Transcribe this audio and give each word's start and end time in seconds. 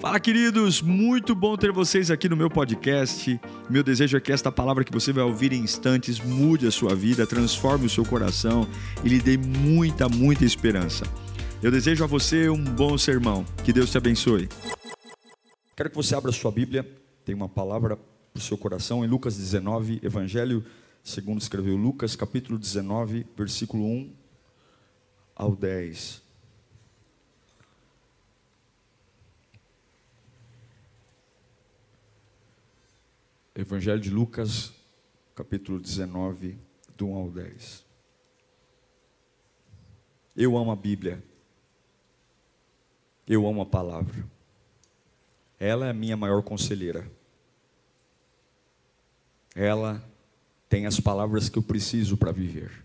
Fala, 0.00 0.20
queridos! 0.20 0.80
Muito 0.80 1.34
bom 1.34 1.56
ter 1.56 1.72
vocês 1.72 2.08
aqui 2.08 2.28
no 2.28 2.36
meu 2.36 2.48
podcast. 2.48 3.40
Meu 3.68 3.82
desejo 3.82 4.16
é 4.16 4.20
que 4.20 4.30
esta 4.30 4.52
palavra 4.52 4.84
que 4.84 4.92
você 4.92 5.12
vai 5.12 5.24
ouvir 5.24 5.52
em 5.52 5.60
instantes 5.60 6.20
mude 6.20 6.68
a 6.68 6.70
sua 6.70 6.94
vida, 6.94 7.26
transforme 7.26 7.86
o 7.86 7.90
seu 7.90 8.04
coração 8.04 8.64
e 9.02 9.08
lhe 9.08 9.18
dê 9.18 9.36
muita, 9.36 10.08
muita 10.08 10.44
esperança. 10.44 11.04
Eu 11.60 11.72
desejo 11.72 12.04
a 12.04 12.06
você 12.06 12.48
um 12.48 12.62
bom 12.62 12.96
sermão. 12.96 13.44
Que 13.64 13.72
Deus 13.72 13.90
te 13.90 13.98
abençoe. 13.98 14.48
Quero 15.76 15.90
que 15.90 15.96
você 15.96 16.14
abra 16.14 16.30
sua 16.30 16.52
Bíblia. 16.52 16.88
Tem 17.24 17.34
uma 17.34 17.48
palavra 17.48 17.96
para 17.96 18.38
o 18.38 18.40
seu 18.40 18.56
coração 18.56 19.04
em 19.04 19.08
Lucas 19.08 19.36
19, 19.36 19.98
Evangelho, 20.00 20.64
segundo 21.02 21.40
escreveu 21.40 21.76
Lucas, 21.76 22.14
capítulo 22.14 22.56
19, 22.56 23.26
versículo 23.36 23.84
1 23.84 24.12
ao 25.34 25.56
10. 25.56 26.27
Evangelho 33.58 33.98
de 33.98 34.08
Lucas, 34.08 34.72
capítulo 35.34 35.80
19, 35.80 36.56
do 36.96 37.08
1 37.08 37.14
ao 37.16 37.28
10. 37.28 37.84
Eu 40.36 40.56
amo 40.56 40.70
a 40.70 40.76
Bíblia. 40.76 41.20
Eu 43.26 43.48
amo 43.48 43.60
a 43.62 43.66
palavra. 43.66 44.24
Ela 45.58 45.86
é 45.86 45.90
a 45.90 45.92
minha 45.92 46.16
maior 46.16 46.40
conselheira. 46.40 47.10
Ela 49.56 50.08
tem 50.68 50.86
as 50.86 51.00
palavras 51.00 51.48
que 51.48 51.58
eu 51.58 51.62
preciso 51.64 52.16
para 52.16 52.30
viver. 52.30 52.84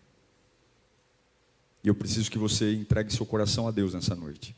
E 1.84 1.88
eu 1.88 1.94
preciso 1.94 2.32
que 2.32 2.40
você 2.40 2.74
entregue 2.74 3.14
seu 3.14 3.28
coração 3.28 3.68
a 3.68 3.72
Deus 3.72 3.94
nessa 3.94 4.16
noite. 4.16 4.56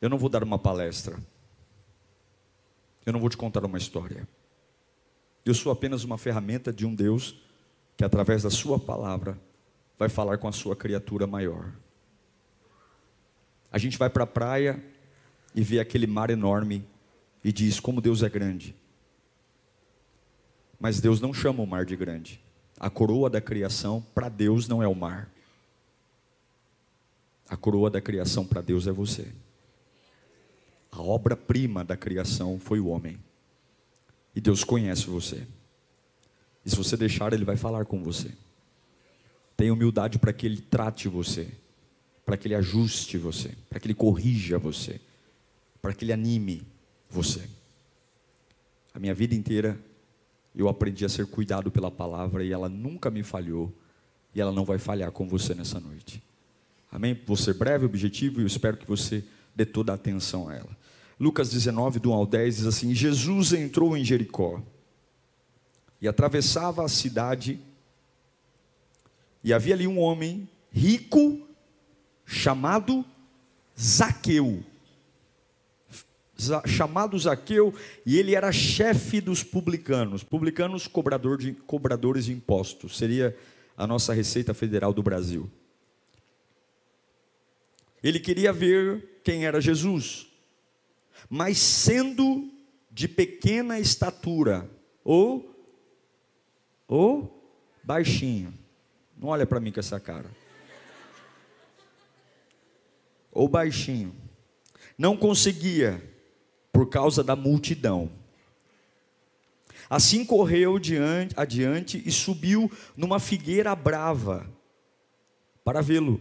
Eu 0.00 0.08
não 0.08 0.16
vou 0.16 0.30
dar 0.30 0.42
uma 0.42 0.58
palestra. 0.58 1.18
Eu 3.10 3.12
não 3.12 3.18
vou 3.18 3.28
te 3.28 3.36
contar 3.36 3.64
uma 3.64 3.76
história. 3.76 4.28
Eu 5.44 5.52
sou 5.52 5.72
apenas 5.72 6.04
uma 6.04 6.16
ferramenta 6.16 6.72
de 6.72 6.86
um 6.86 6.94
Deus 6.94 7.34
que, 7.96 8.04
através 8.04 8.44
da 8.44 8.50
Sua 8.50 8.78
palavra, 8.78 9.36
vai 9.98 10.08
falar 10.08 10.38
com 10.38 10.46
a 10.46 10.52
sua 10.52 10.76
criatura 10.76 11.26
maior. 11.26 11.72
A 13.72 13.78
gente 13.78 13.98
vai 13.98 14.08
para 14.08 14.22
a 14.22 14.28
praia 14.28 14.80
e 15.56 15.60
vê 15.60 15.80
aquele 15.80 16.06
mar 16.06 16.30
enorme 16.30 16.84
e 17.42 17.50
diz 17.50 17.80
como 17.80 18.00
Deus 18.00 18.22
é 18.22 18.28
grande. 18.28 18.76
Mas 20.78 21.00
Deus 21.00 21.20
não 21.20 21.34
chama 21.34 21.64
o 21.64 21.66
mar 21.66 21.84
de 21.84 21.96
grande. 21.96 22.40
A 22.78 22.88
coroa 22.88 23.28
da 23.28 23.40
criação 23.40 24.06
para 24.14 24.28
Deus 24.28 24.68
não 24.68 24.80
é 24.80 24.86
o 24.86 24.94
mar. 24.94 25.28
A 27.48 27.56
coroa 27.56 27.90
da 27.90 28.00
criação 28.00 28.46
para 28.46 28.60
Deus 28.60 28.86
é 28.86 28.92
você. 28.92 29.32
A 30.90 31.00
obra-prima 31.00 31.84
da 31.84 31.96
criação 31.96 32.58
foi 32.58 32.80
o 32.80 32.88
homem. 32.88 33.18
E 34.34 34.40
Deus 34.40 34.64
conhece 34.64 35.06
você. 35.06 35.46
E 36.64 36.70
se 36.70 36.76
você 36.76 36.96
deixar, 36.96 37.32
Ele 37.32 37.44
vai 37.44 37.56
falar 37.56 37.84
com 37.84 38.02
você. 38.02 38.30
Tenha 39.56 39.72
humildade 39.72 40.18
para 40.18 40.32
que 40.32 40.46
Ele 40.46 40.60
trate 40.60 41.08
você, 41.08 41.48
para 42.24 42.36
que 42.36 42.48
Ele 42.48 42.54
ajuste 42.54 43.18
você, 43.18 43.54
para 43.68 43.78
que 43.78 43.86
Ele 43.86 43.94
corrija 43.94 44.58
você, 44.58 45.00
para 45.80 45.92
que 45.92 46.04
Ele 46.04 46.12
anime 46.12 46.62
você. 47.08 47.48
A 48.94 48.98
minha 48.98 49.14
vida 49.14 49.34
inteira 49.34 49.78
eu 50.54 50.68
aprendi 50.68 51.04
a 51.04 51.08
ser 51.08 51.26
cuidado 51.26 51.70
pela 51.70 51.90
palavra 51.90 52.44
e 52.44 52.52
ela 52.52 52.68
nunca 52.68 53.10
me 53.10 53.22
falhou 53.22 53.72
e 54.34 54.40
ela 54.40 54.52
não 54.52 54.64
vai 54.64 54.78
falhar 54.78 55.10
com 55.12 55.28
você 55.28 55.54
nessa 55.54 55.78
noite. 55.78 56.22
Amém? 56.90 57.18
Vou 57.26 57.36
ser 57.36 57.54
breve, 57.54 57.86
objetivo 57.86 58.40
e 58.40 58.42
eu 58.42 58.46
espero 58.46 58.76
que 58.76 58.86
você 58.86 59.24
dê 59.54 59.64
toda 59.64 59.92
a 59.92 59.94
atenção 59.94 60.48
a 60.48 60.54
ela. 60.54 60.76
Lucas 61.20 61.50
19, 61.50 62.00
do 62.00 62.12
1 62.12 62.14
ao 62.14 62.26
10 62.26 62.56
diz 62.56 62.66
assim: 62.66 62.94
Jesus 62.94 63.52
entrou 63.52 63.94
em 63.94 64.02
Jericó 64.02 64.62
e 66.00 66.08
atravessava 66.08 66.82
a 66.82 66.88
cidade, 66.88 67.60
e 69.44 69.52
havia 69.52 69.74
ali 69.74 69.86
um 69.86 69.98
homem 69.98 70.48
rico 70.72 71.46
chamado 72.24 73.04
Zaqueu. 73.78 74.64
Chamado 76.66 77.18
Zaqueu, 77.18 77.74
e 78.06 78.16
ele 78.16 78.34
era 78.34 78.50
chefe 78.50 79.20
dos 79.20 79.42
publicanos. 79.42 80.24
Publicanos, 80.24 80.86
cobrador 80.86 81.36
de, 81.36 81.52
cobradores 81.52 82.24
de 82.24 82.32
impostos, 82.32 82.96
seria 82.96 83.36
a 83.76 83.86
nossa 83.86 84.14
Receita 84.14 84.54
Federal 84.54 84.94
do 84.94 85.02
Brasil. 85.02 85.50
Ele 88.02 88.18
queria 88.18 88.54
ver 88.54 89.20
quem 89.22 89.44
era 89.44 89.60
Jesus 89.60 90.29
mas 91.30 91.58
sendo 91.58 92.50
de 92.90 93.06
pequena 93.06 93.78
estatura, 93.78 94.68
ou, 95.04 95.54
ou 96.88 97.40
baixinho. 97.84 98.52
Não 99.16 99.28
olha 99.28 99.46
para 99.46 99.60
mim 99.60 99.70
com 99.70 99.78
essa 99.78 100.00
cara. 100.00 100.28
Ou 103.30 103.48
baixinho. 103.48 104.12
Não 104.98 105.16
conseguia, 105.16 106.02
por 106.72 106.86
causa 106.86 107.22
da 107.22 107.36
multidão. 107.36 108.10
Assim 109.88 110.24
correu 110.24 110.78
diante, 110.80 111.34
adiante 111.38 112.02
e 112.04 112.10
subiu 112.10 112.70
numa 112.96 113.20
figueira 113.20 113.74
brava 113.76 114.50
para 115.64 115.80
vê-lo, 115.80 116.20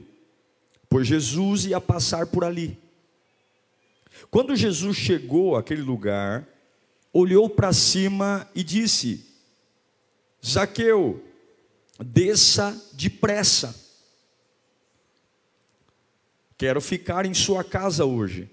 pois 0.88 1.08
Jesus 1.08 1.66
ia 1.66 1.82
passar 1.82 2.28
por 2.28 2.44
ali. 2.44 2.78
Quando 4.30 4.56
Jesus 4.56 4.98
chegou 4.98 5.56
àquele 5.56 5.82
lugar, 5.82 6.48
olhou 7.14 7.50
para 7.50 7.74
cima 7.74 8.50
e 8.54 8.64
disse: 8.64 9.26
Zaqueu, 10.46 11.24
desça 12.00 12.80
depressa. 12.94 13.76
Quero 16.58 16.82
ficar 16.82 17.26
em 17.26 17.34
sua 17.34 17.64
casa 17.64 18.06
hoje. 18.06 18.50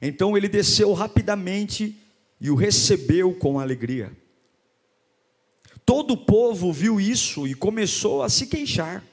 Então 0.00 0.36
ele 0.36 0.48
desceu 0.48 0.92
rapidamente 0.92 1.96
e 2.40 2.50
o 2.50 2.54
recebeu 2.54 3.34
com 3.34 3.58
alegria. 3.58 4.12
Todo 5.84 6.12
o 6.14 6.16
povo 6.16 6.72
viu 6.72 7.00
isso 7.00 7.46
e 7.46 7.54
começou 7.54 8.22
a 8.22 8.28
se 8.28 8.46
queixar. 8.46 9.04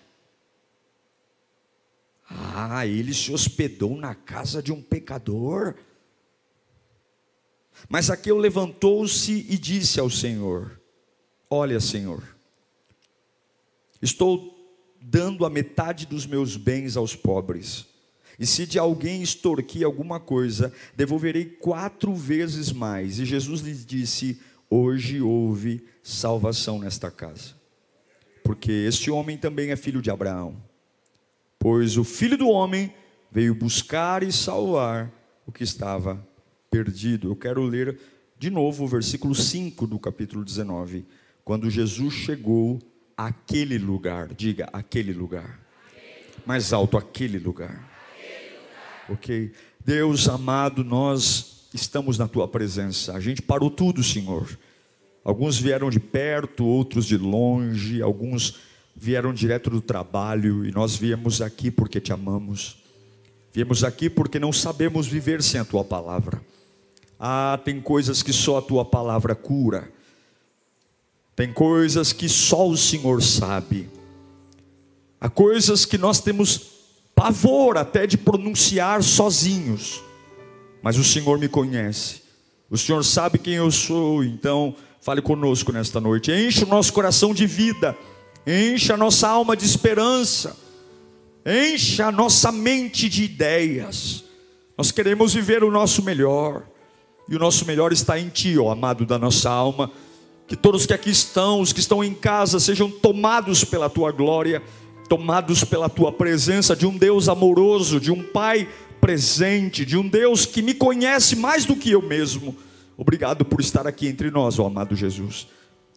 Ah, 2.55 2.85
ele 2.85 3.15
se 3.15 3.31
hospedou 3.31 3.97
na 3.97 4.13
casa 4.13 4.61
de 4.61 4.71
um 4.71 4.79
pecador. 4.79 5.73
Mas 7.89 8.05
Zaqueu 8.05 8.37
levantou-se 8.37 9.45
e 9.49 9.57
disse 9.57 9.99
ao 9.99 10.07
Senhor: 10.07 10.79
Olha, 11.49 11.79
Senhor, 11.79 12.23
estou 13.99 14.53
dando 15.01 15.45
a 15.45 15.49
metade 15.49 16.05
dos 16.05 16.27
meus 16.27 16.55
bens 16.55 16.95
aos 16.95 17.15
pobres. 17.15 17.87
E 18.37 18.45
se 18.45 18.67
de 18.67 18.77
alguém 18.77 19.23
extorquir 19.23 19.83
alguma 19.83 20.19
coisa, 20.19 20.71
devolverei 20.95 21.45
quatro 21.45 22.13
vezes 22.13 22.71
mais. 22.71 23.17
E 23.17 23.25
Jesus 23.25 23.61
lhe 23.61 23.73
disse: 23.73 24.39
Hoje 24.69 25.21
houve 25.21 25.83
salvação 26.03 26.77
nesta 26.77 27.09
casa, 27.09 27.55
porque 28.43 28.71
este 28.71 29.09
homem 29.09 29.39
também 29.39 29.71
é 29.71 29.75
filho 29.75 30.03
de 30.03 30.11
Abraão. 30.11 30.72
Pois 31.63 31.95
o 31.95 32.03
filho 32.03 32.37
do 32.37 32.49
homem 32.49 32.93
veio 33.31 33.55
buscar 33.55 34.21
e 34.21 34.33
salvar 34.33 35.09
o 35.47 35.51
que 35.51 35.63
estava 35.63 36.21
perdido. 36.69 37.29
Eu 37.29 37.37
quero 37.37 37.63
ler 37.63 37.97
de 38.37 38.49
novo 38.49 38.83
o 38.83 38.87
versículo 38.87 39.33
5 39.33 39.87
do 39.87 39.97
capítulo 39.97 40.43
19. 40.43 41.05
Quando 41.41 41.69
Jesus 41.69 42.15
chegou 42.15 42.79
àquele 43.15 43.77
lugar, 43.77 44.33
diga 44.33 44.67
aquele 44.73 45.13
lugar. 45.13 45.57
Mais 46.45 46.73
alto, 46.73 46.97
aquele 46.97 47.39
lugar. 47.39 47.89
Ok? 49.07 49.53
Deus 49.85 50.27
amado, 50.27 50.83
nós 50.83 51.69
estamos 51.73 52.17
na 52.17 52.27
tua 52.27 52.45
presença. 52.45 53.13
A 53.13 53.21
gente 53.21 53.41
parou 53.41 53.71
tudo, 53.71 54.03
Senhor. 54.03 54.59
Alguns 55.23 55.57
vieram 55.57 55.89
de 55.89 56.01
perto, 56.01 56.65
outros 56.65 57.05
de 57.05 57.17
longe, 57.17 58.01
alguns 58.01 58.72
vieram 58.95 59.33
direto 59.33 59.69
do 59.69 59.81
trabalho 59.81 60.65
e 60.65 60.71
nós 60.71 60.95
viemos 60.95 61.41
aqui 61.41 61.71
porque 61.71 61.99
te 61.99 62.13
amamos. 62.13 62.77
Viemos 63.51 63.83
aqui 63.83 64.09
porque 64.09 64.39
não 64.39 64.51
sabemos 64.51 65.07
viver 65.07 65.41
sem 65.43 65.59
a 65.59 65.65
tua 65.65 65.83
palavra. 65.83 66.41
Ah, 67.19 67.59
tem 67.63 67.79
coisas 67.79 68.23
que 68.23 68.33
só 68.33 68.57
a 68.57 68.61
tua 68.61 68.83
palavra 68.83 69.35
cura. 69.35 69.91
Tem 71.35 71.51
coisas 71.51 72.13
que 72.13 72.27
só 72.29 72.67
o 72.67 72.77
Senhor 72.77 73.21
sabe. 73.21 73.89
Há 75.19 75.29
coisas 75.29 75.85
que 75.85 75.97
nós 75.97 76.19
temos 76.19 76.73
pavor 77.15 77.77
até 77.77 78.05
de 78.05 78.17
pronunciar 78.17 79.01
sozinhos. 79.03 80.01
Mas 80.81 80.97
o 80.97 81.03
Senhor 81.03 81.39
me 81.39 81.47
conhece. 81.47 82.21
O 82.69 82.77
Senhor 82.77 83.03
sabe 83.03 83.37
quem 83.37 83.53
eu 83.53 83.71
sou, 83.71 84.23
então 84.23 84.75
fale 84.99 85.21
conosco 85.21 85.71
nesta 85.71 85.99
noite. 86.01 86.31
Enche 86.31 86.63
o 86.63 86.67
nosso 86.67 86.91
coração 86.91 87.33
de 87.33 87.45
vida 87.45 87.95
Encha 88.45 88.95
a 88.95 88.97
nossa 88.97 89.27
alma 89.27 89.55
de 89.55 89.65
esperança. 89.65 90.57
Encha 91.45 92.07
a 92.07 92.11
nossa 92.11 92.51
mente 92.51 93.09
de 93.09 93.23
ideias. 93.23 94.23
Nós 94.77 94.91
queremos 94.91 95.33
viver 95.33 95.63
o 95.63 95.71
nosso 95.71 96.03
melhor. 96.03 96.63
E 97.29 97.35
o 97.35 97.39
nosso 97.39 97.65
melhor 97.65 97.93
está 97.93 98.19
em 98.19 98.29
Ti, 98.29 98.57
ó 98.57 98.69
amado 98.69 99.05
da 99.05 99.17
nossa 99.17 99.49
alma. 99.49 99.91
Que 100.47 100.55
todos 100.55 100.85
que 100.85 100.93
aqui 100.93 101.09
estão, 101.09 101.61
os 101.61 101.71
que 101.71 101.79
estão 101.79 102.03
em 102.03 102.13
casa, 102.13 102.59
sejam 102.59 102.89
tomados 102.89 103.63
pela 103.63 103.89
Tua 103.89 104.11
glória, 104.11 104.61
tomados 105.07 105.63
pela 105.63 105.89
Tua 105.89 106.11
presença, 106.11 106.75
de 106.75 106.85
um 106.85 106.97
Deus 106.97 107.29
amoroso, 107.29 107.99
de 107.99 108.11
um 108.11 108.21
Pai 108.21 108.67
presente, 108.99 109.85
de 109.85 109.97
um 109.97 110.07
Deus 110.07 110.45
que 110.45 110.61
me 110.61 110.73
conhece 110.73 111.35
mais 111.35 111.65
do 111.65 111.75
que 111.75 111.91
eu 111.91 112.01
mesmo. 112.01 112.55
Obrigado 112.97 113.43
por 113.45 113.59
estar 113.59 113.87
aqui 113.87 114.07
entre 114.07 114.29
nós, 114.29 114.59
ó 114.59 114.65
amado 114.65 114.95
Jesus. 114.95 115.47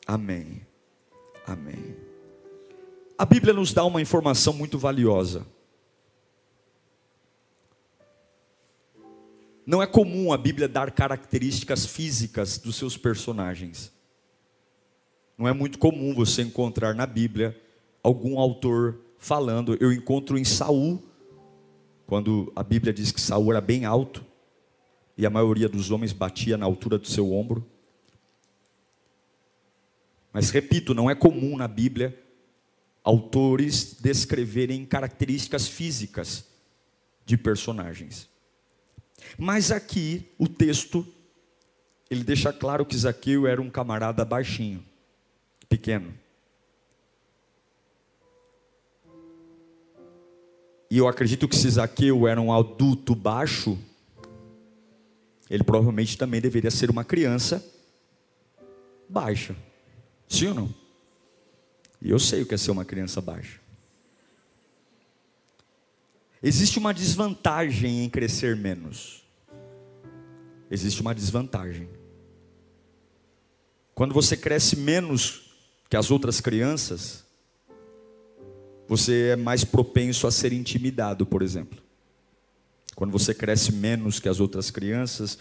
Amém. 0.07 0.63
Amém. 1.47 1.96
A 3.19 3.25
Bíblia 3.25 3.55
nos 3.55 3.73
dá 3.73 3.83
uma 3.83 4.01
informação 4.03 4.53
muito 4.53 4.79
valiosa. 4.79 5.47
Não 9.65 9.83
é 9.83 9.87
comum 9.87 10.33
a 10.33 10.37
Bíblia 10.37 10.69
dar 10.69 10.91
características 10.91 11.87
físicas 11.87 12.59
dos 12.59 12.77
seus 12.77 12.97
personagens. 12.97 13.91
Não 15.37 15.49
é 15.49 15.53
muito 15.53 15.79
comum 15.79 16.15
você 16.15 16.43
encontrar 16.43 16.95
na 16.95 17.07
Bíblia 17.07 17.59
algum 18.03 18.39
autor 18.39 19.01
falando. 19.19 19.77
Eu 19.81 19.91
encontro 19.93 20.37
em 20.37 20.45
Saul, 20.45 21.03
quando 22.07 22.53
a 22.55 22.63
Bíblia 22.63 22.93
diz 22.93 23.11
que 23.11 23.21
Saul 23.21 23.51
era 23.51 23.63
bem 23.63 23.87
alto 23.87 24.25
e 25.17 25.25
a 25.25 25.31
maioria 25.31 25.71
dos 25.71 25.91
homens 25.91 26.13
batia 26.13 26.59
na 26.59 26.67
altura 26.67 26.99
do 26.99 27.07
seu 27.07 27.33
ombro. 27.33 27.67
Mas 30.35 30.51
repito, 30.51 30.93
não 30.93 31.09
é 31.09 31.15
comum 31.15 31.57
na 31.57 31.67
Bíblia 31.67 32.26
autores 33.07 33.95
descreverem 34.01 34.85
características 34.85 35.69
físicas 35.69 36.45
de 37.25 37.37
personagens. 37.37 38.29
Mas 39.39 39.71
aqui 39.71 40.29
o 40.37 40.49
texto 40.49 41.07
ele 42.11 42.25
deixa 42.25 42.53
claro 42.53 42.85
que 42.85 42.99
Zaqueu 42.99 43.47
era 43.47 43.63
um 43.63 43.71
camarada 43.71 44.25
baixinho, 44.25 44.85
pequeno. 45.69 46.13
E 50.91 50.99
eu 50.99 51.07
acredito 51.07 51.47
que 51.47 51.57
se 51.57 51.71
Zaqueu 51.71 52.27
era 52.27 52.41
um 52.41 52.53
adulto 52.53 53.15
baixo, 53.15 53.79
ele 55.49 55.63
provavelmente 55.63 56.19
também 56.19 56.41
deveria 56.41 56.73
ser 56.73 56.91
uma 56.91 57.05
criança 57.05 57.65
baixa. 59.09 59.55
Sim 60.29 60.49
ou 60.49 60.55
não? 60.55 60.86
E 62.01 62.11
eu 62.11 62.19
sei 62.19 62.43
o 62.43 62.47
que 62.47 62.55
é 62.55 62.59
ser 62.59 62.71
uma 62.71 62.85
criança 62.85 63.21
baixa. 63.21 63.61
Existe 66.43 66.79
uma 66.79 66.93
desvantagem 66.93 68.05
em 68.05 68.11
crescer 68.11 68.55
menos. 68.57 69.25
Existe 70.71 71.01
uma 71.01 71.15
desvantagem. 71.15 71.89
Quando 73.95 74.13
você 74.13 74.37
cresce 74.37 74.77
menos 74.77 75.51
que 75.89 75.97
as 75.97 76.11
outras 76.11 76.41
crianças, 76.41 77.25
você 78.87 79.31
é 79.33 79.37
mais 79.37 79.65
propenso 79.65 80.27
a 80.27 80.31
ser 80.31 80.53
intimidado, 80.53 81.25
por 81.25 81.43
exemplo. 81.43 81.83
Quando 82.95 83.11
você 83.11 83.35
cresce 83.35 83.73
menos 83.73 84.21
que 84.21 84.29
as 84.29 84.39
outras 84.39 84.71
crianças, 84.71 85.39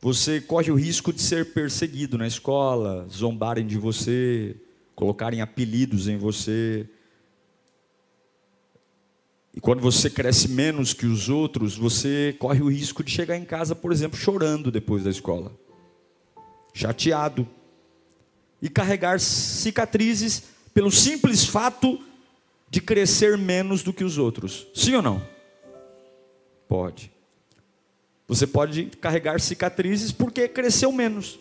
você 0.00 0.40
corre 0.40 0.70
o 0.70 0.74
risco 0.74 1.12
de 1.12 1.20
ser 1.20 1.52
perseguido 1.52 2.16
na 2.16 2.26
escola, 2.26 3.06
zombarem 3.10 3.66
de 3.66 3.76
você, 3.76 4.56
colocarem 4.98 5.40
apelidos 5.40 6.08
em 6.08 6.16
você. 6.16 6.84
E 9.54 9.60
quando 9.60 9.80
você 9.80 10.10
cresce 10.10 10.48
menos 10.48 10.92
que 10.92 11.06
os 11.06 11.28
outros, 11.28 11.76
você 11.76 12.34
corre 12.36 12.60
o 12.60 12.68
risco 12.68 13.04
de 13.04 13.12
chegar 13.12 13.36
em 13.36 13.44
casa, 13.44 13.76
por 13.76 13.92
exemplo, 13.92 14.18
chorando 14.18 14.72
depois 14.72 15.04
da 15.04 15.10
escola, 15.10 15.52
chateado, 16.74 17.48
e 18.60 18.68
carregar 18.68 19.20
cicatrizes 19.20 20.42
pelo 20.74 20.90
simples 20.90 21.44
fato 21.44 22.04
de 22.68 22.80
crescer 22.80 23.38
menos 23.38 23.84
do 23.84 23.92
que 23.92 24.02
os 24.02 24.18
outros. 24.18 24.66
Sim 24.74 24.96
ou 24.96 25.02
não? 25.02 25.24
Pode. 26.68 27.12
Você 28.26 28.48
pode 28.48 28.86
carregar 29.00 29.38
cicatrizes 29.38 30.10
porque 30.10 30.48
cresceu 30.48 30.90
menos, 30.90 31.38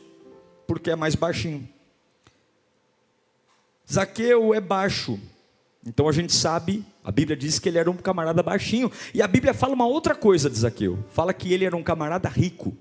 porque 0.68 0.92
é 0.92 0.96
mais 0.96 1.16
baixinho. 1.16 1.68
Zaqueu 3.92 4.54
é 4.54 4.60
baixo. 4.60 5.18
Então 5.86 6.10
a 6.10 6.12
gente 6.12 6.34
sabe, 6.34 6.86
a 7.02 7.12
Bíblia 7.12 7.38
diz 7.38 7.58
que 7.58 7.70
ele 7.70 7.78
era 7.78 7.90
um 7.90 7.96
camarada 7.96 8.44
baixinho. 8.44 8.92
E 9.14 9.22
a 9.22 9.28
Bíblia 9.28 9.54
fala 9.54 9.74
uma 9.74 9.88
outra 9.88 10.14
coisa 10.14 10.50
de 10.50 10.58
Zaqueu. 10.58 11.00
Fala 11.10 11.34
que 11.34 11.54
ele 11.54 11.64
era 11.64 11.76
um 11.76 11.84
camarada 11.84 12.28
rico. 12.28 12.76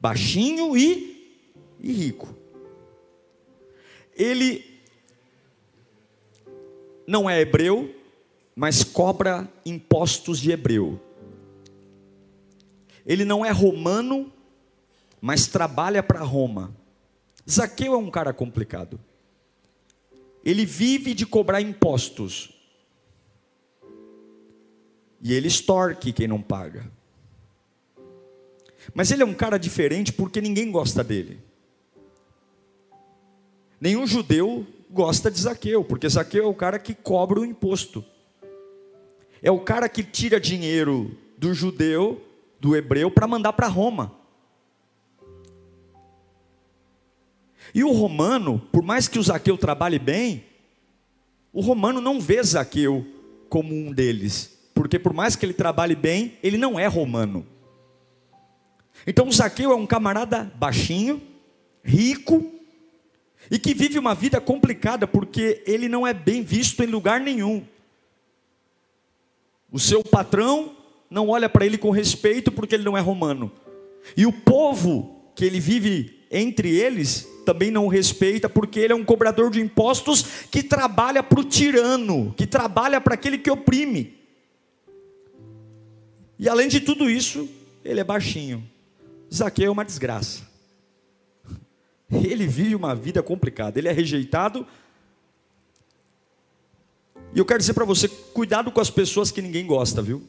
Baixinho 0.00 0.76
e, 0.76 1.42
e 1.80 1.92
rico. 1.92 2.32
Ele 4.14 4.64
não 7.06 7.28
é 7.28 7.40
hebreu, 7.40 7.92
mas 8.54 8.84
cobra 8.84 9.48
impostos 9.66 10.38
de 10.38 10.52
hebreu. 10.52 11.00
Ele 13.04 13.24
não 13.24 13.44
é 13.44 13.50
romano, 13.50 14.32
mas 15.20 15.48
trabalha 15.48 16.02
para 16.02 16.20
Roma. 16.20 16.72
Zaqueu 17.48 17.94
é 17.94 17.96
um 17.96 18.10
cara 18.10 18.32
complicado 18.32 19.00
ele 20.44 20.64
vive 20.64 21.14
de 21.14 21.26
cobrar 21.26 21.60
impostos. 21.60 22.50
E 25.22 25.34
ele 25.34 25.48
extorque 25.48 26.12
quem 26.12 26.26
não 26.26 26.40
paga. 26.40 26.90
Mas 28.94 29.10
ele 29.10 29.22
é 29.22 29.26
um 29.26 29.34
cara 29.34 29.58
diferente 29.58 30.12
porque 30.12 30.40
ninguém 30.40 30.70
gosta 30.70 31.04
dele. 31.04 31.40
Nenhum 33.80 34.06
judeu 34.06 34.66
gosta 34.90 35.30
de 35.30 35.40
Zaqueu, 35.40 35.84
porque 35.84 36.08
Zaqueu 36.08 36.44
é 36.44 36.48
o 36.48 36.54
cara 36.54 36.78
que 36.78 36.94
cobra 36.94 37.40
o 37.40 37.44
imposto. 37.44 38.04
É 39.42 39.50
o 39.50 39.60
cara 39.60 39.88
que 39.88 40.02
tira 40.02 40.40
dinheiro 40.40 41.16
do 41.38 41.54
judeu, 41.54 42.22
do 42.58 42.76
hebreu, 42.76 43.10
para 43.10 43.26
mandar 43.26 43.52
para 43.52 43.68
Roma. 43.68 44.19
E 47.74 47.84
o 47.84 47.92
romano, 47.92 48.60
por 48.72 48.82
mais 48.82 49.08
que 49.08 49.18
o 49.18 49.22
Zaqueu 49.22 49.56
trabalhe 49.56 49.98
bem, 49.98 50.44
o 51.52 51.60
romano 51.60 52.00
não 52.00 52.20
vê 52.20 52.42
Zaqueu 52.42 53.06
como 53.48 53.74
um 53.74 53.92
deles, 53.92 54.70
porque 54.74 54.98
por 54.98 55.12
mais 55.12 55.36
que 55.36 55.44
ele 55.44 55.52
trabalhe 55.52 55.94
bem, 55.94 56.38
ele 56.42 56.56
não 56.56 56.78
é 56.78 56.86
romano. 56.86 57.46
Então 59.06 59.28
o 59.28 59.32
Zaqueu 59.32 59.72
é 59.72 59.74
um 59.74 59.86
camarada 59.86 60.52
baixinho, 60.56 61.20
rico, 61.82 62.52
e 63.50 63.58
que 63.58 63.74
vive 63.74 63.98
uma 63.98 64.14
vida 64.14 64.40
complicada, 64.40 65.06
porque 65.06 65.62
ele 65.66 65.88
não 65.88 66.06
é 66.06 66.12
bem 66.12 66.42
visto 66.42 66.82
em 66.82 66.86
lugar 66.86 67.20
nenhum. 67.20 67.64
O 69.72 69.78
seu 69.78 70.02
patrão 70.02 70.76
não 71.08 71.28
olha 71.28 71.48
para 71.48 71.64
ele 71.64 71.78
com 71.78 71.90
respeito, 71.90 72.52
porque 72.52 72.74
ele 72.74 72.84
não 72.84 72.96
é 72.96 73.00
romano. 73.00 73.50
E 74.16 74.26
o 74.26 74.32
povo 74.32 75.32
que 75.34 75.44
ele 75.44 75.58
vive 75.58 76.20
entre 76.30 76.68
eles 76.76 77.26
também 77.50 77.68
não 77.68 77.86
o 77.86 77.88
respeita, 77.88 78.48
porque 78.48 78.78
ele 78.78 78.92
é 78.92 78.96
um 78.96 79.04
cobrador 79.04 79.50
de 79.50 79.60
impostos 79.60 80.22
que 80.52 80.62
trabalha 80.62 81.20
para 81.20 81.40
o 81.40 81.42
tirano, 81.44 82.32
que 82.36 82.46
trabalha 82.46 83.00
para 83.00 83.14
aquele 83.14 83.36
que 83.36 83.50
oprime. 83.50 84.16
E 86.38 86.48
além 86.48 86.68
de 86.68 86.78
tudo 86.78 87.10
isso, 87.10 87.48
ele 87.84 87.98
é 87.98 88.04
baixinho. 88.04 88.64
Zaqueu 89.34 89.66
é 89.66 89.70
uma 89.70 89.84
desgraça. 89.84 90.48
Ele 92.10 92.46
vive 92.46 92.74
uma 92.74 92.92
vida 92.92 93.22
complicada, 93.22 93.78
ele 93.78 93.86
é 93.86 93.92
rejeitado. 93.92 94.66
E 97.32 97.38
eu 97.38 97.44
quero 97.44 97.60
dizer 97.60 97.74
para 97.74 97.84
você: 97.84 98.08
cuidado 98.08 98.72
com 98.72 98.80
as 98.80 98.90
pessoas 98.90 99.30
que 99.30 99.40
ninguém 99.40 99.64
gosta, 99.64 100.02
viu? 100.02 100.26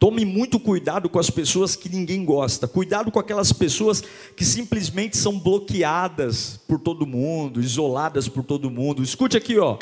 Tome 0.00 0.24
muito 0.24 0.58
cuidado 0.58 1.10
com 1.10 1.18
as 1.18 1.28
pessoas 1.28 1.76
que 1.76 1.86
ninguém 1.86 2.24
gosta. 2.24 2.66
Cuidado 2.66 3.12
com 3.12 3.18
aquelas 3.18 3.52
pessoas 3.52 4.02
que 4.34 4.46
simplesmente 4.46 5.14
são 5.14 5.38
bloqueadas 5.38 6.58
por 6.66 6.80
todo 6.80 7.06
mundo, 7.06 7.60
isoladas 7.60 8.26
por 8.26 8.42
todo 8.42 8.70
mundo. 8.70 9.02
Escute 9.02 9.36
aqui, 9.36 9.58
ó. 9.58 9.76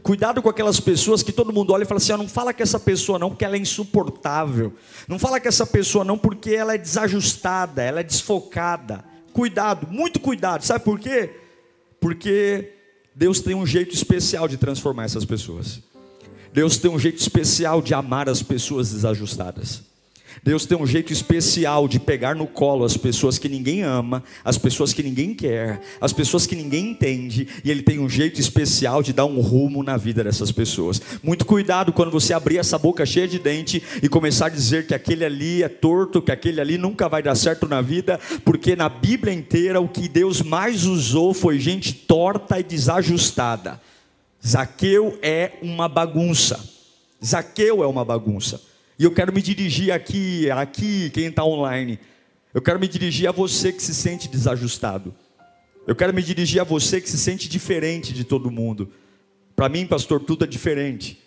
Cuidado 0.00 0.40
com 0.40 0.48
aquelas 0.48 0.78
pessoas 0.78 1.24
que 1.24 1.32
todo 1.32 1.52
mundo 1.52 1.72
olha 1.72 1.82
e 1.82 1.86
fala 1.86 1.98
assim: 1.98 2.12
ah, 2.12 2.16
não 2.16 2.28
fala 2.28 2.54
com 2.54 2.62
essa 2.62 2.78
pessoa 2.78 3.18
não, 3.18 3.30
porque 3.30 3.44
ela 3.44 3.56
é 3.56 3.58
insuportável. 3.58 4.72
Não 5.08 5.18
fala 5.18 5.40
com 5.40 5.48
essa 5.48 5.66
pessoa 5.66 6.04
não, 6.04 6.16
porque 6.16 6.52
ela 6.52 6.76
é 6.76 6.78
desajustada, 6.78 7.82
ela 7.82 7.98
é 7.98 8.04
desfocada. 8.04 9.04
Cuidado, 9.32 9.88
muito 9.90 10.20
cuidado. 10.20 10.64
Sabe 10.64 10.84
por 10.84 11.00
quê? 11.00 11.34
Porque 12.00 12.74
Deus 13.12 13.40
tem 13.40 13.56
um 13.56 13.66
jeito 13.66 13.92
especial 13.92 14.46
de 14.46 14.56
transformar 14.56 15.06
essas 15.06 15.24
pessoas. 15.24 15.82
Deus 16.52 16.78
tem 16.78 16.90
um 16.90 16.98
jeito 16.98 17.18
especial 17.18 17.80
de 17.82 17.94
amar 17.94 18.28
as 18.28 18.42
pessoas 18.42 18.92
desajustadas. 18.92 19.88
Deus 20.42 20.66
tem 20.66 20.78
um 20.78 20.86
jeito 20.86 21.12
especial 21.12 21.88
de 21.88 21.98
pegar 21.98 22.34
no 22.34 22.46
colo 22.46 22.84
as 22.84 22.96
pessoas 22.96 23.38
que 23.38 23.48
ninguém 23.48 23.82
ama, 23.82 24.22
as 24.44 24.56
pessoas 24.56 24.92
que 24.92 25.02
ninguém 25.02 25.34
quer, 25.34 25.80
as 26.00 26.12
pessoas 26.12 26.46
que 26.46 26.54
ninguém 26.54 26.90
entende, 26.90 27.48
e 27.64 27.70
Ele 27.70 27.82
tem 27.82 27.98
um 27.98 28.08
jeito 28.08 28.40
especial 28.40 29.02
de 29.02 29.12
dar 29.12 29.24
um 29.24 29.40
rumo 29.40 29.82
na 29.82 29.96
vida 29.96 30.22
dessas 30.22 30.52
pessoas. 30.52 31.00
Muito 31.22 31.44
cuidado 31.44 31.92
quando 31.92 32.10
você 32.10 32.32
abrir 32.32 32.58
essa 32.58 32.78
boca 32.78 33.04
cheia 33.04 33.26
de 33.26 33.38
dente 33.38 33.82
e 34.02 34.08
começar 34.08 34.46
a 34.46 34.50
dizer 34.50 34.86
que 34.86 34.94
aquele 34.94 35.24
ali 35.24 35.62
é 35.62 35.68
torto, 35.68 36.22
que 36.22 36.32
aquele 36.32 36.60
ali 36.60 36.78
nunca 36.78 37.08
vai 37.08 37.22
dar 37.22 37.34
certo 37.34 37.66
na 37.66 37.80
vida, 37.80 38.20
porque 38.44 38.76
na 38.76 38.88
Bíblia 38.88 39.32
inteira 39.32 39.80
o 39.80 39.88
que 39.88 40.08
Deus 40.08 40.42
mais 40.42 40.84
usou 40.84 41.34
foi 41.34 41.58
gente 41.58 41.92
torta 41.92 42.58
e 42.60 42.62
desajustada. 42.62 43.80
Zaqueu 44.48 45.18
é 45.20 45.58
uma 45.60 45.88
bagunça. 45.88 46.58
Zaqueu 47.22 47.82
é 47.82 47.86
uma 47.86 48.02
bagunça. 48.02 48.62
E 48.98 49.04
eu 49.04 49.10
quero 49.10 49.30
me 49.30 49.42
dirigir 49.42 49.92
aqui, 49.92 50.50
aqui, 50.50 51.10
quem 51.10 51.26
está 51.26 51.44
online. 51.44 51.98
Eu 52.54 52.62
quero 52.62 52.80
me 52.80 52.88
dirigir 52.88 53.28
a 53.28 53.32
você 53.32 53.70
que 53.70 53.82
se 53.82 53.94
sente 53.94 54.26
desajustado. 54.26 55.14
Eu 55.86 55.94
quero 55.94 56.14
me 56.14 56.22
dirigir 56.22 56.62
a 56.62 56.64
você 56.64 56.98
que 56.98 57.10
se 57.10 57.18
sente 57.18 57.46
diferente 57.46 58.14
de 58.14 58.24
todo 58.24 58.50
mundo. 58.50 58.90
Para 59.54 59.68
mim, 59.68 59.86
pastor, 59.86 60.18
tudo 60.20 60.44
é 60.44 60.46
diferente. 60.46 61.18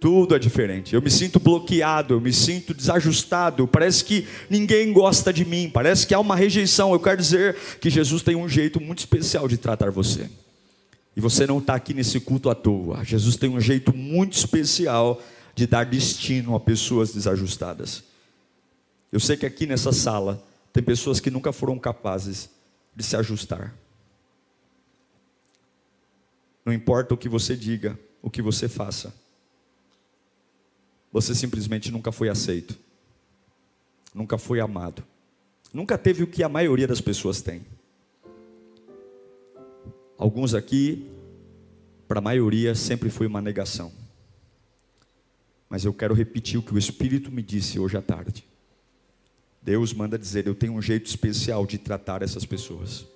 Tudo 0.00 0.34
é 0.34 0.38
diferente. 0.38 0.94
Eu 0.94 1.02
me 1.02 1.10
sinto 1.10 1.38
bloqueado, 1.38 2.14
eu 2.14 2.20
me 2.22 2.32
sinto 2.32 2.72
desajustado. 2.72 3.68
Parece 3.68 4.02
que 4.02 4.26
ninguém 4.48 4.92
gosta 4.94 5.30
de 5.30 5.44
mim, 5.44 5.70
parece 5.72 6.06
que 6.06 6.14
há 6.14 6.20
uma 6.20 6.36
rejeição. 6.36 6.92
Eu 6.92 7.00
quero 7.00 7.18
dizer 7.18 7.54
que 7.80 7.90
Jesus 7.90 8.22
tem 8.22 8.34
um 8.34 8.48
jeito 8.48 8.80
muito 8.80 9.00
especial 9.00 9.46
de 9.46 9.58
tratar 9.58 9.90
você. 9.90 10.30
E 11.16 11.20
você 11.20 11.46
não 11.46 11.58
está 11.58 11.74
aqui 11.74 11.94
nesse 11.94 12.18
culto 12.18 12.50
à 12.50 12.54
toa. 12.54 13.04
Jesus 13.04 13.36
tem 13.36 13.48
um 13.48 13.60
jeito 13.60 13.94
muito 13.94 14.32
especial 14.32 15.22
de 15.54 15.66
dar 15.66 15.84
destino 15.84 16.54
a 16.54 16.60
pessoas 16.60 17.12
desajustadas. 17.12 18.02
Eu 19.12 19.20
sei 19.20 19.36
que 19.36 19.46
aqui 19.46 19.66
nessa 19.66 19.92
sala 19.92 20.42
tem 20.72 20.82
pessoas 20.82 21.20
que 21.20 21.30
nunca 21.30 21.52
foram 21.52 21.78
capazes 21.78 22.50
de 22.96 23.04
se 23.04 23.16
ajustar. 23.16 23.72
Não 26.64 26.72
importa 26.72 27.14
o 27.14 27.16
que 27.16 27.28
você 27.28 27.54
diga, 27.54 27.98
o 28.20 28.30
que 28.30 28.42
você 28.42 28.68
faça, 28.68 29.14
você 31.12 31.34
simplesmente 31.34 31.92
nunca 31.92 32.10
foi 32.10 32.28
aceito, 32.28 32.76
nunca 34.12 34.36
foi 34.38 34.58
amado, 34.58 35.04
nunca 35.72 35.96
teve 35.96 36.24
o 36.24 36.26
que 36.26 36.42
a 36.42 36.48
maioria 36.48 36.88
das 36.88 37.00
pessoas 37.00 37.40
tem. 37.40 37.64
Alguns 40.16 40.54
aqui, 40.54 41.10
para 42.06 42.18
a 42.18 42.22
maioria, 42.22 42.74
sempre 42.74 43.10
foi 43.10 43.26
uma 43.26 43.40
negação. 43.40 43.92
Mas 45.68 45.84
eu 45.84 45.92
quero 45.92 46.14
repetir 46.14 46.58
o 46.58 46.62
que 46.62 46.72
o 46.72 46.78
Espírito 46.78 47.32
me 47.32 47.42
disse 47.42 47.78
hoje 47.80 47.96
à 47.96 48.02
tarde. 48.02 48.44
Deus 49.60 49.92
manda 49.92 50.18
dizer: 50.18 50.46
Eu 50.46 50.54
tenho 50.54 50.74
um 50.74 50.82
jeito 50.82 51.06
especial 51.06 51.66
de 51.66 51.78
tratar 51.78 52.22
essas 52.22 52.44
pessoas. 52.44 53.06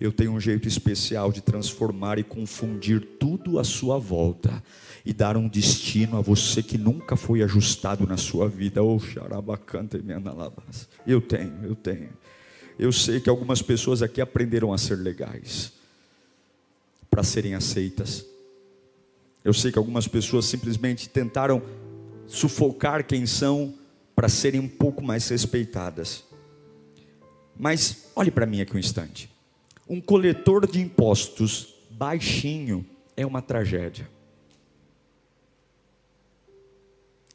Eu 0.00 0.12
tenho 0.12 0.30
um 0.30 0.38
jeito 0.38 0.68
especial 0.68 1.32
de 1.32 1.40
transformar 1.40 2.20
e 2.20 2.22
confundir 2.22 3.00
tudo 3.18 3.58
à 3.58 3.64
sua 3.64 3.98
volta 3.98 4.62
e 5.04 5.12
dar 5.12 5.36
um 5.36 5.48
destino 5.48 6.16
a 6.16 6.20
você 6.20 6.62
que 6.62 6.78
nunca 6.78 7.16
foi 7.16 7.42
ajustado 7.42 8.06
na 8.06 8.16
sua 8.16 8.48
vida. 8.48 8.80
Oh, 8.80 9.00
xarabacanta 9.00 9.98
e 9.98 11.10
Eu 11.10 11.20
tenho, 11.20 11.64
eu 11.64 11.74
tenho. 11.74 12.10
Eu 12.78 12.92
sei 12.92 13.18
que 13.18 13.28
algumas 13.28 13.60
pessoas 13.60 14.00
aqui 14.00 14.20
aprenderam 14.20 14.72
a 14.72 14.78
ser 14.78 14.94
legais 14.94 15.72
para 17.18 17.24
serem 17.24 17.56
aceitas. 17.56 18.24
Eu 19.44 19.52
sei 19.52 19.72
que 19.72 19.78
algumas 19.78 20.06
pessoas 20.06 20.44
simplesmente 20.44 21.08
tentaram 21.08 21.60
sufocar 22.28 23.04
quem 23.04 23.26
são 23.26 23.74
para 24.14 24.28
serem 24.28 24.60
um 24.60 24.68
pouco 24.68 25.02
mais 25.02 25.28
respeitadas. 25.28 26.22
Mas 27.58 28.06
olhe 28.14 28.30
para 28.30 28.46
mim 28.46 28.60
aqui 28.60 28.76
um 28.76 28.78
instante. 28.78 29.28
Um 29.88 30.00
coletor 30.00 30.64
de 30.64 30.80
impostos 30.80 31.74
baixinho 31.90 32.86
é 33.16 33.26
uma 33.26 33.42
tragédia. 33.42 34.08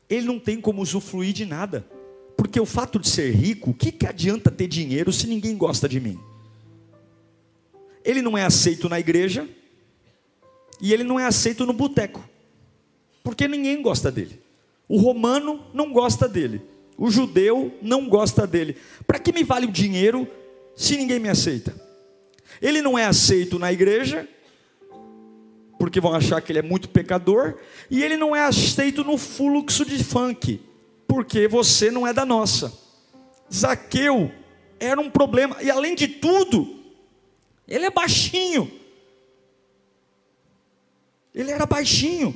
Ele 0.09 0.25
não 0.25 0.39
tem 0.39 0.61
como 0.61 0.81
usufruir 0.81 1.33
de 1.33 1.45
nada. 1.45 1.85
Porque 2.37 2.57
o 2.57 2.65
fato 2.65 2.97
de 2.97 3.09
ser 3.09 3.35
rico, 3.35 3.71
o 3.71 3.73
que, 3.73 3.91
que 3.91 4.07
adianta 4.07 4.49
ter 4.49 4.67
dinheiro 4.67 5.11
se 5.11 5.27
ninguém 5.27 5.57
gosta 5.57 5.89
de 5.89 5.99
mim? 5.99 6.17
Ele 8.01 8.21
não 8.21 8.37
é 8.37 8.45
aceito 8.45 8.87
na 8.87 8.97
igreja, 8.97 9.45
e 10.83 10.91
ele 10.91 11.05
não 11.05 11.17
é 11.17 11.23
aceito 11.23 11.65
no 11.65 11.71
boteco, 11.71 12.21
porque 13.23 13.47
ninguém 13.47 13.81
gosta 13.81 14.11
dele. 14.11 14.41
O 14.85 14.97
romano 14.97 15.65
não 15.73 15.93
gosta 15.93 16.27
dele, 16.27 16.61
o 16.97 17.09
judeu 17.09 17.73
não 17.81 18.09
gosta 18.09 18.45
dele. 18.45 18.75
Para 19.07 19.17
que 19.17 19.31
me 19.31 19.45
vale 19.45 19.65
o 19.65 19.71
dinheiro 19.71 20.27
se 20.75 20.97
ninguém 20.97 21.19
me 21.19 21.29
aceita? 21.29 21.73
Ele 22.61 22.81
não 22.81 22.99
é 22.99 23.05
aceito 23.05 23.57
na 23.57 23.71
igreja, 23.71 24.27
porque 25.79 26.01
vão 26.01 26.13
achar 26.13 26.41
que 26.41 26.51
ele 26.51 26.59
é 26.59 26.61
muito 26.61 26.89
pecador, 26.89 27.57
e 27.89 28.03
ele 28.03 28.17
não 28.17 28.35
é 28.35 28.41
aceito 28.41 29.05
no 29.05 29.17
fluxo 29.17 29.85
de 29.85 30.03
funk, 30.03 30.59
porque 31.07 31.47
você 31.47 31.89
não 31.89 32.05
é 32.05 32.11
da 32.11 32.25
nossa. 32.25 32.77
Zaqueu 33.51 34.29
era 34.81 34.99
um 34.99 35.09
problema, 35.09 35.55
e 35.61 35.71
além 35.71 35.95
de 35.95 36.09
tudo, 36.09 36.77
ele 37.69 37.85
é 37.85 37.89
baixinho. 37.89 38.82
Ele 41.33 41.51
era 41.51 41.65
baixinho. 41.65 42.35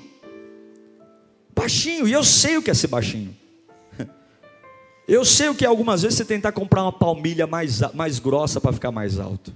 Baixinho, 1.56 2.08
e 2.08 2.12
eu 2.12 2.24
sei 2.24 2.58
o 2.58 2.62
que 2.62 2.72
é 2.72 2.74
ser 2.74 2.88
baixinho. 2.88 3.36
Eu 5.08 5.24
sei 5.24 5.48
o 5.48 5.56
que 5.56 5.64
é 5.64 5.68
algumas 5.68 6.02
vezes 6.02 6.18
você 6.18 6.26
tentar 6.26 6.52
comprar 6.52 6.84
uma 6.84 6.92
palmilha 6.92 7.48
mais, 7.48 7.80
mais 7.94 8.20
grossa 8.20 8.60
para 8.60 8.74
ficar 8.74 8.92
mais 8.92 9.18
alto. 9.18 9.54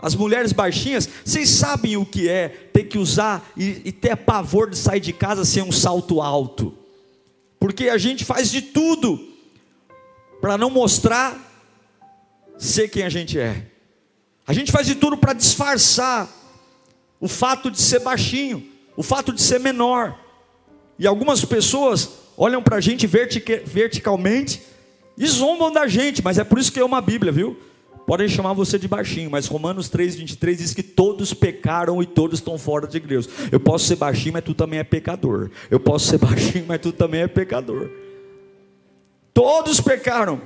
As 0.00 0.14
mulheres 0.14 0.52
baixinhas, 0.52 1.06
vocês 1.22 1.50
sabem 1.50 1.98
o 1.98 2.06
que 2.06 2.28
é 2.28 2.48
ter 2.48 2.84
que 2.84 2.96
usar 2.96 3.46
e, 3.54 3.82
e 3.84 3.92
ter 3.92 4.16
pavor 4.16 4.70
de 4.70 4.78
sair 4.78 5.00
de 5.00 5.12
casa 5.12 5.44
sem 5.44 5.62
um 5.62 5.70
salto 5.70 6.22
alto. 6.22 6.74
Porque 7.58 7.90
a 7.90 7.98
gente 7.98 8.24
faz 8.24 8.50
de 8.50 8.62
tudo 8.62 9.28
para 10.40 10.56
não 10.56 10.70
mostrar 10.70 11.38
ser 12.58 12.88
quem 12.88 13.02
a 13.02 13.10
gente 13.10 13.38
é. 13.38 13.66
A 14.46 14.54
gente 14.54 14.72
faz 14.72 14.86
de 14.86 14.94
tudo 14.94 15.18
para 15.18 15.34
disfarçar 15.34 16.26
o 17.20 17.28
fato 17.28 17.70
de 17.70 17.80
ser 17.80 18.00
baixinho, 18.00 18.66
o 18.96 19.02
fato 19.02 19.32
de 19.32 19.42
ser 19.42 19.60
menor. 19.60 20.18
E 20.98 21.06
algumas 21.06 21.44
pessoas 21.44 22.10
olham 22.36 22.62
para 22.62 22.76
a 22.76 22.80
gente 22.80 23.06
vertica, 23.06 23.62
verticalmente 23.64 24.62
e 25.16 25.26
zombam 25.26 25.70
da 25.70 25.86
gente, 25.86 26.22
mas 26.24 26.38
é 26.38 26.44
por 26.44 26.58
isso 26.58 26.72
que 26.72 26.80
é 26.80 26.84
uma 26.84 27.00
Bíblia, 27.00 27.30
viu? 27.30 27.58
Podem 28.06 28.28
chamar 28.28 28.54
você 28.54 28.78
de 28.78 28.88
baixinho, 28.88 29.30
mas 29.30 29.46
Romanos 29.46 29.88
3, 29.88 30.16
23 30.16 30.58
diz 30.58 30.74
que 30.74 30.82
todos 30.82 31.32
pecaram 31.32 32.02
e 32.02 32.06
todos 32.06 32.40
estão 32.40 32.58
fora 32.58 32.86
de 32.86 32.98
Deus. 32.98 33.28
Eu 33.52 33.60
posso 33.60 33.84
ser 33.84 33.96
baixinho, 33.96 34.32
mas 34.32 34.42
tu 34.42 34.54
também 34.54 34.80
é 34.80 34.84
pecador. 34.84 35.50
Eu 35.70 35.78
posso 35.78 36.06
ser 36.06 36.18
baixinho, 36.18 36.64
mas 36.66 36.80
tu 36.80 36.90
também 36.90 37.20
é 37.20 37.28
pecador. 37.28 37.88
Todos 39.32 39.80
pecaram. 39.80 40.40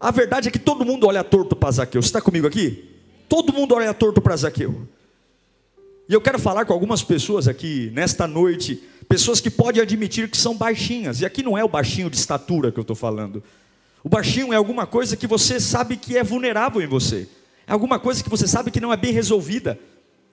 A 0.00 0.10
verdade 0.10 0.48
é 0.48 0.50
que 0.50 0.58
todo 0.58 0.84
mundo 0.84 1.06
olha 1.06 1.22
torto 1.22 1.54
para 1.54 1.70
Zaqueu. 1.70 2.02
Você 2.02 2.08
está 2.08 2.20
comigo 2.20 2.46
aqui? 2.46 2.90
Todo 3.28 3.52
mundo 3.52 3.74
olha 3.74 3.94
torto 3.94 4.20
para 4.20 4.34
Zaqueu. 4.34 4.88
E 6.10 6.12
eu 6.12 6.20
quero 6.20 6.40
falar 6.40 6.64
com 6.64 6.72
algumas 6.72 7.04
pessoas 7.04 7.46
aqui 7.46 7.88
nesta 7.94 8.26
noite, 8.26 8.82
pessoas 9.08 9.40
que 9.40 9.48
podem 9.48 9.80
admitir 9.80 10.28
que 10.28 10.36
são 10.36 10.56
baixinhas. 10.56 11.20
E 11.20 11.24
aqui 11.24 11.40
não 11.40 11.56
é 11.56 11.62
o 11.62 11.68
baixinho 11.68 12.10
de 12.10 12.16
estatura 12.16 12.72
que 12.72 12.80
eu 12.80 12.82
estou 12.82 12.96
falando. 12.96 13.40
O 14.02 14.08
baixinho 14.08 14.52
é 14.52 14.56
alguma 14.56 14.88
coisa 14.88 15.16
que 15.16 15.28
você 15.28 15.60
sabe 15.60 15.96
que 15.96 16.18
é 16.18 16.24
vulnerável 16.24 16.82
em 16.82 16.86
você. 16.88 17.28
É 17.64 17.72
alguma 17.72 17.96
coisa 17.96 18.24
que 18.24 18.28
você 18.28 18.48
sabe 18.48 18.72
que 18.72 18.80
não 18.80 18.92
é 18.92 18.96
bem 18.96 19.12
resolvida. 19.12 19.78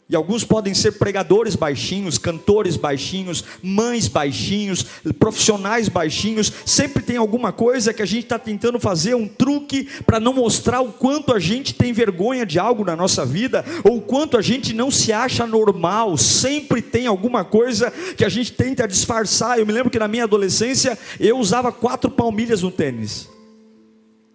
E 0.10 0.16
alguns 0.16 0.46
podem 0.46 0.74
ser 0.74 0.94
pregadores 0.94 1.54
baixinhos, 1.54 2.18
cantores 2.18 2.78
baixinhos, 2.78 3.44
mães 3.62 4.08
baixinhos, 4.08 4.84
profissionais 5.20 5.90
baixinhos. 5.90 6.52
Sempre 6.66 7.04
tem 7.04 7.18
alguma 7.18 7.52
coisa 7.52 7.94
que 7.94 8.02
a 8.02 8.06
gente 8.06 8.24
está 8.24 8.40
tentando 8.40 8.80
fazer, 8.80 9.16
um 9.16 9.28
truque 9.28 9.84
para 10.06 10.18
não 10.18 10.32
mostrar 10.32 10.80
o 10.80 10.94
quanto 10.94 11.34
a 11.34 11.40
gente 11.40 11.74
tem 11.74 11.92
vergonha 11.92 12.46
de 12.46 12.58
algo 12.58 12.86
na 12.86 12.96
nossa 12.96 13.26
vida, 13.26 13.66
ou 13.84 13.98
o 13.98 14.02
quanto 14.02 14.38
a 14.38 14.42
gente 14.42 14.74
não 14.74 14.90
se 14.90 15.12
acha 15.12 15.46
normal. 15.46 16.16
Sempre 16.16 16.82
tem 16.82 17.06
alguma 17.06 17.44
coisa 17.44 17.92
que 18.16 18.24
a 18.24 18.30
gente 18.30 18.54
tenta 18.54 18.88
disfarçar. 18.88 19.60
Eu 19.60 19.66
me 19.66 19.74
lembro 19.74 19.92
que 19.92 20.00
na 20.00 20.08
minha 20.08 20.24
adolescência 20.24 20.98
eu 21.20 21.38
usava 21.38 21.70
quatro 21.70 22.10
palmilhas 22.10 22.62
no 22.62 22.72
tênis. 22.72 23.28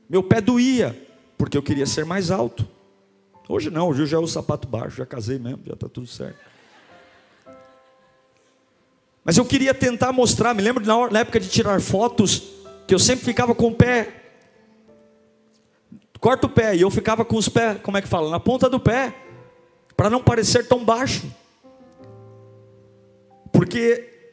Meu 0.06 0.22
pé 0.22 0.42
doía, 0.42 0.94
porque 1.38 1.56
eu 1.56 1.62
queria 1.62 1.86
ser 1.86 2.04
mais 2.04 2.30
alto. 2.30 2.68
Hoje 3.52 3.68
não, 3.68 3.90
hoje 3.90 4.00
eu 4.00 4.06
já 4.06 4.18
uso 4.18 4.32
sapato 4.32 4.66
baixo, 4.66 4.96
já 4.96 5.04
casei 5.04 5.38
mesmo, 5.38 5.60
já 5.66 5.74
está 5.74 5.86
tudo 5.86 6.06
certo. 6.06 6.38
Mas 9.22 9.36
eu 9.36 9.44
queria 9.44 9.74
tentar 9.74 10.10
mostrar, 10.10 10.54
me 10.54 10.62
lembro 10.62 10.82
na, 11.10 11.20
época 11.20 11.38
de 11.38 11.50
tirar 11.50 11.78
fotos, 11.78 12.44
que 12.88 12.94
eu 12.94 12.98
sempre 12.98 13.26
ficava 13.26 13.54
com 13.54 13.66
o 13.66 13.74
pé, 13.74 14.22
corta 16.18 16.46
o 16.46 16.48
pé, 16.48 16.74
e 16.74 16.80
eu 16.80 16.90
ficava 16.90 17.26
com 17.26 17.36
os 17.36 17.46
pés, 17.46 17.78
como 17.82 17.98
é 17.98 18.00
que 18.00 18.08
fala? 18.08 18.30
Na 18.30 18.40
ponta 18.40 18.70
do 18.70 18.80
pé, 18.80 19.14
para 19.94 20.08
não 20.08 20.22
parecer 20.22 20.66
tão 20.66 20.82
baixo. 20.82 21.30
Porque 23.52 24.32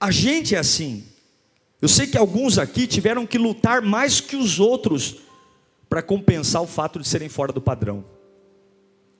a 0.00 0.10
gente 0.10 0.54
é 0.54 0.58
assim, 0.58 1.06
Eu 1.82 1.88
sei 1.88 2.06
que 2.06 2.16
alguns 2.16 2.56
aqui 2.56 2.86
tiveram 2.86 3.26
que 3.26 3.36
lutar 3.36 3.82
mais 3.82 4.18
que 4.18 4.36
os 4.36 4.58
outros 4.58 5.16
para 5.86 6.00
compensar 6.00 6.62
o 6.62 6.66
fato 6.66 6.98
de 6.98 7.06
serem 7.06 7.28
fora 7.28 7.52
do 7.52 7.60
padrão. 7.60 8.13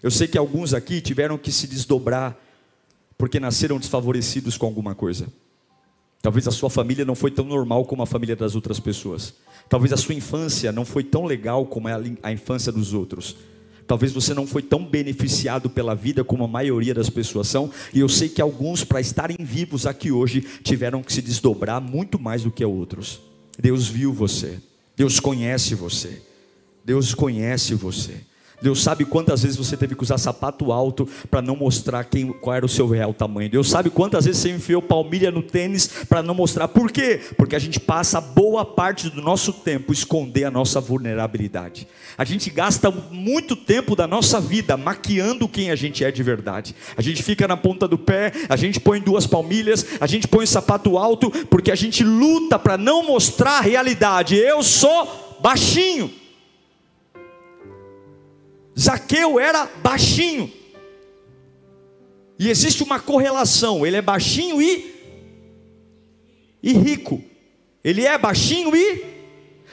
Eu 0.04 0.10
sei 0.10 0.28
que 0.28 0.36
alguns 0.36 0.74
aqui 0.74 1.00
tiveram 1.00 1.38
que 1.38 1.50
se 1.50 1.66
desdobrar 1.66 2.38
porque 3.16 3.40
nasceram 3.40 3.78
desfavorecidos 3.78 4.58
com 4.58 4.66
alguma 4.66 4.94
coisa. 4.94 5.28
Talvez 6.20 6.46
a 6.46 6.50
sua 6.50 6.68
família 6.68 7.06
não 7.06 7.14
foi 7.14 7.30
tão 7.30 7.46
normal 7.46 7.86
como 7.86 8.02
a 8.02 8.06
família 8.06 8.36
das 8.36 8.54
outras 8.54 8.78
pessoas. 8.78 9.32
Talvez 9.66 9.94
a 9.94 9.96
sua 9.96 10.14
infância 10.14 10.70
não 10.70 10.84
foi 10.84 11.04
tão 11.04 11.24
legal 11.24 11.64
como 11.64 11.88
a 12.22 12.30
infância 12.30 12.70
dos 12.70 12.92
outros. 12.92 13.34
Talvez 13.86 14.12
você 14.12 14.34
não 14.34 14.46
foi 14.46 14.60
tão 14.60 14.84
beneficiado 14.84 15.70
pela 15.70 15.94
vida 15.94 16.22
como 16.22 16.44
a 16.44 16.48
maioria 16.48 16.92
das 16.92 17.08
pessoas 17.08 17.48
são, 17.48 17.70
e 17.90 18.00
eu 18.00 18.08
sei 18.10 18.28
que 18.28 18.42
alguns, 18.42 18.84
para 18.84 19.00
estarem 19.00 19.38
vivos 19.40 19.86
aqui 19.86 20.12
hoje, 20.12 20.42
tiveram 20.62 21.02
que 21.02 21.14
se 21.14 21.22
desdobrar 21.22 21.80
muito 21.80 22.20
mais 22.20 22.42
do 22.42 22.50
que 22.50 22.62
outros. 22.62 23.22
Deus 23.58 23.88
viu 23.88 24.12
você, 24.12 24.60
Deus 24.94 25.18
conhece 25.18 25.74
você, 25.74 26.20
Deus 26.84 27.14
conhece 27.14 27.74
você. 27.74 28.20
Deus 28.62 28.82
sabe 28.82 29.04
quantas 29.04 29.42
vezes 29.42 29.56
você 29.56 29.76
teve 29.76 29.94
que 29.94 30.02
usar 30.02 30.18
sapato 30.18 30.72
alto 30.72 31.08
para 31.30 31.42
não 31.42 31.56
mostrar 31.56 32.04
quem, 32.04 32.32
qual 32.32 32.56
era 32.56 32.64
o 32.64 32.68
seu 32.68 32.88
real 32.88 33.12
tamanho. 33.12 33.50
Deus 33.50 33.68
sabe 33.68 33.90
quantas 33.90 34.24
vezes 34.24 34.40
você 34.40 34.50
enfiou 34.50 34.80
palmilha 34.80 35.30
no 35.30 35.42
tênis 35.42 35.86
para 36.08 36.22
não 36.22 36.34
mostrar. 36.34 36.68
Por 36.68 36.90
quê? 36.90 37.20
Porque 37.36 37.56
a 37.56 37.58
gente 37.58 37.80
passa 37.80 38.20
boa 38.20 38.64
parte 38.64 39.10
do 39.10 39.20
nosso 39.20 39.52
tempo 39.52 39.92
esconder 39.92 40.44
a 40.44 40.50
nossa 40.50 40.80
vulnerabilidade. 40.80 41.86
A 42.16 42.24
gente 42.24 42.48
gasta 42.48 42.90
muito 42.90 43.56
tempo 43.56 43.96
da 43.96 44.06
nossa 44.06 44.40
vida 44.40 44.76
maquiando 44.76 45.48
quem 45.48 45.70
a 45.70 45.76
gente 45.76 46.04
é 46.04 46.10
de 46.10 46.22
verdade. 46.22 46.74
A 46.96 47.02
gente 47.02 47.22
fica 47.22 47.48
na 47.48 47.56
ponta 47.56 47.88
do 47.88 47.98
pé, 47.98 48.32
a 48.48 48.56
gente 48.56 48.80
põe 48.80 49.00
duas 49.00 49.26
palmilhas, 49.26 49.84
a 50.00 50.06
gente 50.06 50.28
põe 50.28 50.46
sapato 50.46 50.96
alto, 50.96 51.30
porque 51.46 51.70
a 51.70 51.74
gente 51.74 52.04
luta 52.04 52.58
para 52.58 52.78
não 52.78 53.04
mostrar 53.04 53.58
a 53.58 53.62
realidade. 53.62 54.36
Eu 54.36 54.62
sou 54.62 55.36
baixinho. 55.40 56.23
Zaqueu 58.78 59.38
era 59.38 59.68
baixinho. 59.82 60.50
E 62.38 62.50
existe 62.50 62.82
uma 62.82 62.98
correlação, 62.98 63.86
ele 63.86 63.96
é 63.96 64.02
baixinho 64.02 64.60
e 64.60 64.92
e 66.62 66.72
rico. 66.72 67.22
Ele 67.82 68.06
é 68.06 68.16
baixinho 68.16 68.74
e 68.74 69.04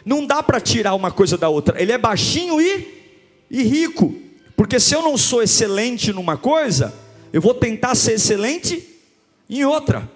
não 0.05 0.25
dá 0.25 0.43
para 0.43 0.60
tirar 0.60 0.93
uma 0.93 1.10
coisa 1.10 1.38
da 1.38 1.48
outra. 1.48 1.81
Ele 1.81 1.91
é 1.91 1.98
baixinho 1.98 2.62
e 2.62 3.01
e 3.50 3.63
rico. 3.63 4.15
Porque 4.55 4.79
se 4.79 4.93
eu 4.93 5.01
não 5.01 5.17
sou 5.17 5.41
excelente 5.41 6.13
numa 6.13 6.38
coisa, 6.38 6.93
eu 7.34 7.41
vou 7.41 7.53
tentar 7.53 7.96
ser 7.96 8.13
excelente 8.13 8.88
em 9.50 9.65
outra. 9.65 10.10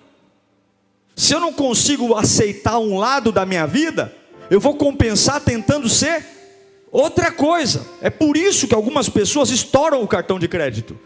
Se 1.15 1.33
eu 1.33 1.39
não 1.39 1.53
consigo 1.53 2.13
aceitar 2.15 2.77
um 2.77 2.97
lado 2.97 3.31
da 3.31 3.45
minha 3.45 3.65
vida, 3.65 4.13
eu 4.49 4.59
vou 4.59 4.75
compensar 4.75 5.41
tentando 5.41 5.89
ser 5.89 6.34
Outra 6.97 7.29
coisa, 7.29 7.85
é 7.99 8.09
por 8.09 8.37
isso 8.37 8.69
que 8.69 8.73
algumas 8.73 9.09
pessoas 9.09 9.49
estouram 9.49 10.01
o 10.01 10.07
cartão 10.07 10.39
de 10.39 10.47
crédito. 10.47 10.97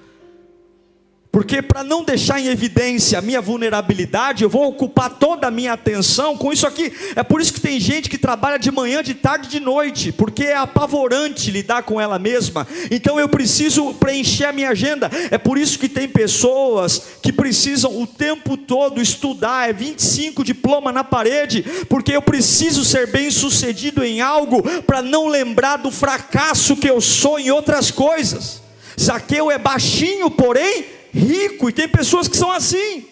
Porque 1.32 1.62
para 1.62 1.84
não 1.84 2.04
deixar 2.04 2.40
em 2.40 2.48
evidência 2.48 3.20
a 3.20 3.22
minha 3.22 3.40
vulnerabilidade, 3.40 4.44
eu 4.44 4.50
vou 4.50 4.68
ocupar 4.68 5.12
toda 5.12 5.46
a 5.46 5.52
minha 5.52 5.74
atenção 5.74 6.36
com 6.36 6.52
isso 6.52 6.66
aqui. 6.66 6.92
É 7.16 7.22
por 7.22 7.40
isso 7.40 7.54
que 7.54 7.62
tem 7.62 7.80
gente 7.80 8.10
que 8.10 8.18
trabalha 8.18 8.58
de 8.58 8.72
manhã, 8.72 9.04
de 9.04 9.14
tarde, 9.14 9.48
de 9.48 9.60
noite, 9.60 10.12
porque 10.12 10.46
é 10.46 10.56
apavorante 10.56 11.52
lidar 11.52 11.84
com 11.84 12.02
ela 12.02 12.18
mesma. 12.18 12.68
Então 12.90 13.20
eu 13.20 13.30
preciso 13.30 13.94
preencher 13.94 14.46
a 14.46 14.52
minha 14.52 14.72
agenda. 14.72 15.10
É 15.30 15.38
por 15.38 15.60
isso 15.60 15.78
que 15.78 15.88
tem 15.88 16.08
pessoas 16.08 17.00
que 17.22 17.32
precisam 17.32 18.02
o 18.02 18.08
tempo 18.08 18.58
todo 18.58 19.00
estudar, 19.00 19.70
é 19.70 19.74
25 19.74 20.44
diploma 20.44 20.92
na 20.92 21.04
parede, 21.04 21.64
porque 21.88 22.12
eu 22.12 22.24
preciso 22.24 22.84
ser 22.84 23.06
bem-sucedido 23.06 24.04
em 24.04 24.20
algo 24.20 24.64
para 24.82 25.04
não 25.04 25.28
lembrar 25.28 25.78
do 25.78 25.92
fracasso 25.92 26.76
que 26.76 26.90
eu 26.90 27.00
sou 27.00 27.38
em 27.38 27.52
outras 27.52 27.92
coisas. 27.92 28.64
Zaqueu 29.00 29.52
é 29.52 29.60
baixinho, 29.60 30.32
porém 30.32 30.99
rico, 31.14 31.70
e 31.70 31.74
tem 31.74 31.88
pessoas 31.88 32.28
que 32.28 32.38
são 32.38 32.52
assim. 32.52 33.06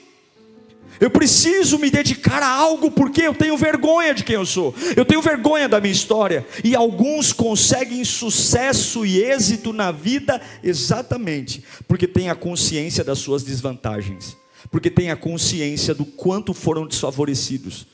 Eu 0.99 1.11
preciso 1.11 1.77
me 1.77 1.91
dedicar 1.91 2.41
a 2.41 2.49
algo 2.49 2.89
porque 2.89 3.21
eu 3.21 3.33
tenho 3.33 3.55
vergonha 3.55 4.15
de 4.15 4.23
quem 4.23 4.35
eu 4.35 4.45
sou, 4.45 4.73
eu 4.95 5.05
tenho 5.05 5.21
vergonha 5.21 5.69
da 5.69 5.79
minha 5.79 5.91
história, 5.91 6.45
e 6.63 6.75
alguns 6.75 7.31
conseguem 7.31 8.03
sucesso 8.03 9.05
e 9.05 9.21
êxito 9.21 9.71
na 9.71 9.91
vida 9.91 10.41
exatamente 10.63 11.63
porque 11.87 12.07
têm 12.07 12.29
a 12.29 12.35
consciência 12.35 13.03
das 13.03 13.19
suas 13.19 13.43
desvantagens, 13.43 14.35
porque 14.71 14.89
têm 14.89 15.11
a 15.11 15.15
consciência 15.15 15.93
do 15.93 16.05
quanto 16.05 16.53
foram 16.53 16.87
desfavorecidos. 16.87 17.85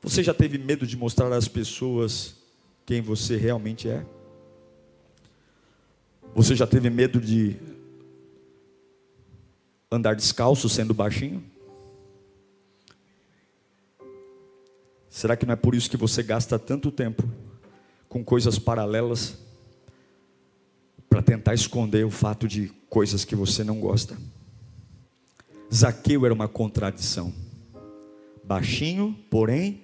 Você 0.00 0.22
já 0.22 0.32
teve 0.32 0.58
medo 0.58 0.86
de 0.86 0.96
mostrar 0.96 1.32
às 1.32 1.48
pessoas 1.48 2.36
quem 2.86 3.02
você 3.02 3.36
realmente 3.36 3.88
é? 3.88 4.06
Você 6.36 6.54
já 6.54 6.66
teve 6.66 6.88
medo 6.88 7.20
de 7.20 7.56
andar 9.90 10.14
descalço 10.14 10.68
sendo 10.68 10.92
baixinho? 10.92 11.42
Será 15.08 15.36
que 15.36 15.46
não 15.46 15.54
é 15.54 15.56
por 15.56 15.74
isso 15.74 15.90
que 15.90 15.96
você 15.96 16.22
gasta 16.22 16.58
tanto 16.58 16.90
tempo 16.90 17.28
com 18.08 18.24
coisas 18.24 18.58
paralelas 18.58 19.36
para 21.08 21.22
tentar 21.22 21.54
esconder 21.54 22.04
o 22.04 22.10
fato 22.10 22.46
de 22.46 22.68
coisas 22.88 23.24
que 23.24 23.34
você 23.34 23.64
não 23.64 23.80
gosta? 23.80 24.16
Zaqueu 25.74 26.24
era 26.24 26.32
uma 26.32 26.48
contradição. 26.48 27.32
Baixinho, 28.44 29.18
porém 29.28 29.82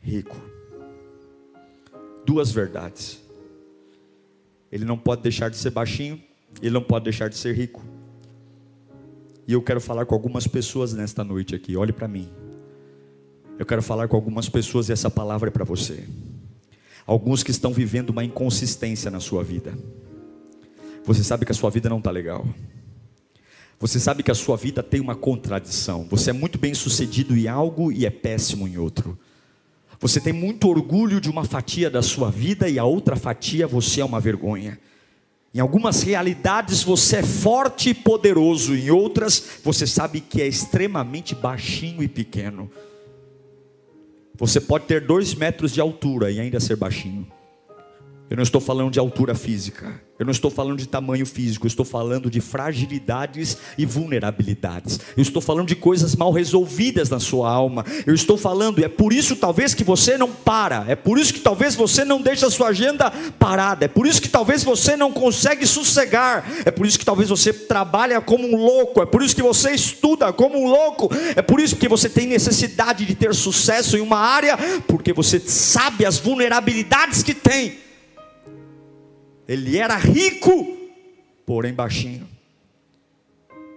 rico. 0.00 0.36
Duas 2.24 2.50
verdades. 2.52 3.20
Ele 4.70 4.84
não 4.84 4.98
pode 4.98 5.22
deixar 5.22 5.48
de 5.48 5.56
ser 5.56 5.70
baixinho, 5.70 6.22
ele 6.60 6.72
não 6.72 6.82
pode 6.82 7.04
deixar 7.04 7.28
de 7.28 7.36
ser 7.36 7.54
rico. 7.54 7.82
E 9.46 9.52
eu 9.52 9.62
quero 9.62 9.80
falar 9.80 10.04
com 10.06 10.14
algumas 10.14 10.46
pessoas 10.46 10.92
nesta 10.92 11.22
noite 11.22 11.54
aqui. 11.54 11.76
Olhe 11.76 11.92
para 11.92 12.08
mim. 12.08 12.28
Eu 13.58 13.64
quero 13.64 13.82
falar 13.82 14.08
com 14.08 14.16
algumas 14.16 14.48
pessoas 14.48 14.88
e 14.88 14.92
essa 14.92 15.08
palavra 15.08 15.48
é 15.48 15.52
para 15.52 15.64
você. 15.64 16.04
Alguns 17.06 17.42
que 17.42 17.52
estão 17.52 17.72
vivendo 17.72 18.10
uma 18.10 18.24
inconsistência 18.24 19.10
na 19.10 19.20
sua 19.20 19.44
vida. 19.44 19.72
Você 21.04 21.22
sabe 21.22 21.46
que 21.46 21.52
a 21.52 21.54
sua 21.54 21.70
vida 21.70 21.88
não 21.88 21.98
está 21.98 22.10
legal. 22.10 22.46
Você 23.78 24.00
sabe 24.00 24.22
que 24.22 24.30
a 24.30 24.34
sua 24.34 24.56
vida 24.56 24.82
tem 24.82 25.00
uma 25.00 25.14
contradição. 25.14 26.04
Você 26.10 26.30
é 26.30 26.32
muito 26.32 26.58
bem 26.58 26.74
sucedido 26.74 27.36
em 27.36 27.46
algo 27.46 27.92
e 27.92 28.04
é 28.04 28.10
péssimo 28.10 28.66
em 28.66 28.76
outro. 28.76 29.16
Você 30.00 30.20
tem 30.20 30.32
muito 30.32 30.68
orgulho 30.68 31.20
de 31.20 31.30
uma 31.30 31.44
fatia 31.44 31.88
da 31.88 32.02
sua 32.02 32.30
vida 32.30 32.68
e 32.68 32.78
a 32.78 32.84
outra 32.84 33.16
fatia 33.16 33.66
você 33.66 34.00
é 34.00 34.04
uma 34.04 34.20
vergonha. 34.20 34.78
Em 35.54 35.60
algumas 35.60 36.02
realidades 36.02 36.82
você 36.82 37.16
é 37.16 37.22
forte 37.22 37.90
e 37.90 37.94
poderoso, 37.94 38.74
em 38.74 38.90
outras 38.90 39.60
você 39.64 39.86
sabe 39.86 40.20
que 40.20 40.42
é 40.42 40.46
extremamente 40.46 41.34
baixinho 41.34 42.02
e 42.02 42.08
pequeno. 42.08 42.70
Você 44.34 44.60
pode 44.60 44.84
ter 44.84 45.06
dois 45.06 45.34
metros 45.34 45.72
de 45.72 45.80
altura 45.80 46.30
e 46.30 46.38
ainda 46.38 46.60
ser 46.60 46.76
baixinho. 46.76 47.26
Eu 48.28 48.36
não 48.36 48.42
estou 48.42 48.60
falando 48.60 48.90
de 48.90 48.98
altura 48.98 49.34
física. 49.34 50.00
Eu 50.18 50.24
não 50.24 50.32
estou 50.32 50.50
falando 50.50 50.78
de 50.78 50.88
tamanho 50.88 51.26
físico, 51.26 51.66
eu 51.66 51.68
estou 51.68 51.84
falando 51.84 52.30
de 52.30 52.40
fragilidades 52.40 53.58
e 53.76 53.84
vulnerabilidades. 53.84 54.98
Eu 55.14 55.20
estou 55.20 55.42
falando 55.42 55.68
de 55.68 55.76
coisas 55.76 56.16
mal 56.16 56.32
resolvidas 56.32 57.10
na 57.10 57.20
sua 57.20 57.50
alma. 57.50 57.84
Eu 58.06 58.14
estou 58.14 58.38
falando, 58.38 58.80
e 58.80 58.84
é 58.84 58.88
por 58.88 59.12
isso 59.12 59.36
talvez 59.36 59.74
que 59.74 59.84
você 59.84 60.16
não 60.16 60.32
para, 60.32 60.86
é 60.88 60.96
por 60.96 61.18
isso 61.18 61.34
que 61.34 61.40
talvez 61.40 61.74
você 61.74 62.02
não 62.02 62.22
deixa 62.22 62.46
a 62.46 62.50
sua 62.50 62.68
agenda 62.68 63.10
parada, 63.38 63.84
é 63.84 63.88
por 63.88 64.06
isso 64.06 64.22
que 64.22 64.28
talvez 64.28 64.64
você 64.64 64.96
não 64.96 65.12
consegue 65.12 65.66
sossegar, 65.66 66.50
é 66.64 66.70
por 66.70 66.86
isso 66.86 66.98
que 66.98 67.04
talvez 67.04 67.28
você 67.28 67.52
trabalha 67.52 68.18
como 68.18 68.48
um 68.48 68.56
louco, 68.56 69.02
é 69.02 69.06
por 69.06 69.22
isso 69.22 69.36
que 69.36 69.42
você 69.42 69.72
estuda 69.72 70.32
como 70.32 70.58
um 70.58 70.66
louco, 70.66 71.10
é 71.34 71.42
por 71.42 71.60
isso 71.60 71.76
que 71.76 71.88
você 71.88 72.08
tem 72.08 72.26
necessidade 72.26 73.04
de 73.04 73.14
ter 73.14 73.34
sucesso 73.34 73.98
em 73.98 74.00
uma 74.00 74.18
área, 74.18 74.56
porque 74.88 75.12
você 75.12 75.38
sabe 75.38 76.06
as 76.06 76.18
vulnerabilidades 76.18 77.22
que 77.22 77.34
tem. 77.34 77.85
Ele 79.48 79.76
era 79.76 79.96
rico, 79.96 80.76
porém 81.44 81.72
baixinho. 81.72 82.28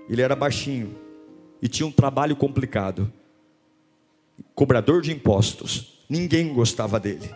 Ele 0.10 0.22
era 0.22 0.36
baixinho 0.36 0.96
e 1.62 1.68
tinha 1.68 1.86
um 1.86 1.92
trabalho 1.92 2.36
complicado. 2.36 3.12
Cobrador 4.56 5.02
de 5.02 5.12
impostos. 5.12 6.00
Ninguém 6.10 6.52
gostava 6.52 7.00
dele. 7.00 7.30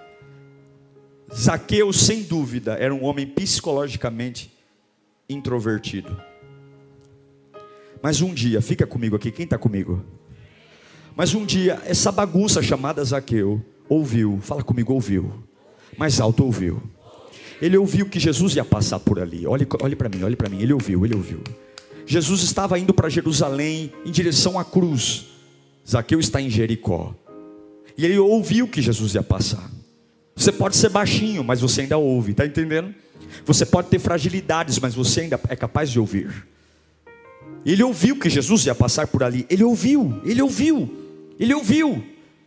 Zaqueu, 1.31 1.93
sem 1.93 2.23
dúvida, 2.23 2.73
era 2.73 2.93
um 2.93 3.03
homem 3.03 3.27
psicologicamente 3.27 4.51
introvertido. 5.29 6.19
Mas 8.01 8.21
um 8.21 8.33
dia, 8.33 8.61
fica 8.61 8.85
comigo 8.85 9.15
aqui, 9.15 9.31
quem 9.31 9.45
está 9.45 9.57
comigo? 9.57 10.03
Mas 11.15 11.35
um 11.35 11.45
dia, 11.45 11.81
essa 11.85 12.11
bagunça 12.11 12.61
chamada 12.61 13.03
Zaqueu 13.03 13.63
ouviu, 13.87 14.39
fala 14.41 14.63
comigo, 14.63 14.93
ouviu, 14.93 15.43
mais 15.97 16.19
alto 16.19 16.43
ouviu 16.43 16.81
ele 17.63 17.77
ouviu 17.77 18.09
que 18.09 18.19
Jesus 18.19 18.57
ia 18.57 18.65
passar 18.65 18.99
por 18.99 19.21
ali. 19.21 19.47
Olhe, 19.47 19.65
olhe 19.81 19.95
para 19.95 20.09
mim, 20.09 20.21
olhe 20.21 20.35
para 20.35 20.49
mim. 20.49 20.61
Ele 20.61 20.73
ouviu, 20.73 21.05
ele 21.05 21.15
ouviu. 21.15 21.41
Jesus 22.05 22.43
estava 22.43 22.77
indo 22.77 22.93
para 22.93 23.07
Jerusalém 23.07 23.89
em 24.05 24.11
direção 24.11 24.59
à 24.59 24.65
cruz. 24.65 25.27
Zaqueu 25.89 26.19
está 26.19 26.41
em 26.41 26.49
Jericó. 26.49 27.15
E 27.97 28.03
ele 28.03 28.17
ouviu 28.17 28.67
que 28.67 28.81
Jesus 28.81 29.15
ia 29.15 29.23
passar. 29.23 29.71
Você 30.35 30.51
pode 30.51 30.75
ser 30.75 30.89
baixinho, 30.89 31.41
mas 31.41 31.61
você 31.61 31.81
ainda 31.81 31.97
ouve, 31.97 32.31
está 32.31 32.45
entendendo? 32.45 32.93
Você 33.45 33.65
pode 33.65 33.87
ter 33.87 33.97
fragilidades, 33.97 34.77
mas 34.77 34.93
você 34.93 35.21
ainda 35.21 35.39
é 35.47 35.55
capaz 35.55 35.89
de 35.89 36.01
ouvir. 36.01 36.45
Ele 37.65 37.81
ouviu 37.81 38.19
que 38.19 38.29
Jesus 38.29 38.65
ia 38.65 38.75
passar 38.75 39.07
por 39.07 39.23
ali. 39.23 39.45
Ele 39.49 39.63
ouviu, 39.63 40.19
ele 40.25 40.41
ouviu, 40.41 40.93
ele 41.39 41.53
ouviu. 41.53 42.03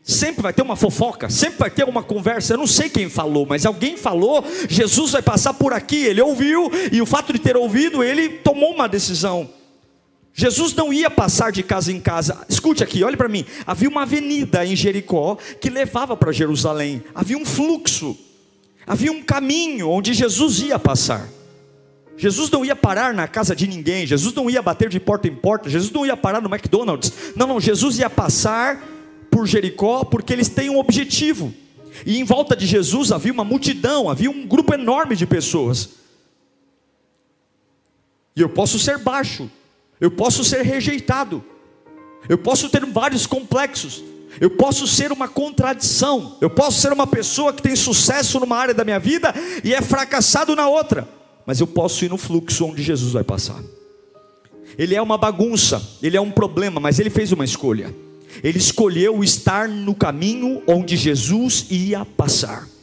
Sempre 0.07 0.41
vai 0.41 0.53
ter 0.53 0.63
uma 0.63 0.77
fofoca, 0.77 1.29
sempre 1.29 1.59
vai 1.59 1.69
ter 1.69 1.83
uma 1.83 2.01
conversa. 2.01 2.55
Eu 2.55 2.59
não 2.59 2.67
sei 2.69 2.89
quem 2.89 3.09
falou, 3.09 3.45
mas 3.45 3.67
alguém 3.67 3.97
falou. 3.97 4.45
Jesus 4.69 5.11
vai 5.11 5.21
passar 5.21 5.53
por 5.55 5.73
aqui. 5.73 5.97
Ele 5.97 6.23
ouviu, 6.23 6.71
e 6.93 7.03
o 7.03 7.07
fato 7.07 7.33
de 7.33 7.41
ter 7.41 7.57
ouvido, 7.57 8.05
ele 8.05 8.29
tomou 8.29 8.73
uma 8.73 8.89
decisão. 8.89 9.51
Jesus 10.33 10.73
não 10.75 10.93
ia 10.93 11.11
passar 11.11 11.51
de 11.51 11.65
casa 11.65 11.91
em 11.91 11.99
casa. 11.99 12.39
Escute 12.49 12.85
aqui, 12.85 13.03
olhe 13.03 13.17
para 13.17 13.29
mim. 13.29 13.45
Havia 13.67 13.89
uma 13.89 14.03
avenida 14.03 14.65
em 14.65 14.77
Jericó 14.77 15.37
que 15.61 15.69
levava 15.69 16.17
para 16.17 16.31
Jerusalém. 16.31 17.03
Havia 17.13 17.37
um 17.37 17.45
fluxo, 17.45 18.17
havia 18.87 19.11
um 19.11 19.25
caminho 19.25 19.91
onde 19.91 20.15
Jesus 20.15 20.61
ia 20.61 20.79
passar. 20.79 21.29
Jesus 22.17 22.49
não 22.49 22.65
ia 22.65 22.77
parar 22.77 23.13
na 23.13 23.27
casa 23.27 23.57
de 23.57 23.67
ninguém. 23.67 24.07
Jesus 24.07 24.33
não 24.35 24.49
ia 24.49 24.63
bater 24.63 24.89
de 24.89 25.01
porta 25.01 25.27
em 25.27 25.35
porta. 25.35 25.69
Jesus 25.69 25.91
não 25.91 26.07
ia 26.07 26.17
parar 26.17 26.41
no 26.41 26.49
McDonald's. 26.49 27.13
Não, 27.35 27.49
não. 27.49 27.61
Jesus 27.61 27.99
ia 27.99 28.09
passar 28.09 28.96
por 29.37 29.47
Jericó 29.47 30.03
porque 30.03 30.33
eles 30.33 30.49
têm 30.49 30.71
um 30.71 30.79
objetivo. 30.79 31.53
E 32.07 32.19
em 32.19 32.25
volta 32.25 32.57
de 32.57 32.65
Jesus 32.65 33.13
havia 33.13 33.31
uma 33.31 33.45
multidão, 33.45 34.09
havia 34.09 34.31
um 34.31 34.47
grupo 34.47 34.73
enorme 34.73 35.15
de 35.15 35.27
pessoas. 35.27 35.91
E 38.35 38.41
eu 38.41 38.49
posso 38.49 38.79
ser 38.79 38.97
baixo, 38.97 39.51
eu 40.01 40.11
posso 40.11 40.43
ser 40.43 40.63
rejeitado, 40.63 41.45
eu 42.31 42.39
posso 42.39 42.71
ter 42.71 42.87
vários 42.87 43.27
complexos, 43.27 44.03
eu 44.41 44.49
posso 44.49 44.87
ser 44.87 45.13
uma 45.13 45.29
contradição, 45.29 46.39
eu 46.41 46.49
posso 46.49 46.81
ser 46.81 46.91
uma 46.91 47.07
pessoa 47.07 47.53
que 47.53 47.61
tem 47.61 47.77
sucesso 47.77 48.41
numa 48.41 48.57
área 48.57 48.73
da 48.73 48.85
minha 48.85 48.99
vida 48.99 49.35
e 49.63 49.75
é 49.75 49.83
fracassado 49.83 50.57
na 50.57 50.67
outra, 50.67 51.07
mas 51.45 51.61
eu 51.61 51.67
posso 51.67 52.03
ir 52.07 52.09
no 52.09 52.17
fluxo 52.17 52.65
onde 52.65 52.83
Jesus 52.83 53.13
vai 53.13 53.25
passar. 53.25 53.63
Ele 54.79 54.95
é 54.95 55.03
uma 55.03 55.19
bagunça, 55.19 55.83
ele 56.03 56.17
é 56.17 56.21
um 56.23 56.31
problema, 56.31 56.81
mas 56.81 56.99
ele 56.99 57.11
fez 57.11 57.33
uma 57.33 57.45
escolha. 57.45 58.06
Ele 58.43 58.59
escolheu 58.59 59.23
estar 59.23 59.69
no 59.69 59.95
caminho 59.95 60.63
onde 60.67 60.97
Jesus 60.97 61.67
ia 61.71 62.05
passar. 62.05 62.76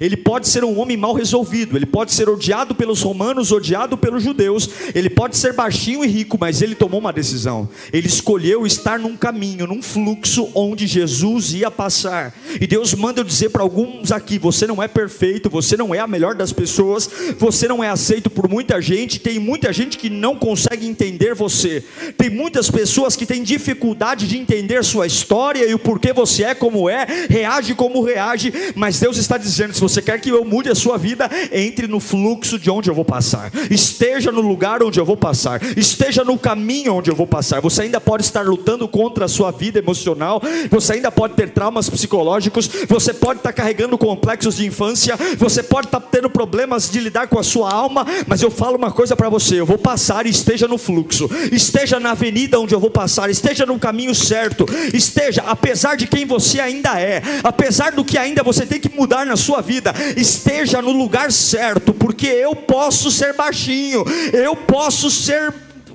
Ele 0.00 0.16
pode 0.16 0.48
ser 0.48 0.64
um 0.64 0.78
homem 0.78 0.96
mal 0.96 1.14
resolvido, 1.14 1.76
ele 1.76 1.86
pode 1.86 2.12
ser 2.12 2.28
odiado 2.28 2.74
pelos 2.74 3.02
romanos, 3.02 3.52
odiado 3.52 3.96
pelos 3.96 4.22
judeus, 4.22 4.68
ele 4.94 5.10
pode 5.10 5.36
ser 5.36 5.52
baixinho 5.52 6.04
e 6.04 6.08
rico, 6.08 6.36
mas 6.40 6.62
ele 6.62 6.74
tomou 6.74 7.00
uma 7.00 7.12
decisão. 7.12 7.68
Ele 7.92 8.06
escolheu 8.06 8.66
estar 8.66 8.98
num 8.98 9.16
caminho, 9.16 9.66
num 9.66 9.82
fluxo 9.82 10.50
onde 10.54 10.86
Jesus 10.86 11.52
ia 11.54 11.70
passar. 11.70 12.34
E 12.60 12.66
Deus 12.66 12.94
manda 12.94 13.20
eu 13.20 13.24
dizer 13.24 13.50
para 13.50 13.62
alguns 13.62 14.12
aqui: 14.12 14.38
você 14.38 14.66
não 14.66 14.82
é 14.82 14.88
perfeito, 14.88 15.50
você 15.50 15.76
não 15.76 15.94
é 15.94 15.98
a 15.98 16.06
melhor 16.06 16.34
das 16.34 16.52
pessoas, 16.52 17.08
você 17.38 17.68
não 17.68 17.82
é 17.82 17.88
aceito 17.88 18.30
por 18.30 18.48
muita 18.48 18.80
gente, 18.80 19.18
tem 19.18 19.38
muita 19.38 19.72
gente 19.72 19.98
que 19.98 20.10
não 20.10 20.36
consegue 20.36 20.86
entender 20.86 21.34
você. 21.34 21.84
Tem 22.16 22.30
muitas 22.30 22.70
pessoas 22.70 23.16
que 23.16 23.26
têm 23.26 23.42
dificuldade 23.42 24.26
de 24.26 24.38
entender 24.38 24.84
sua 24.84 25.06
história 25.06 25.66
e 25.66 25.74
o 25.74 25.78
porquê 25.78 26.12
você 26.12 26.44
é 26.44 26.54
como 26.54 26.88
é, 26.88 27.06
reage 27.28 27.74
como 27.74 28.02
reage, 28.02 28.52
mas 28.74 29.00
Deus 29.00 29.16
está 29.16 29.36
dizendo: 29.36 29.74
você 29.82 30.00
quer 30.00 30.20
que 30.20 30.30
eu 30.30 30.44
mude 30.44 30.70
a 30.70 30.74
sua 30.74 30.96
vida, 30.96 31.28
entre 31.50 31.86
no 31.86 31.98
fluxo 32.00 32.58
de 32.58 32.70
onde 32.70 32.88
eu 32.88 32.94
vou 32.94 33.04
passar, 33.04 33.50
esteja 33.70 34.30
no 34.30 34.40
lugar 34.40 34.82
onde 34.82 34.98
eu 34.98 35.04
vou 35.04 35.16
passar, 35.16 35.60
esteja 35.76 36.24
no 36.24 36.38
caminho 36.38 36.94
onde 36.94 37.10
eu 37.10 37.16
vou 37.16 37.26
passar. 37.26 37.60
Você 37.60 37.82
ainda 37.82 38.00
pode 38.00 38.22
estar 38.22 38.42
lutando 38.42 38.86
contra 38.86 39.24
a 39.24 39.28
sua 39.28 39.50
vida 39.50 39.78
emocional, 39.78 40.40
você 40.70 40.94
ainda 40.94 41.10
pode 41.10 41.34
ter 41.34 41.50
traumas 41.50 41.90
psicológicos, 41.90 42.68
você 42.88 43.12
pode 43.12 43.40
estar 43.40 43.52
carregando 43.52 43.98
complexos 43.98 44.56
de 44.56 44.66
infância, 44.66 45.16
você 45.36 45.62
pode 45.62 45.88
estar 45.88 46.00
tendo 46.00 46.30
problemas 46.30 46.88
de 46.88 47.00
lidar 47.00 47.26
com 47.26 47.38
a 47.38 47.42
sua 47.42 47.72
alma, 47.72 48.06
mas 48.26 48.40
eu 48.40 48.50
falo 48.50 48.76
uma 48.76 48.92
coisa 48.92 49.16
para 49.16 49.28
você: 49.28 49.60
eu 49.60 49.66
vou 49.66 49.78
passar 49.78 50.26
e 50.26 50.30
esteja 50.30 50.68
no 50.68 50.78
fluxo, 50.78 51.28
esteja 51.50 51.98
na 51.98 52.12
avenida 52.12 52.60
onde 52.60 52.74
eu 52.74 52.80
vou 52.80 52.90
passar, 52.90 53.30
esteja 53.30 53.66
no 53.66 53.78
caminho 53.78 54.14
certo, 54.14 54.64
esteja, 54.94 55.42
apesar 55.46 55.96
de 55.96 56.06
quem 56.06 56.24
você 56.24 56.60
ainda 56.60 57.00
é, 57.00 57.22
apesar 57.42 57.92
do 57.92 58.04
que 58.04 58.16
ainda 58.16 58.42
você 58.42 58.64
tem 58.64 58.80
que 58.80 58.94
mudar 58.94 59.26
na 59.26 59.36
sua 59.36 59.60
vida 59.60 59.71
vida 59.72 59.94
esteja 60.18 60.82
no 60.82 60.92
lugar 60.92 61.32
certo, 61.32 61.94
porque 61.94 62.26
eu 62.26 62.54
posso 62.54 63.10
ser 63.10 63.32
baixinho, 63.32 64.04
eu 64.34 64.54
posso 64.54 65.10
ser 65.10 65.50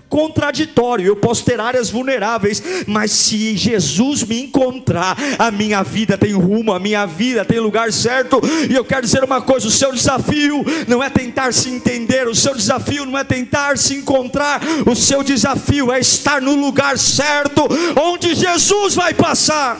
contraditório, 0.09 1.05
eu 1.05 1.15
posso 1.15 1.45
ter 1.45 1.59
áreas 1.59 1.91
vulneráveis, 1.91 2.63
mas 2.87 3.11
se 3.11 3.55
Jesus 3.55 4.23
me 4.23 4.41
encontrar, 4.41 5.15
a 5.37 5.51
minha 5.51 5.83
vida 5.83 6.17
tem 6.17 6.31
rumo, 6.31 6.73
a 6.73 6.79
minha 6.79 7.05
vida 7.05 7.45
tem 7.45 7.59
lugar 7.59 7.93
certo, 7.93 8.41
e 8.67 8.73
eu 8.73 8.83
quero 8.83 9.03
dizer 9.03 9.23
uma 9.23 9.41
coisa: 9.41 9.67
o 9.67 9.71
seu 9.71 9.91
desafio 9.91 10.65
não 10.87 11.03
é 11.03 11.09
tentar 11.09 11.53
se 11.53 11.69
entender, 11.69 12.27
o 12.27 12.33
seu 12.33 12.55
desafio 12.55 13.05
não 13.05 13.15
é 13.15 13.23
tentar 13.23 13.77
se 13.77 13.93
encontrar, 13.93 14.59
o 14.87 14.95
seu 14.95 15.21
desafio 15.21 15.91
é 15.91 15.99
estar 15.99 16.41
no 16.41 16.55
lugar 16.55 16.97
certo, 16.97 17.61
onde 18.01 18.33
Jesus 18.33 18.95
vai 18.95 19.13
passar. 19.13 19.79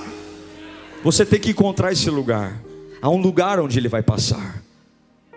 Você 1.04 1.26
tem 1.26 1.40
que 1.40 1.52
encontrar 1.52 1.92
esse 1.92 2.10
lugar. 2.12 2.67
Há 3.02 3.10
um 3.10 3.22
lugar 3.22 3.60
onde 3.60 3.78
ele 3.78 3.88
vai 3.88 4.02
passar. 4.02 4.62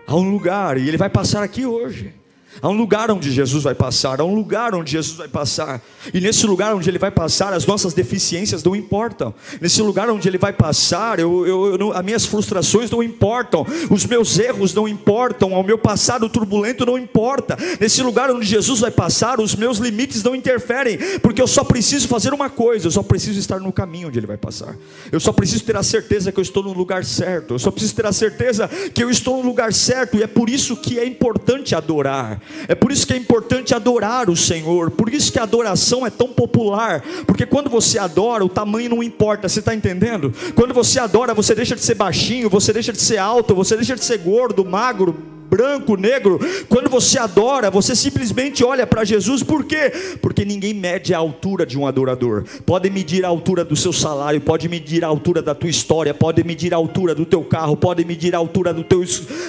Há 0.07 0.15
um 0.15 0.29
lugar, 0.29 0.77
e 0.77 0.87
ele 0.87 0.97
vai 0.97 1.09
passar 1.09 1.43
aqui 1.43 1.65
hoje. 1.65 2.13
Há 2.59 2.67
um 2.67 2.73
lugar 2.73 3.09
onde 3.11 3.31
Jesus 3.31 3.63
vai 3.63 3.73
passar, 3.73 4.19
há 4.19 4.25
um 4.25 4.33
lugar 4.33 4.75
onde 4.75 4.91
Jesus 4.91 5.15
vai 5.15 5.27
passar, 5.27 5.81
e 6.13 6.19
nesse 6.19 6.45
lugar 6.45 6.75
onde 6.75 6.89
Ele 6.89 6.99
vai 6.99 7.11
passar, 7.11 7.53
as 7.53 7.65
nossas 7.65 7.93
deficiências 7.93 8.63
não 8.63 8.75
importam, 8.75 9.33
nesse 9.61 9.81
lugar 9.81 10.09
onde 10.09 10.27
Ele 10.27 10.37
vai 10.37 10.51
passar, 10.51 11.19
eu, 11.19 11.47
eu, 11.47 11.77
eu, 11.77 11.93
as 11.93 12.03
minhas 12.03 12.25
frustrações 12.25 12.91
não 12.91 13.01
importam, 13.01 13.65
os 13.89 14.05
meus 14.05 14.37
erros 14.37 14.73
não 14.73 14.87
importam, 14.87 15.53
o 15.53 15.63
meu 15.63 15.77
passado 15.77 16.27
turbulento 16.27 16.85
não 16.85 16.97
importa, 16.97 17.57
nesse 17.79 18.03
lugar 18.03 18.29
onde 18.29 18.45
Jesus 18.45 18.81
vai 18.81 18.91
passar, 18.91 19.39
os 19.39 19.55
meus 19.55 19.77
limites 19.77 20.21
não 20.21 20.35
interferem, 20.35 20.97
porque 21.19 21.41
eu 21.41 21.47
só 21.47 21.63
preciso 21.63 22.07
fazer 22.07 22.33
uma 22.33 22.49
coisa, 22.49 22.87
eu 22.87 22.91
só 22.91 23.01
preciso 23.01 23.39
estar 23.39 23.59
no 23.59 23.71
caminho 23.71 24.09
onde 24.09 24.19
Ele 24.19 24.27
vai 24.27 24.37
passar, 24.37 24.75
eu 25.11 25.19
só 25.19 25.31
preciso 25.31 25.63
ter 25.63 25.77
a 25.77 25.83
certeza 25.83 26.31
que 26.31 26.39
eu 26.39 26.43
estou 26.43 26.63
no 26.63 26.73
lugar 26.73 27.05
certo, 27.05 27.53
eu 27.53 27.59
só 27.59 27.71
preciso 27.71 27.95
ter 27.95 28.05
a 28.05 28.11
certeza 28.11 28.67
que 28.93 29.03
eu 29.03 29.09
estou 29.09 29.37
no 29.37 29.47
lugar 29.47 29.71
certo, 29.71 30.17
e 30.17 30.23
é 30.23 30.27
por 30.27 30.49
isso 30.49 30.75
que 30.75 30.99
é 30.99 31.05
importante 31.05 31.73
adorar. 31.73 32.40
É 32.67 32.75
por 32.75 32.91
isso 32.91 33.05
que 33.05 33.13
é 33.13 33.17
importante 33.17 33.73
adorar 33.73 34.29
o 34.29 34.35
Senhor, 34.35 34.91
por 34.91 35.13
isso 35.13 35.31
que 35.31 35.39
a 35.39 35.43
adoração 35.43 36.05
é 36.05 36.09
tão 36.09 36.27
popular, 36.29 37.03
porque 37.25 37.45
quando 37.45 37.69
você 37.69 37.97
adora, 37.97 38.45
o 38.45 38.49
tamanho 38.49 38.89
não 38.89 39.03
importa, 39.03 39.47
você 39.49 39.59
está 39.59 39.73
entendendo? 39.73 40.33
Quando 40.55 40.73
você 40.73 40.99
adora, 40.99 41.33
você 41.33 41.55
deixa 41.55 41.75
de 41.75 41.81
ser 41.81 41.95
baixinho, 41.95 42.49
você 42.49 42.73
deixa 42.73 42.91
de 42.91 43.01
ser 43.01 43.17
alto, 43.17 43.55
você 43.55 43.75
deixa 43.75 43.95
de 43.95 44.03
ser 44.03 44.17
gordo, 44.19 44.63
magro, 44.65 45.30
branco, 45.51 45.97
negro. 45.97 46.39
Quando 46.69 46.89
você 46.89 47.19
adora, 47.19 47.69
você 47.69 47.93
simplesmente 47.93 48.63
olha 48.63 48.87
para 48.87 49.03
Jesus, 49.03 49.43
por 49.43 49.65
quê? 49.65 49.91
Porque 50.21 50.45
ninguém 50.45 50.73
mede 50.73 51.13
a 51.13 51.17
altura 51.17 51.65
de 51.65 51.77
um 51.77 51.85
adorador. 51.85 52.45
Pode 52.65 52.89
medir 52.89 53.25
a 53.25 53.27
altura 53.27 53.65
do 53.65 53.75
seu 53.75 53.91
salário, 53.91 54.39
pode 54.39 54.69
medir 54.69 55.03
a 55.03 55.07
altura 55.07 55.41
da 55.41 55.53
tua 55.53 55.69
história, 55.69 56.13
pode 56.13 56.41
medir 56.45 56.73
a 56.73 56.77
altura 56.77 57.13
do 57.13 57.25
teu 57.25 57.43
carro, 57.43 57.75
pode 57.75 58.05
medir 58.05 58.33
a 58.33 58.37
altura 58.37 58.73
do 58.73 58.81
teu, 58.81 59.03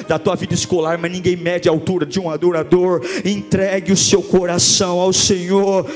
da 0.08 0.18
tua 0.18 0.34
vida 0.34 0.54
escolar, 0.54 0.98
mas 0.98 1.12
ninguém 1.12 1.36
mede 1.36 1.68
a 1.68 1.72
altura 1.72 2.04
de 2.04 2.18
um 2.18 2.28
adorador. 2.28 3.00
Entregue 3.24 3.92
o 3.92 3.96
seu 3.96 4.22
coração 4.22 4.98
ao 4.98 5.12
Senhor. 5.12 5.88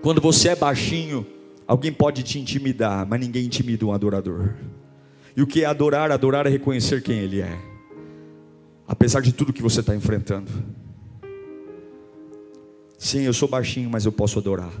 Quando 0.00 0.22
você 0.22 0.48
é 0.48 0.56
baixinho, 0.56 1.26
alguém 1.66 1.92
pode 1.92 2.22
te 2.22 2.38
intimidar, 2.38 3.06
mas 3.06 3.20
ninguém 3.20 3.44
intimida 3.44 3.84
um 3.84 3.92
adorador. 3.92 4.54
E 5.36 5.42
o 5.42 5.46
que 5.46 5.64
é 5.64 5.66
adorar? 5.66 6.10
Adorar 6.10 6.46
é 6.46 6.48
reconhecer 6.48 7.02
quem 7.02 7.18
Ele 7.18 7.42
é 7.42 7.75
apesar 8.86 9.20
de 9.20 9.32
tudo 9.32 9.52
que 9.52 9.62
você 9.62 9.80
está 9.80 9.94
enfrentando. 9.94 10.50
Sim, 12.98 13.22
eu 13.22 13.32
sou 13.32 13.48
baixinho, 13.48 13.90
mas 13.90 14.04
eu 14.04 14.12
posso 14.12 14.38
adorar. 14.38 14.72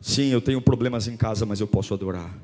Sim, 0.00 0.28
eu 0.30 0.40
tenho 0.40 0.60
problemas 0.60 1.08
em 1.08 1.16
casa, 1.16 1.44
mas 1.44 1.60
eu 1.60 1.66
posso 1.66 1.92
adorar. 1.94 2.36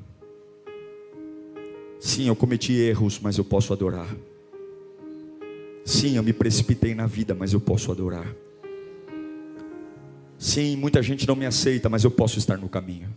Sim, 1.99 2.27
eu 2.27 2.35
cometi 2.35 2.73
erros, 2.73 3.19
mas 3.19 3.37
eu 3.37 3.43
posso 3.43 3.73
adorar. 3.73 4.07
Sim, 5.83 6.17
eu 6.17 6.23
me 6.23 6.33
precipitei 6.33 6.93
na 6.95 7.07
vida, 7.07 7.33
mas 7.33 7.53
eu 7.53 7.59
posso 7.59 7.91
adorar. 7.91 8.27
Sim, 10.37 10.75
muita 10.75 11.01
gente 11.01 11.27
não 11.27 11.35
me 11.35 11.45
aceita, 11.45 11.89
mas 11.89 12.03
eu 12.03 12.11
posso 12.11 12.37
estar 12.37 12.57
no 12.57 12.69
caminho. 12.69 13.09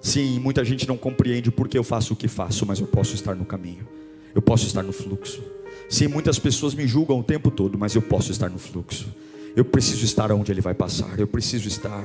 Sim, 0.00 0.38
muita 0.40 0.64
gente 0.64 0.86
não 0.88 0.96
compreende 0.96 1.50
porque 1.50 1.78
eu 1.78 1.84
faço 1.84 2.14
o 2.14 2.16
que 2.16 2.28
faço, 2.28 2.66
mas 2.66 2.80
eu 2.80 2.86
posso 2.86 3.14
estar 3.14 3.34
no 3.34 3.44
caminho 3.44 3.86
eu 4.34 4.42
posso 4.42 4.66
estar 4.66 4.82
no 4.82 4.92
fluxo. 4.92 5.42
Sim, 5.88 6.08
muitas 6.08 6.38
pessoas 6.38 6.74
me 6.74 6.86
julgam 6.86 7.20
o 7.20 7.22
tempo 7.22 7.50
todo, 7.50 7.78
mas 7.78 7.94
eu 7.94 8.02
posso 8.02 8.32
estar 8.32 8.48
no 8.48 8.58
fluxo. 8.58 9.06
Eu 9.54 9.64
preciso 9.64 10.04
estar 10.04 10.32
onde 10.32 10.50
Ele 10.50 10.60
vai 10.60 10.74
passar, 10.74 11.18
eu 11.18 11.26
preciso 11.26 11.68
estar. 11.68 12.04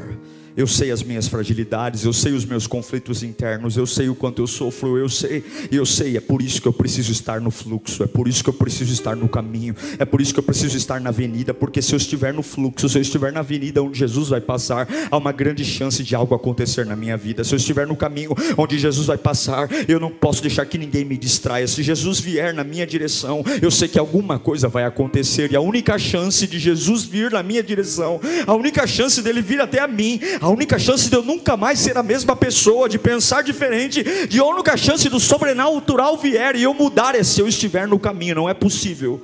Eu 0.57 0.65
sei 0.65 0.89
as 0.89 1.03
minhas 1.03 1.27
fragilidades, 1.27 2.03
eu 2.03 2.11
sei 2.11 2.33
os 2.33 2.43
meus 2.43 2.65
conflitos 2.65 3.21
internos, 3.21 3.77
eu 3.77 3.85
sei 3.85 4.09
o 4.09 4.15
quanto 4.15 4.41
eu 4.41 4.47
sofro, 4.47 4.97
eu 4.97 5.07
sei, 5.07 5.43
eu 5.71 5.85
sei, 5.85 6.17
é 6.17 6.19
por 6.19 6.41
isso 6.41 6.59
que 6.59 6.67
eu 6.67 6.73
preciso 6.73 7.11
estar 7.11 7.39
no 7.39 7.51
fluxo, 7.51 8.03
é 8.03 8.07
por 8.07 8.27
isso 8.27 8.43
que 8.43 8.49
eu 8.49 8.53
preciso 8.53 8.91
estar 8.91 9.15
no 9.15 9.29
caminho, 9.29 9.75
é 9.99 10.03
por 10.03 10.19
isso 10.19 10.33
que 10.33 10.39
eu 10.39 10.43
preciso 10.43 10.75
estar 10.75 10.99
na 10.99 11.09
avenida, 11.09 11.53
porque 11.53 11.79
se 11.79 11.93
eu 11.93 11.97
estiver 11.97 12.33
no 12.33 12.41
fluxo, 12.41 12.89
se 12.89 12.97
eu 12.97 13.01
estiver 13.03 13.31
na 13.31 13.41
avenida 13.41 13.83
onde 13.83 13.99
Jesus 13.99 14.29
vai 14.29 14.41
passar, 14.41 14.87
há 15.11 15.17
uma 15.17 15.31
grande 15.31 15.63
chance 15.63 16.03
de 16.03 16.15
algo 16.15 16.33
acontecer 16.33 16.87
na 16.87 16.95
minha 16.95 17.15
vida. 17.15 17.43
Se 17.43 17.53
eu 17.53 17.57
estiver 17.57 17.85
no 17.85 17.95
caminho 17.95 18.33
onde 18.57 18.79
Jesus 18.79 19.05
vai 19.05 19.17
passar, 19.17 19.69
eu 19.87 19.99
não 19.99 20.09
posso 20.09 20.41
deixar 20.41 20.65
que 20.65 20.79
ninguém 20.79 21.05
me 21.05 21.17
distraia. 21.17 21.67
Se 21.67 21.83
Jesus 21.83 22.19
vier 22.19 22.51
na 22.51 22.63
minha 22.63 22.87
direção, 22.87 23.43
eu 23.61 23.69
sei 23.69 23.87
que 23.87 23.99
alguma 23.99 24.39
coisa 24.39 24.67
vai 24.67 24.85
acontecer, 24.85 25.51
e 25.51 25.55
a 25.55 25.61
única 25.61 25.99
chance 25.99 26.47
de 26.47 26.57
Jesus 26.57 27.03
vir 27.03 27.31
na 27.31 27.43
minha 27.43 27.61
direção, 27.61 28.19
a 28.47 28.55
única 28.55 28.87
chance 28.87 29.21
dele 29.21 29.43
vir 29.43 29.61
até 29.61 29.79
a 29.79 29.87
mim, 29.87 30.19
a 30.47 30.49
única 30.49 30.79
chance 30.79 31.09
de 31.09 31.15
eu 31.15 31.21
nunca 31.21 31.57
mais 31.57 31.77
ser 31.77 31.97
a 31.97 32.03
mesma 32.03 32.33
pessoa, 32.33 32.87
de 32.87 32.97
pensar 32.97 33.43
diferente, 33.43 34.01
de 34.27 34.39
a 34.39 34.45
única 34.45 34.77
chance 34.77 35.09
do 35.09 35.19
sobrenatural 35.19 36.17
vier 36.17 36.55
e 36.55 36.63
eu 36.63 36.73
mudar 36.73 37.15
é 37.15 37.23
se 37.23 37.41
eu 37.41 37.49
estiver 37.49 37.85
no 37.85 37.99
caminho, 37.99 38.35
não 38.35 38.49
é 38.49 38.53
possível. 38.53 39.21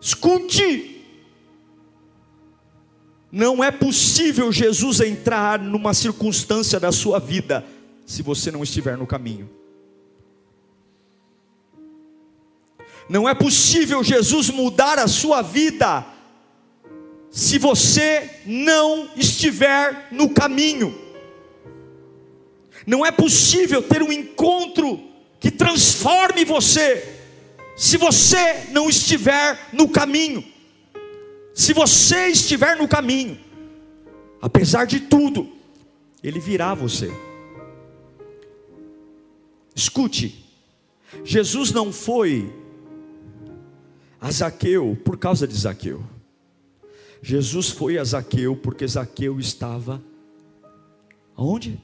Escute, 0.00 1.04
não 3.30 3.62
é 3.62 3.70
possível 3.70 4.50
Jesus 4.50 5.00
entrar 5.00 5.58
numa 5.58 5.92
circunstância 5.92 6.80
da 6.80 6.90
sua 6.90 7.20
vida 7.20 7.62
se 8.06 8.22
você 8.22 8.50
não 8.50 8.62
estiver 8.62 8.96
no 8.96 9.06
caminho. 9.06 9.50
Não 13.06 13.28
é 13.28 13.34
possível 13.34 14.02
Jesus 14.02 14.48
mudar 14.48 14.98
a 14.98 15.06
sua 15.06 15.42
vida 15.42 16.06
se 17.32 17.56
você 17.56 18.30
não 18.44 19.08
estiver 19.16 20.08
no 20.12 20.28
caminho. 20.28 20.94
Não 22.86 23.06
é 23.06 23.10
possível 23.10 23.82
ter 23.82 24.02
um 24.02 24.12
encontro 24.12 25.00
que 25.40 25.50
transforme 25.50 26.44
você 26.44 27.20
se 27.74 27.96
você 27.96 28.66
não 28.70 28.88
estiver 28.88 29.58
no 29.72 29.88
caminho. 29.88 30.44
Se 31.54 31.72
você 31.72 32.28
estiver 32.28 32.76
no 32.76 32.86
caminho, 32.86 33.40
apesar 34.40 34.84
de 34.84 35.00
tudo, 35.00 35.50
ele 36.22 36.38
virá 36.38 36.74
você. 36.74 37.10
Escute, 39.74 40.44
Jesus 41.24 41.72
não 41.72 41.92
foi 41.92 42.52
a 44.20 44.30
Zaqueu 44.30 44.98
por 45.02 45.16
causa 45.16 45.46
de 45.46 45.54
Zaqueu. 45.54 46.11
Jesus 47.22 47.70
foi 47.70 47.98
a 47.98 48.04
Zaqueu 48.04 48.56
porque 48.56 48.86
Zaqueu 48.86 49.38
estava 49.38 50.02
aonde? 51.36 51.80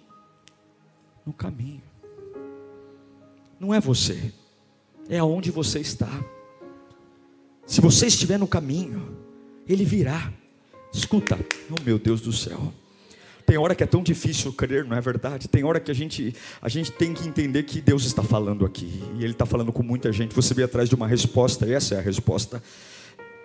No 1.24 1.32
caminho. 1.32 1.82
Não 3.60 3.72
é 3.72 3.80
você, 3.80 4.32
é 5.08 5.18
aonde 5.18 5.50
você 5.50 5.78
está. 5.78 6.10
Se 7.66 7.80
você 7.80 8.06
estiver 8.06 8.38
no 8.38 8.46
caminho, 8.46 9.16
ele 9.66 9.84
virá. 9.84 10.32
Escuta, 10.92 11.38
oh 11.70 11.82
meu 11.84 11.98
Deus 11.98 12.20
do 12.20 12.32
céu. 12.32 12.72
Tem 13.44 13.56
hora 13.56 13.74
que 13.74 13.82
é 13.82 13.86
tão 13.86 14.02
difícil 14.02 14.52
crer, 14.52 14.84
não 14.84 14.96
é 14.96 15.00
verdade? 15.00 15.48
Tem 15.48 15.64
hora 15.64 15.80
que 15.80 15.90
a 15.90 15.94
gente, 15.94 16.34
a 16.60 16.68
gente 16.68 16.92
tem 16.92 17.14
que 17.14 17.26
entender 17.26 17.62
que 17.62 17.80
Deus 17.80 18.04
está 18.04 18.22
falando 18.22 18.64
aqui. 18.66 19.02
E 19.18 19.24
Ele 19.24 19.32
está 19.32 19.46
falando 19.46 19.72
com 19.72 19.82
muita 19.82 20.12
gente. 20.12 20.34
Você 20.34 20.52
vem 20.52 20.64
atrás 20.64 20.88
de 20.88 20.94
uma 20.94 21.06
resposta, 21.06 21.66
e 21.66 21.72
essa 21.72 21.94
é 21.94 21.98
a 21.98 22.02
resposta. 22.02 22.62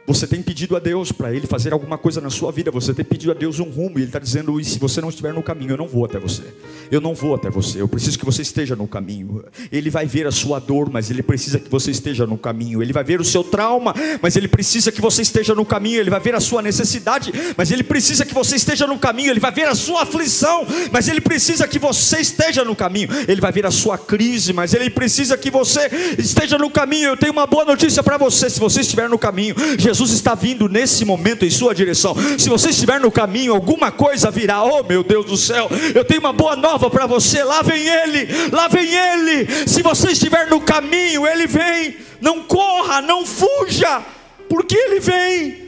Você 0.05 0.27
tem 0.27 0.41
pedido 0.41 0.75
a 0.75 0.79
Deus 0.79 1.13
para 1.13 1.33
Ele 1.33 1.47
fazer 1.47 1.71
alguma 1.71 1.97
coisa 1.97 2.19
na 2.19 2.29
sua 2.29 2.51
vida. 2.51 2.69
Você 2.71 2.93
tem 2.93 3.05
pedido 3.05 3.31
a 3.31 3.33
Deus 3.33 3.59
um 3.59 3.69
rumo. 3.69 3.97
E 3.97 4.01
Ele 4.01 4.05
está 4.05 4.19
dizendo: 4.19 4.59
e 4.59 4.65
se 4.65 4.77
você 4.77 4.99
não 4.99 5.07
estiver 5.07 5.33
no 5.33 5.41
caminho, 5.41 5.71
eu 5.71 5.77
não 5.77 5.87
vou 5.87 6.03
até 6.03 6.19
você. 6.19 6.43
Eu 6.91 6.99
não 6.99 7.15
vou 7.15 7.33
até 7.35 7.49
você. 7.49 7.79
Eu 7.79 7.87
preciso 7.87 8.19
que 8.19 8.25
você 8.25 8.41
esteja 8.41 8.75
no 8.75 8.85
caminho. 8.85 9.45
Ele 9.71 9.89
vai 9.89 10.05
ver 10.05 10.27
a 10.27 10.31
sua 10.31 10.59
dor, 10.59 10.89
mas 10.91 11.09
Ele 11.09 11.23
precisa 11.23 11.57
que 11.57 11.69
você 11.69 11.89
esteja 11.89 12.27
no 12.27 12.37
caminho. 12.37 12.81
Ele 12.81 12.91
vai 12.91 13.03
ver 13.03 13.21
o 13.21 13.23
seu 13.23 13.45
trauma, 13.45 13.93
mas 14.21 14.35
Ele 14.35 14.49
precisa 14.49 14.91
que 14.91 14.99
você 14.99 15.21
esteja 15.21 15.55
no 15.55 15.63
caminho. 15.63 16.01
Ele 16.01 16.09
vai 16.09 16.19
ver 16.19 16.35
a 16.35 16.41
sua 16.41 16.61
necessidade, 16.61 17.31
mas 17.55 17.71
Ele 17.71 17.83
precisa 17.83 18.25
que 18.25 18.33
você 18.33 18.57
esteja 18.57 18.85
no 18.85 18.99
caminho. 18.99 19.31
Ele 19.31 19.39
vai 19.39 19.53
ver 19.53 19.69
a 19.69 19.75
sua 19.75 20.03
aflição, 20.03 20.67
mas 20.91 21.07
Ele 21.07 21.21
precisa 21.21 21.65
que 21.65 21.79
você 21.79 22.19
esteja 22.19 22.65
no 22.65 22.75
caminho. 22.75 23.09
Ele 23.25 23.39
vai 23.39 23.53
ver 23.53 23.65
a 23.65 23.71
sua 23.71 23.97
crise, 23.97 24.51
mas 24.51 24.73
Ele 24.73 24.89
precisa 24.89 25.37
que 25.37 25.49
você 25.49 25.89
esteja 26.17 26.57
no 26.57 26.69
caminho. 26.69 27.11
Eu 27.11 27.17
tenho 27.17 27.31
uma 27.31 27.47
boa 27.47 27.63
notícia 27.63 28.03
para 28.03 28.17
você: 28.17 28.49
se 28.49 28.59
você 28.59 28.81
estiver 28.81 29.07
no 29.07 29.17
caminho, 29.17 29.55
Jesus 29.79 29.92
Jesus 29.93 30.12
está 30.12 30.36
vindo 30.36 30.67
nesse 30.67 31.06
momento 31.06 31.45
em 31.45 31.49
sua 31.49 31.73
direção. 31.73 32.15
Se 32.38 32.49
você 32.49 32.69
estiver 32.69 32.99
no 32.99 33.12
caminho, 33.12 33.53
alguma 33.53 33.91
coisa 33.91 34.32
virá. 34.32 34.63
Oh, 34.63 34.84
meu 34.84 35.03
Deus 35.03 35.25
do 35.25 35.38
céu, 35.38 35.69
eu 35.93 36.03
tenho 36.03 36.19
uma 36.19 36.34
boa 36.34 36.56
nova 36.56 36.89
para 36.89 37.06
você. 37.06 37.43
Lá 37.43 37.62
vem 37.62 37.88
Ele, 37.88 38.27
lá 38.51 38.67
vem 38.67 38.93
Ele. 38.93 39.67
Se 39.67 39.82
você 39.82 40.12
estiver 40.12 40.49
no 40.49 40.60
caminho, 40.60 41.27
Ele 41.27 41.47
vem. 41.47 41.95
Não 42.19 42.43
corra, 42.43 43.01
não 43.01 43.25
fuja, 43.25 44.01
porque 44.49 44.75
Ele 44.75 44.99
vem. 44.99 45.62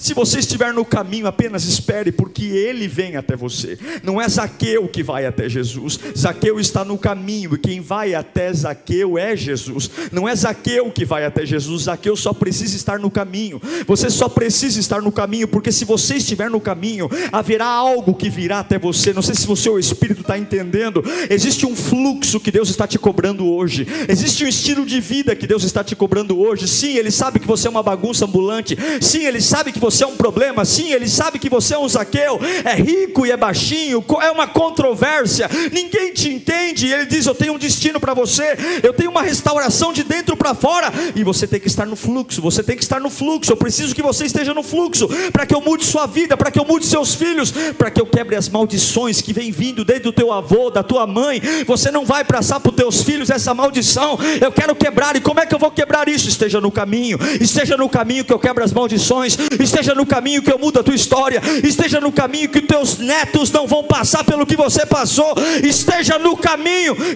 Se 0.00 0.14
você 0.14 0.38
estiver 0.38 0.72
no 0.72 0.82
caminho, 0.82 1.26
apenas 1.26 1.64
espere, 1.64 2.10
porque 2.10 2.46
ele 2.46 2.88
vem 2.88 3.16
até 3.16 3.36
você. 3.36 3.78
Não 4.02 4.18
é 4.18 4.26
Zaqueu 4.26 4.88
que 4.88 5.02
vai 5.02 5.26
até 5.26 5.46
Jesus. 5.46 6.00
Zaqueu 6.16 6.58
está 6.58 6.82
no 6.82 6.96
caminho, 6.96 7.54
e 7.54 7.58
quem 7.58 7.82
vai 7.82 8.14
até 8.14 8.50
Zaqueu 8.50 9.18
é 9.18 9.36
Jesus. 9.36 9.90
Não 10.10 10.26
é 10.26 10.34
Zaqueu 10.34 10.90
que 10.90 11.04
vai 11.04 11.26
até 11.26 11.44
Jesus. 11.44 11.82
Zaqueu 11.82 12.16
só 12.16 12.32
precisa 12.32 12.76
estar 12.76 12.98
no 12.98 13.10
caminho. 13.10 13.60
Você 13.86 14.08
só 14.08 14.26
precisa 14.26 14.80
estar 14.80 15.02
no 15.02 15.12
caminho, 15.12 15.46
porque 15.46 15.70
se 15.70 15.84
você 15.84 16.14
estiver 16.14 16.48
no 16.48 16.62
caminho, 16.62 17.06
haverá 17.30 17.66
algo 17.66 18.14
que 18.14 18.30
virá 18.30 18.60
até 18.60 18.78
você. 18.78 19.12
Não 19.12 19.20
sei 19.20 19.34
se 19.34 19.46
você, 19.46 19.68
o 19.68 19.78
Espírito, 19.78 20.22
está 20.22 20.38
entendendo. 20.38 21.04
Existe 21.28 21.66
um 21.66 21.76
fluxo 21.76 22.40
que 22.40 22.50
Deus 22.50 22.70
está 22.70 22.86
te 22.86 22.98
cobrando 22.98 23.46
hoje. 23.46 23.86
Existe 24.08 24.46
um 24.46 24.48
estilo 24.48 24.86
de 24.86 24.98
vida 24.98 25.36
que 25.36 25.46
Deus 25.46 25.62
está 25.62 25.84
te 25.84 25.94
cobrando 25.94 26.40
hoje. 26.40 26.66
Sim, 26.66 26.96
Ele 26.96 27.10
sabe 27.10 27.38
que 27.38 27.46
você 27.46 27.66
é 27.66 27.70
uma 27.70 27.82
bagunça 27.82 28.24
ambulante. 28.24 28.78
Sim, 29.02 29.26
Ele 29.26 29.42
sabe 29.42 29.72
que 29.72 29.78
você 29.78 29.89
você 29.90 30.04
é 30.04 30.06
um 30.06 30.16
problema, 30.16 30.64
sim, 30.64 30.92
ele 30.92 31.08
sabe 31.08 31.38
que 31.38 31.50
você 31.50 31.74
é 31.74 31.78
um 31.78 31.88
Zaqueu, 31.88 32.38
é 32.64 32.74
rico 32.74 33.26
e 33.26 33.32
é 33.32 33.36
baixinho, 33.36 34.04
é 34.22 34.30
uma 34.30 34.46
controvérsia, 34.46 35.48
ninguém 35.72 36.12
te 36.12 36.32
entende, 36.32 36.59
e 36.86 36.92
ele 36.92 37.06
diz: 37.06 37.26
Eu 37.26 37.34
tenho 37.34 37.54
um 37.54 37.58
destino 37.58 38.00
para 38.00 38.14
você, 38.14 38.56
eu 38.82 38.92
tenho 38.92 39.10
uma 39.10 39.22
restauração 39.22 39.92
de 39.92 40.02
dentro 40.02 40.36
para 40.36 40.54
fora, 40.54 40.92
e 41.14 41.22
você 41.22 41.46
tem 41.46 41.60
que 41.60 41.68
estar 41.68 41.86
no 41.86 41.96
fluxo, 41.96 42.40
você 42.40 42.62
tem 42.62 42.76
que 42.76 42.82
estar 42.82 43.00
no 43.00 43.10
fluxo, 43.10 43.52
eu 43.52 43.56
preciso 43.56 43.94
que 43.94 44.02
você 44.02 44.24
esteja 44.24 44.54
no 44.54 44.62
fluxo, 44.62 45.08
para 45.32 45.44
que 45.44 45.54
eu 45.54 45.60
mude 45.60 45.84
sua 45.84 46.06
vida, 46.06 46.36
para 46.36 46.50
que 46.50 46.58
eu 46.58 46.64
mude 46.64 46.86
seus 46.86 47.14
filhos, 47.14 47.52
para 47.76 47.90
que 47.90 48.00
eu 48.00 48.06
quebre 48.06 48.36
as 48.36 48.48
maldições 48.48 49.20
que 49.20 49.32
vem 49.32 49.50
vindo 49.50 49.84
desde 49.84 50.08
o 50.08 50.12
teu 50.12 50.32
avô, 50.32 50.70
da 50.70 50.82
tua 50.82 51.06
mãe, 51.06 51.42
você 51.66 51.90
não 51.90 52.04
vai 52.04 52.24
passar 52.24 52.60
para 52.60 52.70
os 52.70 52.76
teus 52.76 53.02
filhos 53.02 53.28
essa 53.28 53.52
maldição, 53.52 54.18
eu 54.40 54.52
quero 54.52 54.74
quebrar, 54.74 55.16
e 55.16 55.20
como 55.20 55.40
é 55.40 55.46
que 55.46 55.54
eu 55.54 55.58
vou 55.58 55.70
quebrar 55.70 56.08
isso? 56.08 56.28
Esteja 56.28 56.60
no 56.60 56.70
caminho, 56.70 57.18
esteja 57.40 57.76
no 57.76 57.88
caminho 57.88 58.24
que 58.24 58.32
eu 58.32 58.38
quebro 58.38 58.64
as 58.64 58.72
maldições, 58.72 59.36
esteja 59.58 59.90
esteja 59.90 59.94
no 59.94 60.06
caminho 60.06 60.42
que 60.42 60.52
eu 60.52 60.58
mudo 60.58 60.78
a 60.78 60.82
tua 60.82 60.94
história, 60.94 61.40
esteja 61.64 62.00
no 62.00 62.12
caminho 62.12 62.48
que 62.48 62.60
teus 62.60 62.98
netos 62.98 63.50
não 63.50 63.66
vão 63.66 63.82
passar 63.82 64.24
pelo 64.24 64.46
que 64.46 64.56
você 64.56 64.86
passou, 64.86 65.34
esteja 65.62 66.18
no 66.18 66.36
caminho. 66.36 66.69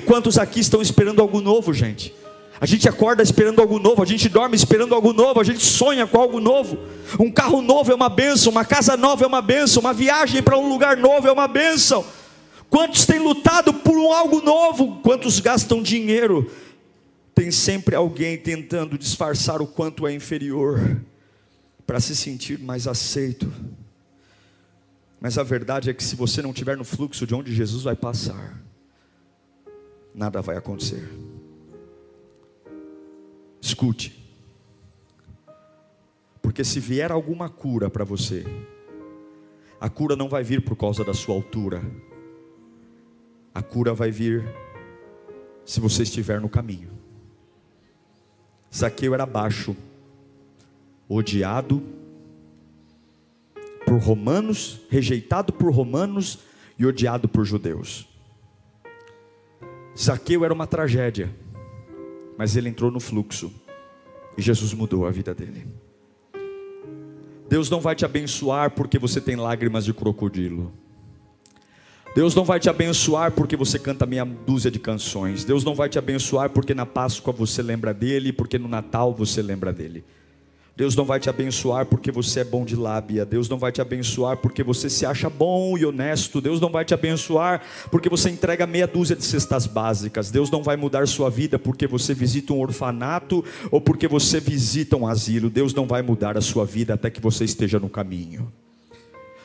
Quantos 0.07 0.38
aqui 0.38 0.61
estão 0.61 0.81
esperando 0.81 1.21
algo 1.21 1.40
novo, 1.40 1.73
gente? 1.73 2.14
A 2.61 2.67
gente 2.67 2.88
acorda 2.88 3.23
esperando 3.23 3.61
algo 3.61 3.79
novo, 3.79 4.03
a 4.03 4.07
gente 4.07 4.29
dorme 4.29 4.57
esperando 4.57 4.95
algo 4.95 5.12
novo, 5.12 5.40
a 5.40 5.45
gente 5.45 5.64
sonha 5.64 6.07
com 6.07 6.19
algo 6.19 6.40
novo. 6.40 6.79
Um 7.19 7.31
carro 7.31 7.61
novo 7.61 7.90
é 7.90 7.95
uma 7.95 8.09
benção, 8.09 8.53
uma 8.53 8.64
casa 8.64 8.97
nova 8.97 9.25
é 9.25 9.27
uma 9.27 9.43
benção, 9.43 9.81
uma 9.81 9.93
viagem 9.93 10.43
para 10.43 10.57
um 10.57 10.69
lugar 10.69 10.97
novo 10.97 11.27
é 11.27 11.33
uma 11.33 11.49
benção. 11.49 12.05
Quantos 12.71 13.05
têm 13.05 13.19
lutado 13.19 13.75
por 13.75 13.97
um 13.97 14.12
algo 14.12 14.40
novo? 14.40 15.01
Quantos 15.03 15.40
gastam 15.40 15.83
dinheiro? 15.83 16.51
Tem 17.35 17.51
sempre 17.51 17.97
alguém 17.97 18.38
tentando 18.38 18.97
disfarçar 18.97 19.61
o 19.61 19.67
quanto 19.67 20.07
é 20.07 20.14
inferior 20.14 21.01
para 21.87 22.01
se 22.01 22.14
sentir 22.14 22.59
mais 22.59 22.87
aceito. 22.87 23.53
Mas 25.21 25.38
a 25.38 25.43
verdade 25.43 25.90
é 25.90 25.95
que 25.95 26.05
se 26.05 26.17
você 26.17 26.40
não 26.40 26.51
estiver 26.51 26.77
no 26.77 26.85
fluxo 26.85 27.27
de 27.27 27.35
onde 27.35 27.55
Jesus 27.55 27.83
vai 27.83 27.97
passar, 27.97 28.59
nada 30.14 30.40
vai 30.40 30.57
acontecer. 30.57 31.11
Escute. 33.61 34.22
Porque 36.40 36.62
se 36.62 36.79
vier 36.79 37.11
alguma 37.11 37.48
cura 37.48 37.90
para 37.90 38.05
você, 38.05 38.44
a 39.81 39.88
cura 39.90 40.14
não 40.14 40.29
vai 40.29 40.44
vir 40.44 40.62
por 40.62 40.77
causa 40.77 41.03
da 41.03 41.12
sua 41.12 41.35
altura. 41.35 41.83
A 43.53 43.62
cura 43.62 43.92
vai 43.92 44.11
vir 44.11 44.44
se 45.64 45.81
você 45.81 46.05
estiver 46.05 46.40
no 46.40 46.48
caminho. 46.48 46.90
Zaqueu 48.72 49.14
era 49.14 49.24
baixo, 49.24 49.77
odiado 51.09 51.83
por 53.87 53.98
romanos, 53.98 54.81
rejeitado 54.90 55.53
por 55.53 55.72
romanos 55.72 56.40
e 56.79 56.85
odiado 56.85 57.29
por 57.29 57.44
judeus. 57.44 58.13
Zaqueu 59.96 60.44
era 60.44 60.52
uma 60.52 60.66
tragédia, 60.66 61.30
mas 62.37 62.57
ele 62.57 62.68
entrou 62.68 62.90
no 62.90 62.98
fluxo 62.98 63.52
e 64.37 64.42
Jesus 64.42 64.74
mudou 64.74 65.07
a 65.07 65.11
vida 65.11 65.35
dele. 65.35 65.66
Deus 67.48 67.70
não 67.70 67.80
vai 67.80 67.94
te 67.94 68.04
abençoar 68.04 68.70
porque 68.70 68.98
você 68.98 69.20
tem 69.20 69.37
lágrimas 69.37 69.85
de 69.85 69.94
crocodilo. 69.94 70.72
Deus 72.14 72.35
não 72.35 72.44
vai 72.44 72.61
te 72.61 72.70
abençoar 72.70 73.33
porque 73.33 73.57
você 73.57 73.78
canta 73.78 74.07
meia 74.07 74.24
dúzia 74.24 74.70
de 74.70 74.78
canções. 74.78 75.44
Deus 75.44 75.64
não 75.64 75.74
vai 75.74 75.88
te 75.88 75.98
abençoar 75.98 76.50
porque 76.50 76.74
na 76.74 76.87
Páscoa 76.87 77.33
você 77.33 77.61
lembra 77.62 77.92
dele, 77.92 78.33
porque 78.33 78.59
no 78.59 78.68
Natal 78.68 79.12
você 79.12 79.42
lembra 79.42 79.72
dele. 79.72 80.04
Deus 80.76 80.96
não 80.96 81.04
vai 81.04 81.20
te 81.20 81.30
abençoar 81.30 81.87
porque 81.87 82.10
você 82.10 82.40
é 82.40 82.44
bom 82.44 82.64
de 82.64 82.74
lábia. 82.74 83.24
Deus 83.24 83.48
não 83.48 83.58
vai 83.58 83.70
te 83.70 83.80
abençoar 83.80 84.38
porque 84.38 84.62
você 84.62 84.90
se 84.90 85.06
acha 85.06 85.30
bom 85.30 85.78
e 85.78 85.87
honesto. 85.87 86.40
Deus 86.40 86.60
não 86.60 86.68
vai 86.68 86.84
te 86.84 86.92
abençoar 86.92 87.62
porque 87.92 88.08
você 88.08 88.28
entrega 88.28 88.66
meia 88.66 88.87
dúzia 88.87 89.14
de 89.14 89.24
cestas 89.24 89.68
básicas. 89.68 90.32
Deus 90.32 90.50
não 90.50 90.64
vai 90.64 90.76
mudar 90.76 91.06
sua 91.06 91.30
vida 91.30 91.60
porque 91.60 91.87
você 91.87 92.12
visita 92.12 92.52
um 92.52 92.60
orfanato 92.60 93.44
ou 93.70 93.80
porque 93.80 94.08
você 94.08 94.40
visita 94.40 94.96
um 94.96 95.06
asilo. 95.06 95.48
Deus 95.48 95.72
não 95.72 95.87
vai 95.87 96.02
mudar 96.02 96.37
a 96.37 96.40
sua 96.40 96.64
vida 96.64 96.94
até 96.94 97.08
que 97.08 97.20
você 97.20 97.44
esteja 97.44 97.78
no 97.78 97.88
caminho. 97.88 98.52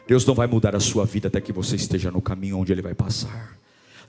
Deus 0.07 0.25
não 0.25 0.33
vai 0.33 0.47
mudar 0.47 0.75
a 0.75 0.79
sua 0.79 1.05
vida 1.05 1.27
até 1.27 1.39
que 1.39 1.53
você 1.53 1.75
esteja 1.75 2.09
no 2.09 2.19
caminho 2.19 2.57
onde 2.57 2.71
Ele 2.71 2.81
vai 2.81 2.95
passar. 2.95 3.55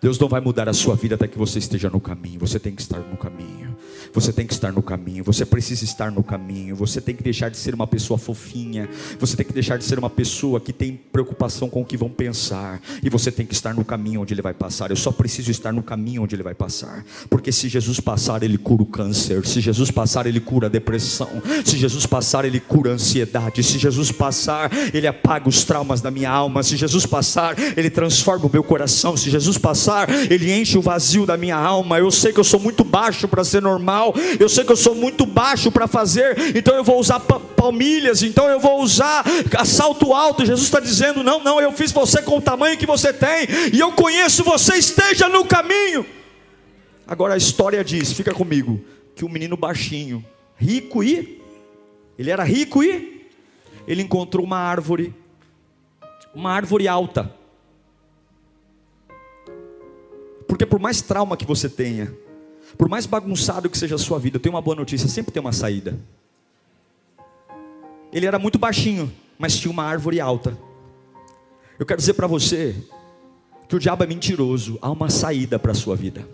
Deus 0.00 0.18
não 0.18 0.28
vai 0.28 0.40
mudar 0.40 0.66
a 0.66 0.72
sua 0.72 0.96
vida 0.96 1.16
até 1.16 1.28
que 1.28 1.36
você 1.36 1.58
esteja 1.58 1.90
no 1.90 2.00
caminho. 2.00 2.40
Você 2.40 2.58
tem 2.58 2.74
que 2.74 2.80
estar 2.80 3.00
no 3.00 3.18
caminho. 3.18 3.76
Você 4.12 4.32
tem 4.32 4.46
que 4.46 4.52
estar 4.52 4.72
no 4.72 4.82
caminho. 4.82 5.24
Você 5.24 5.44
precisa 5.44 5.84
estar 5.84 6.10
no 6.10 6.22
caminho. 6.22 6.74
Você 6.76 7.00
tem 7.00 7.14
que 7.14 7.22
deixar 7.22 7.48
de 7.48 7.56
ser 7.56 7.74
uma 7.74 7.86
pessoa 7.86 8.18
fofinha. 8.18 8.88
Você 9.18 9.36
tem 9.36 9.46
que 9.46 9.52
deixar 9.52 9.76
de 9.78 9.84
ser 9.84 9.98
uma 9.98 10.10
pessoa 10.10 10.60
que 10.60 10.72
tem 10.72 10.98
preocupação 11.12 11.68
com 11.68 11.82
o 11.82 11.84
que 11.84 11.96
vão 11.96 12.08
pensar. 12.08 12.80
E 13.02 13.08
você 13.08 13.30
tem 13.30 13.46
que 13.46 13.54
estar 13.54 13.74
no 13.74 13.84
caminho 13.84 14.22
onde 14.22 14.34
ele 14.34 14.42
vai 14.42 14.54
passar. 14.54 14.90
Eu 14.90 14.96
só 14.96 15.12
preciso 15.12 15.50
estar 15.50 15.72
no 15.72 15.82
caminho 15.82 16.22
onde 16.22 16.34
ele 16.34 16.42
vai 16.42 16.54
passar. 16.54 17.04
Porque 17.28 17.52
se 17.52 17.68
Jesus 17.68 18.00
passar, 18.00 18.42
ele 18.42 18.58
cura 18.58 18.82
o 18.82 18.86
câncer. 18.86 19.46
Se 19.46 19.60
Jesus 19.60 19.90
passar, 19.90 20.26
ele 20.26 20.40
cura 20.40 20.66
a 20.66 20.70
depressão. 20.70 21.28
Se 21.64 21.76
Jesus 21.76 22.06
passar, 22.06 22.44
ele 22.44 22.60
cura 22.60 22.90
a 22.90 22.94
ansiedade. 22.94 23.62
Se 23.62 23.78
Jesus 23.78 24.10
passar, 24.10 24.70
ele 24.94 25.06
apaga 25.06 25.48
os 25.48 25.64
traumas 25.64 26.00
da 26.00 26.10
minha 26.10 26.30
alma. 26.30 26.62
Se 26.62 26.76
Jesus 26.76 27.06
passar, 27.06 27.54
ele 27.76 27.90
transforma 27.90 28.46
o 28.46 28.50
meu 28.52 28.62
coração. 28.62 29.16
Se 29.16 29.30
Jesus 29.30 29.58
passar, 29.58 30.08
ele 30.30 30.52
enche 30.52 30.78
o 30.78 30.82
vazio 30.82 31.26
da 31.26 31.36
minha 31.36 31.56
alma. 31.56 31.98
Eu 31.98 32.10
sei 32.10 32.32
que 32.32 32.40
eu 32.40 32.44
sou 32.44 32.58
muito 32.58 32.84
baixo 32.84 33.28
para 33.28 33.44
ser 33.44 33.60
normal, 33.62 33.99
eu 34.38 34.48
sei 34.48 34.64
que 34.64 34.72
eu 34.72 34.76
sou 34.76 34.94
muito 34.94 35.24
baixo 35.26 35.70
para 35.70 35.86
fazer, 35.86 36.56
então 36.56 36.74
eu 36.74 36.84
vou 36.84 36.98
usar 36.98 37.20
palmilhas, 37.20 38.22
então 38.22 38.48
eu 38.48 38.58
vou 38.58 38.80
usar 38.82 39.24
salto 39.64 40.12
alto. 40.12 40.44
Jesus 40.44 40.66
está 40.66 40.80
dizendo: 40.80 41.22
não, 41.22 41.42
não, 41.42 41.60
eu 41.60 41.72
fiz 41.72 41.92
você 41.92 42.22
com 42.22 42.38
o 42.38 42.42
tamanho 42.42 42.78
que 42.78 42.86
você 42.86 43.12
tem, 43.12 43.46
e 43.72 43.78
eu 43.78 43.92
conheço 43.92 44.42
você, 44.42 44.76
esteja 44.76 45.28
no 45.28 45.44
caminho. 45.44 46.04
Agora 47.06 47.34
a 47.34 47.36
história 47.36 47.82
diz, 47.82 48.12
fica 48.12 48.32
comigo, 48.32 48.80
que 49.14 49.24
o 49.24 49.28
um 49.28 49.30
menino 49.30 49.56
baixinho, 49.56 50.24
rico 50.56 51.02
e 51.02 51.40
ele 52.20 52.30
era 52.30 52.44
rico 52.44 52.84
e 52.84 53.26
ele 53.86 54.02
encontrou 54.02 54.44
uma 54.44 54.58
árvore, 54.58 55.14
uma 56.34 56.52
árvore 56.52 56.86
alta. 56.86 57.34
Porque 60.46 60.66
por 60.66 60.78
mais 60.78 61.00
trauma 61.00 61.36
que 61.36 61.46
você 61.46 61.68
tenha, 61.68 62.12
por 62.76 62.88
mais 62.88 63.06
bagunçado 63.06 63.68
que 63.68 63.78
seja 63.78 63.94
a 63.94 63.98
sua 63.98 64.18
vida, 64.18 64.36
eu 64.36 64.40
tenho 64.40 64.54
uma 64.54 64.62
boa 64.62 64.76
notícia, 64.76 65.08
sempre 65.08 65.32
tem 65.32 65.40
uma 65.40 65.52
saída. 65.52 65.98
Ele 68.12 68.26
era 68.26 68.38
muito 68.38 68.58
baixinho, 68.58 69.12
mas 69.38 69.56
tinha 69.56 69.70
uma 69.70 69.84
árvore 69.84 70.20
alta. 70.20 70.56
Eu 71.78 71.86
quero 71.86 71.98
dizer 71.98 72.14
para 72.14 72.26
você 72.26 72.74
que 73.68 73.76
o 73.76 73.78
diabo 73.78 74.02
é 74.02 74.06
mentiroso, 74.06 74.78
há 74.82 74.90
uma 74.90 75.08
saída 75.08 75.58
para 75.58 75.72
a 75.72 75.74
sua 75.74 75.94
vida. 75.94 76.26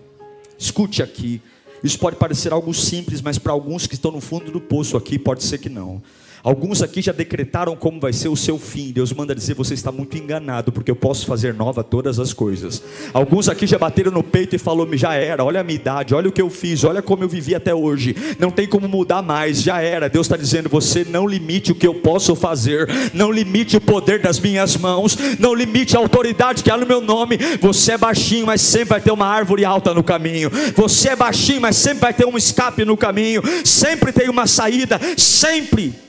Escute 0.59 1.03
aqui, 1.03 1.41
isso 1.85 1.99
pode 1.99 2.17
parecer 2.17 2.53
algo 2.53 2.73
simples, 2.73 3.21
mas 3.21 3.39
para 3.39 3.53
alguns 3.53 3.87
que 3.87 3.95
estão 3.95 4.11
no 4.11 4.21
fundo 4.21 4.51
do 4.51 4.61
poço 4.61 4.97
aqui, 4.97 5.19
pode 5.19 5.45
ser 5.45 5.59
que 5.59 5.69
não. 5.69 6.03
Alguns 6.47 6.81
aqui 6.81 7.03
já 7.03 7.11
decretaram 7.11 7.75
como 7.75 7.99
vai 7.99 8.13
ser 8.13 8.29
o 8.29 8.37
seu 8.37 8.57
fim. 8.57 8.93
Deus 8.93 9.13
manda 9.13 9.35
dizer: 9.35 9.55
você 9.55 9.75
está 9.75 9.91
muito 9.91 10.17
enganado, 10.17 10.71
porque 10.71 10.89
eu 10.89 10.95
posso 10.95 11.27
fazer 11.27 11.53
nova 11.53 11.83
todas 11.83 12.21
as 12.21 12.33
coisas. 12.33 12.81
Alguns 13.13 13.49
aqui 13.49 13.67
já 13.67 13.77
bateram 13.77 14.13
no 14.13 14.23
peito 14.23 14.55
e 14.55 14.59
falou: 14.59 14.89
já 14.97 15.15
era, 15.15 15.43
olha 15.43 15.61
a 15.61 15.65
minha 15.65 15.75
idade, 15.75 16.15
olha 16.15 16.29
o 16.29 16.33
que 16.33 16.41
eu 16.41 16.49
fiz, 16.49 16.85
olha 16.85 17.03
como 17.03 17.25
eu 17.25 17.29
vivi 17.29 17.53
até 17.53 17.75
hoje. 17.75 18.15
Não 18.39 18.53
tem 18.53 18.65
como 18.65 18.87
mudar 18.87 19.23
mais, 19.23 19.61
já 19.61 19.81
era. 19.81 20.09
Deus 20.09 20.29
está 20.29 20.37
dizendo: 20.37 20.69
você 20.69 21.05
não 21.05 21.27
limite 21.27 21.73
o 21.73 21.75
que 21.75 21.85
eu 21.85 21.95
posso 21.95 22.37
fazer, 22.37 22.89
não 23.13 23.33
limite 23.33 23.77
o 23.77 23.81
poder 23.81 24.21
das 24.21 24.39
minhas 24.39 24.77
mãos, 24.77 25.19
não 25.41 25.53
limite 25.53 25.97
a 25.97 25.99
autoridade 25.99 26.63
que 26.63 26.71
há 26.71 26.77
no 26.77 26.87
meu 26.87 27.01
nome. 27.01 27.39
Você 27.61 27.91
é 27.91 27.99
baixinho, 27.99 28.47
mas 28.47 28.61
sempre 28.61 28.91
vai 28.91 29.01
ter 29.01 29.11
uma 29.11 29.27
árvore 29.27 29.65
alta 29.65 29.93
no 29.93 30.05
caminho. 30.05 30.49
Você 30.77 31.09
é 31.09 31.17
baixinho, 31.17 31.61
mas 31.61 31.75
sempre 31.75 32.03
vai 32.03 32.15
ter 32.15 32.25
um 32.25 32.39
escape 32.39 32.85
no 32.85 32.97
caminho. 32.97 33.43
Sempre 33.65 34.13
tem 34.13 34.29
uma 34.29 34.47
saída, 34.47 35.01
sempre. 35.17 36.06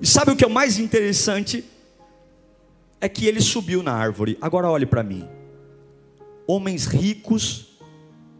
E 0.00 0.06
sabe 0.06 0.32
o 0.32 0.36
que 0.36 0.44
é 0.44 0.46
o 0.46 0.50
mais 0.50 0.78
interessante? 0.78 1.64
É 3.00 3.08
que 3.08 3.26
ele 3.26 3.40
subiu 3.40 3.82
na 3.82 3.92
árvore. 3.92 4.36
Agora 4.40 4.70
olhe 4.70 4.86
para 4.86 5.02
mim. 5.02 5.28
Homens 6.46 6.86
ricos 6.86 7.78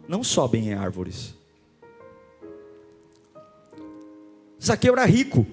não 0.08 0.22
sobem 0.22 0.68
em 0.68 0.74
árvores. 0.74 1.34
Zaqueu 4.62 4.92
era 4.94 5.04
rico. 5.04 5.46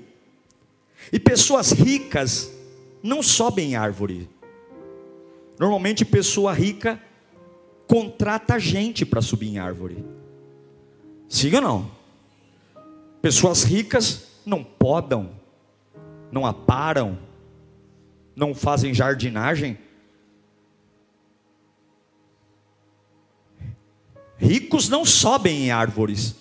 E 1.11 1.19
pessoas 1.19 1.71
ricas 1.71 2.51
não 3.03 3.21
sobem 3.21 3.71
em 3.71 3.75
árvore. 3.75 4.29
Normalmente 5.59 6.05
pessoa 6.05 6.53
rica 6.53 7.01
contrata 7.87 8.57
gente 8.57 9.05
para 9.05 9.21
subir 9.21 9.49
em 9.49 9.59
árvore. 9.59 10.03
Siga 11.27 11.59
não? 11.59 11.91
Pessoas 13.21 13.63
ricas 13.63 14.27
não 14.45 14.63
podam 14.63 15.40
não 16.31 16.45
aparam, 16.45 17.17
não 18.35 18.55
fazem 18.55 18.93
jardinagem. 18.93 19.77
Ricos 24.37 24.89
não 24.89 25.05
sobem 25.05 25.65
em 25.65 25.71
árvores. 25.71 26.35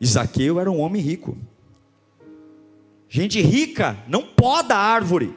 Isaqueu 0.00 0.60
era 0.60 0.70
um 0.70 0.80
homem 0.80 1.02
rico. 1.02 1.36
Gente 3.08 3.40
rica 3.40 3.96
não 4.06 4.22
poda 4.22 4.76
árvore, 4.76 5.34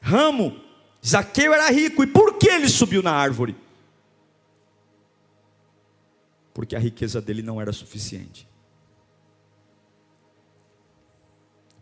ramo. 0.00 0.60
Isaqueu 1.02 1.52
era 1.52 1.70
rico. 1.70 2.04
E 2.04 2.06
por 2.06 2.34
que 2.34 2.48
ele 2.48 2.68
subiu 2.68 3.02
na 3.02 3.12
árvore? 3.12 3.56
Porque 6.52 6.76
a 6.76 6.78
riqueza 6.78 7.20
dele 7.20 7.42
não 7.42 7.60
era 7.60 7.72
suficiente. 7.72 8.46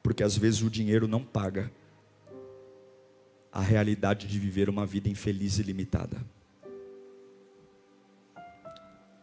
Porque 0.05 0.23
às 0.23 0.37
vezes 0.37 0.61
o 0.61 0.69
dinheiro 0.69 1.09
não 1.09 1.25
paga 1.25 1.73
a 3.51 3.61
realidade 3.63 4.27
de 4.29 4.39
viver 4.39 4.69
uma 4.69 4.85
vida 4.85 5.09
infeliz 5.09 5.59
e 5.59 5.63
limitada. 5.63 6.19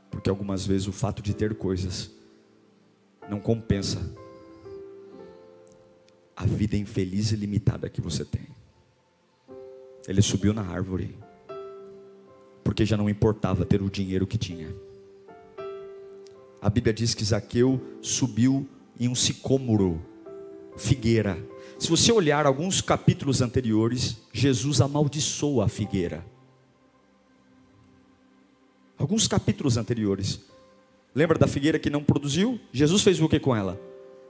Porque 0.09 0.27
algumas 0.27 0.65
vezes 0.65 0.87
o 0.87 0.91
fato 0.91 1.21
de 1.21 1.35
ter 1.35 1.53
coisas 1.53 2.09
não 3.29 3.39
compensa 3.39 3.99
a 6.35 6.47
vida 6.47 6.75
infeliz 6.75 7.31
e 7.31 7.35
limitada 7.35 7.87
que 7.87 8.01
você 8.01 8.25
tem. 8.25 8.47
Ele 10.07 10.21
subiu 10.23 10.51
na 10.51 10.63
árvore, 10.63 11.15
porque 12.63 12.87
já 12.87 12.97
não 12.97 13.07
importava 13.07 13.65
ter 13.65 13.83
o 13.83 13.89
dinheiro 13.89 14.25
que 14.25 14.37
tinha. 14.37 14.75
A 16.59 16.71
Bíblia 16.71 16.91
diz 16.91 17.13
que 17.13 17.23
Zaqueu 17.23 17.79
subiu 18.01 18.67
em 18.99 19.07
um 19.07 19.13
sicômoro 19.13 20.09
figueira. 20.77 21.37
Se 21.79 21.89
você 21.89 22.11
olhar 22.11 22.45
alguns 22.45 22.81
capítulos 22.81 23.41
anteriores, 23.41 24.17
Jesus 24.31 24.81
amaldiçoa 24.81 25.65
a 25.65 25.67
figueira. 25.67 26.25
Alguns 28.97 29.27
capítulos 29.27 29.77
anteriores. 29.77 30.41
Lembra 31.15 31.37
da 31.39 31.47
figueira 31.47 31.79
que 31.79 31.89
não 31.89 32.03
produziu? 32.03 32.59
Jesus 32.71 33.01
fez 33.01 33.19
o 33.19 33.27
que 33.27 33.39
com 33.39 33.55
ela? 33.55 33.81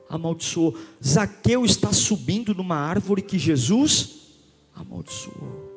Amaldiçoou. 0.09 0.77
Zaqueu 1.05 1.65
está 1.65 1.91
subindo 1.91 2.55
numa 2.55 2.77
árvore 2.77 3.21
que 3.21 3.37
Jesus 3.37 4.21
amaldiçoou. 4.73 5.69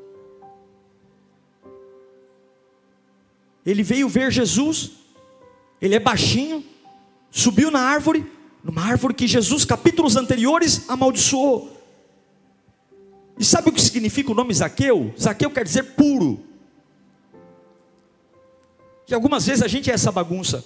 Ele 3.67 3.83
veio 3.83 4.09
ver 4.09 4.31
Jesus, 4.31 4.93
ele 5.81 5.95
é 5.95 5.99
baixinho, 5.99 6.63
subiu 7.31 7.71
na 7.71 7.81
árvore, 7.81 8.25
numa 8.65 8.83
árvore 8.83 9.13
que 9.13 9.27
Jesus, 9.27 9.67
capítulos 9.67 10.17
anteriores, 10.17 10.89
amaldiçoou. 10.89 11.71
E 13.39 13.45
sabe 13.45 13.69
o 13.69 13.73
que 13.73 13.81
significa 13.81 14.33
o 14.33 14.35
nome 14.35 14.55
Zaqueu? 14.55 15.13
Zaqueu 15.21 15.51
quer 15.51 15.65
dizer 15.65 15.83
puro. 15.95 16.41
E 19.07 19.13
algumas 19.13 19.45
vezes 19.47 19.63
a 19.63 19.69
gente 19.69 19.91
é 19.91 19.95
essa 19.95 20.11
bagunça. 20.11 20.65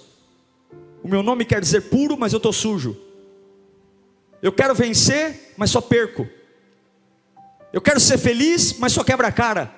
O 1.03 1.09
meu 1.09 1.21
nome 1.21 1.43
quer 1.43 1.59
dizer 1.59 1.89
puro, 1.89 2.17
mas 2.17 2.31
eu 2.31 2.37
estou 2.37 2.53
sujo. 2.53 2.95
Eu 4.41 4.53
quero 4.53 4.73
vencer, 4.73 5.53
mas 5.57 5.69
só 5.69 5.81
perco. 5.81 6.25
Eu 7.73 7.81
quero 7.81 7.99
ser 7.99 8.17
feliz, 8.17 8.79
mas 8.79 8.93
só 8.93 9.03
quebra 9.03 9.27
a 9.27 9.31
cara. 9.31 9.75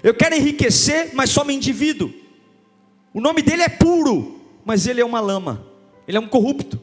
Eu 0.00 0.14
quero 0.14 0.36
enriquecer, 0.36 1.10
mas 1.12 1.30
só 1.30 1.42
me 1.42 1.54
endivido. 1.54 2.14
O 3.12 3.20
nome 3.20 3.42
dele 3.42 3.62
é 3.62 3.68
puro, 3.68 4.40
mas 4.64 4.86
ele 4.86 5.00
é 5.00 5.04
uma 5.04 5.18
lama 5.18 5.68
ele 6.08 6.16
é 6.16 6.20
um 6.20 6.26
corrupto, 6.26 6.80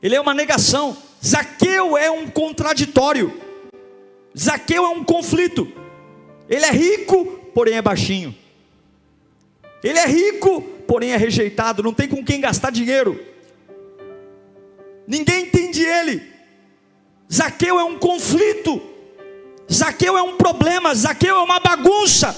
ele 0.00 0.14
é 0.14 0.20
uma 0.20 0.32
negação, 0.32 0.96
Zaqueu 1.24 1.98
é 1.98 2.10
um 2.10 2.28
contraditório. 2.28 3.32
Zaqueu 4.38 4.84
é 4.84 4.88
um 4.88 5.04
conflito. 5.04 5.70
Ele 6.48 6.64
é 6.64 6.70
rico, 6.70 7.26
porém 7.52 7.74
é 7.74 7.82
baixinho. 7.82 8.34
Ele 9.82 9.98
é 9.98 10.06
rico, 10.06 10.62
porém 10.86 11.12
é 11.12 11.16
rejeitado, 11.16 11.82
não 11.82 11.92
tem 11.92 12.08
com 12.08 12.24
quem 12.24 12.40
gastar 12.40 12.70
dinheiro. 12.70 13.20
Ninguém 15.06 15.46
entende 15.46 15.82
ele. 15.82 16.22
Zaqueu 17.30 17.78
é 17.78 17.84
um 17.84 17.98
conflito. 17.98 18.80
Zaqueu 19.70 20.16
é 20.16 20.22
um 20.22 20.36
problema, 20.36 20.94
Zaqueu 20.94 21.36
é 21.36 21.42
uma 21.42 21.60
bagunça. 21.60 22.36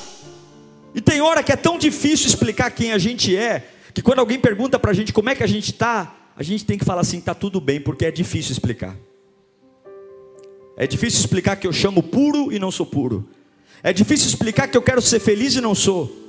E 0.95 1.01
tem 1.01 1.21
hora 1.21 1.43
que 1.43 1.53
é 1.53 1.57
tão 1.57 1.79
difícil 1.79 2.27
explicar 2.27 2.71
quem 2.71 2.93
a 2.93 2.99
gente 2.99 3.37
é, 3.37 3.67
que 3.95 4.03
quando 4.03 4.19
alguém 4.19 4.39
pergunta 4.39 4.79
para 4.79 4.91
a 4.91 4.95
gente 4.95 5.13
como 5.13 5.31
é 5.31 5.35
que 5.35 5.43
a 5.43 5.47
gente 5.47 5.73
está, 5.73 6.15
a 6.37 6.43
gente 6.43 6.65
tem 6.65 6.79
que 6.79 6.85
falar 6.85 7.03
assim: 7.03 7.19
está 7.19 7.35
tudo 7.35 7.61
bem, 7.61 7.81
porque 7.81 8.05
é 8.05 8.11
difícil 8.11 8.53
explicar. 8.53 8.97
É 10.77 10.87
difícil 10.87 11.21
explicar 11.21 11.57
que 11.57 11.67
eu 11.67 11.73
chamo 11.73 12.03
puro 12.03 12.53
e 12.53 12.59
não 12.59 12.71
sou 12.71 12.87
puro. 12.87 13.29
É 13.83 13.93
difícil 13.93 14.29
explicar 14.29 14.69
que 14.69 14.77
eu 14.77 14.83
quero 14.83 15.03
ser 15.03 15.21
feliz 15.21 15.55
e 15.55 15.61
não 15.61 15.75
sou. 15.75 16.21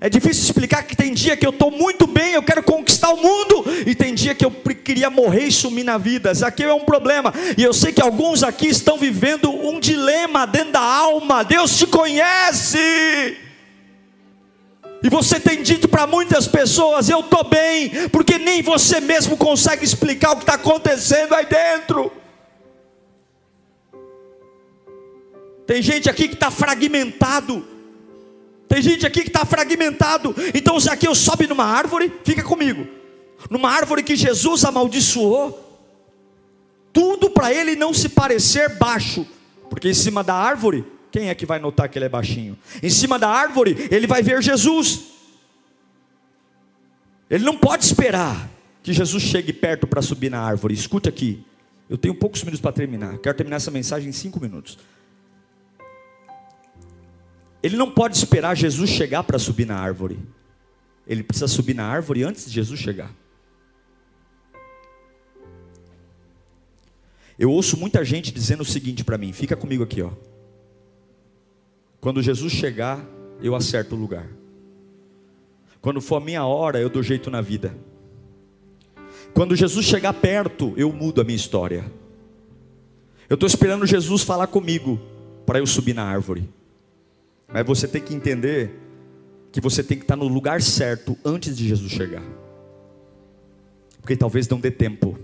É 0.00 0.08
difícil 0.08 0.44
explicar 0.44 0.82
que 0.82 0.96
tem 0.96 1.14
dia 1.14 1.36
que 1.36 1.46
eu 1.46 1.50
estou 1.50 1.70
muito 1.70 2.06
bem, 2.06 2.32
eu 2.34 2.42
quero 2.42 2.62
conquistar 2.62 3.10
o 3.10 3.16
mundo, 3.16 3.64
e 3.86 3.94
tem 3.94 4.14
dia 4.14 4.34
que 4.34 4.44
eu 4.44 4.50
queria 4.50 5.08
morrer 5.08 5.44
e 5.44 5.52
sumir 5.52 5.84
na 5.84 5.96
vida. 5.96 6.32
Aqui 6.44 6.62
é 6.62 6.74
um 6.74 6.84
problema, 6.84 7.32
e 7.56 7.62
eu 7.62 7.72
sei 7.72 7.92
que 7.92 8.02
alguns 8.02 8.42
aqui 8.42 8.68
estão 8.68 8.98
vivendo 8.98 9.50
um 9.50 9.80
dilema 9.80 10.46
dentro 10.46 10.72
da 10.72 10.82
alma. 10.82 11.42
Deus 11.42 11.78
te 11.78 11.86
conhece. 11.86 12.78
E 15.04 15.10
você 15.10 15.38
tem 15.38 15.62
dito 15.62 15.86
para 15.86 16.06
muitas 16.06 16.48
pessoas: 16.48 17.10
Eu 17.10 17.20
estou 17.20 17.44
bem, 17.44 18.08
porque 18.08 18.38
nem 18.38 18.62
você 18.62 19.00
mesmo 19.00 19.36
consegue 19.36 19.84
explicar 19.84 20.32
o 20.32 20.36
que 20.36 20.44
está 20.44 20.54
acontecendo 20.54 21.34
aí 21.34 21.44
dentro. 21.44 22.10
Tem 25.66 25.82
gente 25.82 26.08
aqui 26.08 26.26
que 26.26 26.34
está 26.34 26.50
fragmentado. 26.50 27.68
Tem 28.66 28.80
gente 28.80 29.06
aqui 29.06 29.20
que 29.20 29.28
está 29.28 29.44
fragmentado. 29.44 30.34
Então 30.54 30.80
Zaqueu 30.80 31.14
sobe 31.14 31.46
numa 31.46 31.66
árvore, 31.66 32.10
fica 32.24 32.42
comigo. 32.42 32.86
Numa 33.50 33.70
árvore 33.70 34.02
que 34.02 34.16
Jesus 34.16 34.64
amaldiçoou. 34.64 35.60
Tudo 36.94 37.28
para 37.28 37.52
ele 37.52 37.76
não 37.76 37.92
se 37.92 38.08
parecer 38.08 38.78
baixo. 38.78 39.26
Porque 39.68 39.90
em 39.90 39.94
cima 39.94 40.24
da 40.24 40.34
árvore, 40.34 40.82
quem 41.14 41.28
é 41.28 41.34
que 41.36 41.46
vai 41.46 41.60
notar 41.60 41.88
que 41.88 41.96
ele 41.96 42.06
é 42.06 42.08
baixinho? 42.08 42.58
Em 42.82 42.90
cima 42.90 43.20
da 43.20 43.28
árvore, 43.28 43.86
ele 43.88 44.04
vai 44.04 44.20
ver 44.20 44.42
Jesus. 44.42 45.12
Ele 47.30 47.44
não 47.44 47.56
pode 47.56 47.84
esperar 47.84 48.50
que 48.82 48.92
Jesus 48.92 49.22
chegue 49.22 49.52
perto 49.52 49.86
para 49.86 50.02
subir 50.02 50.28
na 50.28 50.40
árvore. 50.40 50.74
Escute 50.74 51.08
aqui. 51.08 51.46
Eu 51.88 51.96
tenho 51.96 52.16
poucos 52.16 52.42
minutos 52.42 52.60
para 52.60 52.72
terminar. 52.72 53.16
Quero 53.18 53.36
terminar 53.36 53.58
essa 53.58 53.70
mensagem 53.70 54.08
em 54.08 54.12
cinco 54.12 54.40
minutos. 54.40 54.76
Ele 57.62 57.76
não 57.76 57.92
pode 57.92 58.16
esperar 58.16 58.56
Jesus 58.56 58.90
chegar 58.90 59.22
para 59.22 59.38
subir 59.38 59.68
na 59.68 59.78
árvore. 59.78 60.18
Ele 61.06 61.22
precisa 61.22 61.46
subir 61.46 61.74
na 61.74 61.86
árvore 61.86 62.24
antes 62.24 62.44
de 62.44 62.50
Jesus 62.50 62.80
chegar. 62.80 63.14
Eu 67.38 67.52
ouço 67.52 67.76
muita 67.76 68.04
gente 68.04 68.32
dizendo 68.32 68.62
o 68.62 68.66
seguinte 68.66 69.04
para 69.04 69.16
mim, 69.16 69.32
fica 69.32 69.54
comigo 69.54 69.84
aqui, 69.84 70.02
ó. 70.02 70.10
Quando 72.04 72.20
Jesus 72.20 72.52
chegar, 72.52 73.02
eu 73.40 73.54
acerto 73.54 73.94
o 73.94 73.98
lugar. 73.98 74.28
Quando 75.80 76.02
for 76.02 76.16
a 76.16 76.20
minha 76.20 76.44
hora, 76.44 76.78
eu 76.78 76.90
dou 76.90 77.02
jeito 77.02 77.30
na 77.30 77.40
vida. 77.40 77.74
Quando 79.32 79.56
Jesus 79.56 79.86
chegar 79.86 80.12
perto, 80.12 80.74
eu 80.76 80.92
mudo 80.92 81.22
a 81.22 81.24
minha 81.24 81.34
história. 81.34 81.90
Eu 83.26 83.36
estou 83.36 83.46
esperando 83.46 83.86
Jesus 83.86 84.22
falar 84.22 84.48
comigo 84.48 85.00
para 85.46 85.60
eu 85.60 85.66
subir 85.66 85.94
na 85.94 86.04
árvore. 86.04 86.46
Mas 87.48 87.66
você 87.66 87.88
tem 87.88 88.02
que 88.02 88.12
entender 88.12 88.78
que 89.50 89.58
você 89.58 89.82
tem 89.82 89.96
que 89.96 90.04
estar 90.04 90.16
no 90.16 90.28
lugar 90.28 90.60
certo 90.60 91.16
antes 91.24 91.56
de 91.56 91.66
Jesus 91.66 91.90
chegar. 91.90 92.22
Porque 94.02 94.14
talvez 94.14 94.46
não 94.46 94.60
dê 94.60 94.70
tempo. 94.70 95.18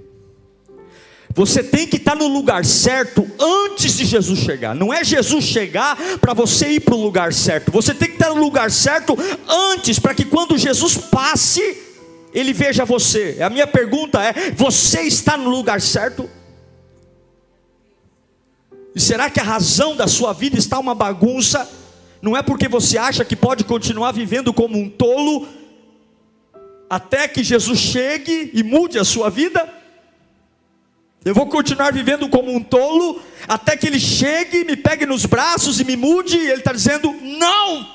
Você 1.34 1.62
tem 1.62 1.86
que 1.86 1.96
estar 1.96 2.16
no 2.16 2.26
lugar 2.26 2.64
certo 2.64 3.26
antes 3.38 3.96
de 3.96 4.04
Jesus 4.04 4.40
chegar. 4.40 4.74
Não 4.74 4.92
é 4.92 5.04
Jesus 5.04 5.44
chegar 5.44 5.96
para 6.20 6.34
você 6.34 6.70
ir 6.72 6.80
para 6.80 6.94
o 6.94 7.02
lugar 7.02 7.32
certo. 7.32 7.70
Você 7.70 7.94
tem 7.94 8.08
que 8.08 8.14
estar 8.14 8.30
no 8.30 8.40
lugar 8.40 8.70
certo 8.70 9.16
antes, 9.48 9.98
para 9.98 10.14
que 10.14 10.24
quando 10.24 10.58
Jesus 10.58 10.96
passe, 10.96 11.78
ele 12.34 12.52
veja 12.52 12.84
você. 12.84 13.38
A 13.40 13.48
minha 13.48 13.66
pergunta 13.66 14.22
é: 14.22 14.50
você 14.56 15.02
está 15.02 15.36
no 15.36 15.48
lugar 15.48 15.80
certo? 15.80 16.28
E 18.94 19.00
será 19.00 19.30
que 19.30 19.38
a 19.38 19.44
razão 19.44 19.94
da 19.94 20.08
sua 20.08 20.32
vida 20.32 20.58
está 20.58 20.78
uma 20.78 20.94
bagunça? 20.94 21.68
não 22.22 22.36
é 22.36 22.42
porque 22.42 22.68
você 22.68 22.98
acha 22.98 23.24
que 23.24 23.34
pode 23.34 23.64
continuar 23.64 24.12
vivendo 24.12 24.52
como 24.52 24.78
um 24.78 24.88
tolo 24.88 25.48
até 26.88 27.26
que 27.26 27.42
Jesus 27.42 27.78
chegue 27.78 28.50
e 28.52 28.62
mude 28.62 28.98
a 28.98 29.04
sua 29.04 29.30
vida. 29.30 29.79
Eu 31.24 31.34
vou 31.34 31.46
continuar 31.46 31.92
vivendo 31.92 32.28
como 32.28 32.54
um 32.54 32.62
tolo 32.62 33.20
até 33.46 33.76
que 33.76 33.86
ele 33.86 34.00
chegue, 34.00 34.64
me 34.64 34.76
pegue 34.76 35.04
nos 35.04 35.26
braços 35.26 35.78
e 35.78 35.84
me 35.84 35.96
mude. 35.96 36.36
E 36.36 36.48
ele 36.48 36.60
está 36.60 36.72
dizendo: 36.72 37.12
não, 37.12 37.86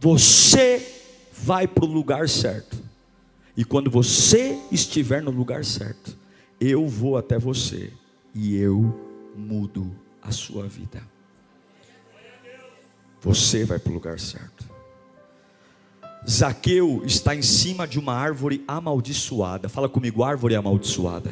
você 0.00 0.86
vai 1.32 1.66
para 1.66 1.84
o 1.84 1.88
lugar 1.88 2.28
certo. 2.28 2.82
E 3.54 3.64
quando 3.64 3.90
você 3.90 4.58
estiver 4.70 5.22
no 5.22 5.30
lugar 5.30 5.64
certo, 5.64 6.16
eu 6.58 6.88
vou 6.88 7.18
até 7.18 7.38
você 7.38 7.92
e 8.34 8.56
eu 8.56 8.98
mudo 9.36 9.94
a 10.22 10.30
sua 10.30 10.66
vida. 10.66 11.02
Você 13.20 13.64
vai 13.64 13.78
para 13.78 13.90
o 13.90 13.94
lugar 13.94 14.18
certo. 14.18 14.72
Zaqueu 16.28 17.02
está 17.04 17.34
em 17.34 17.42
cima 17.42 17.86
de 17.86 17.98
uma 17.98 18.14
árvore 18.14 18.64
amaldiçoada. 18.66 19.68
Fala 19.68 19.88
comigo, 19.88 20.24
árvore 20.24 20.56
amaldiçoada. 20.56 21.30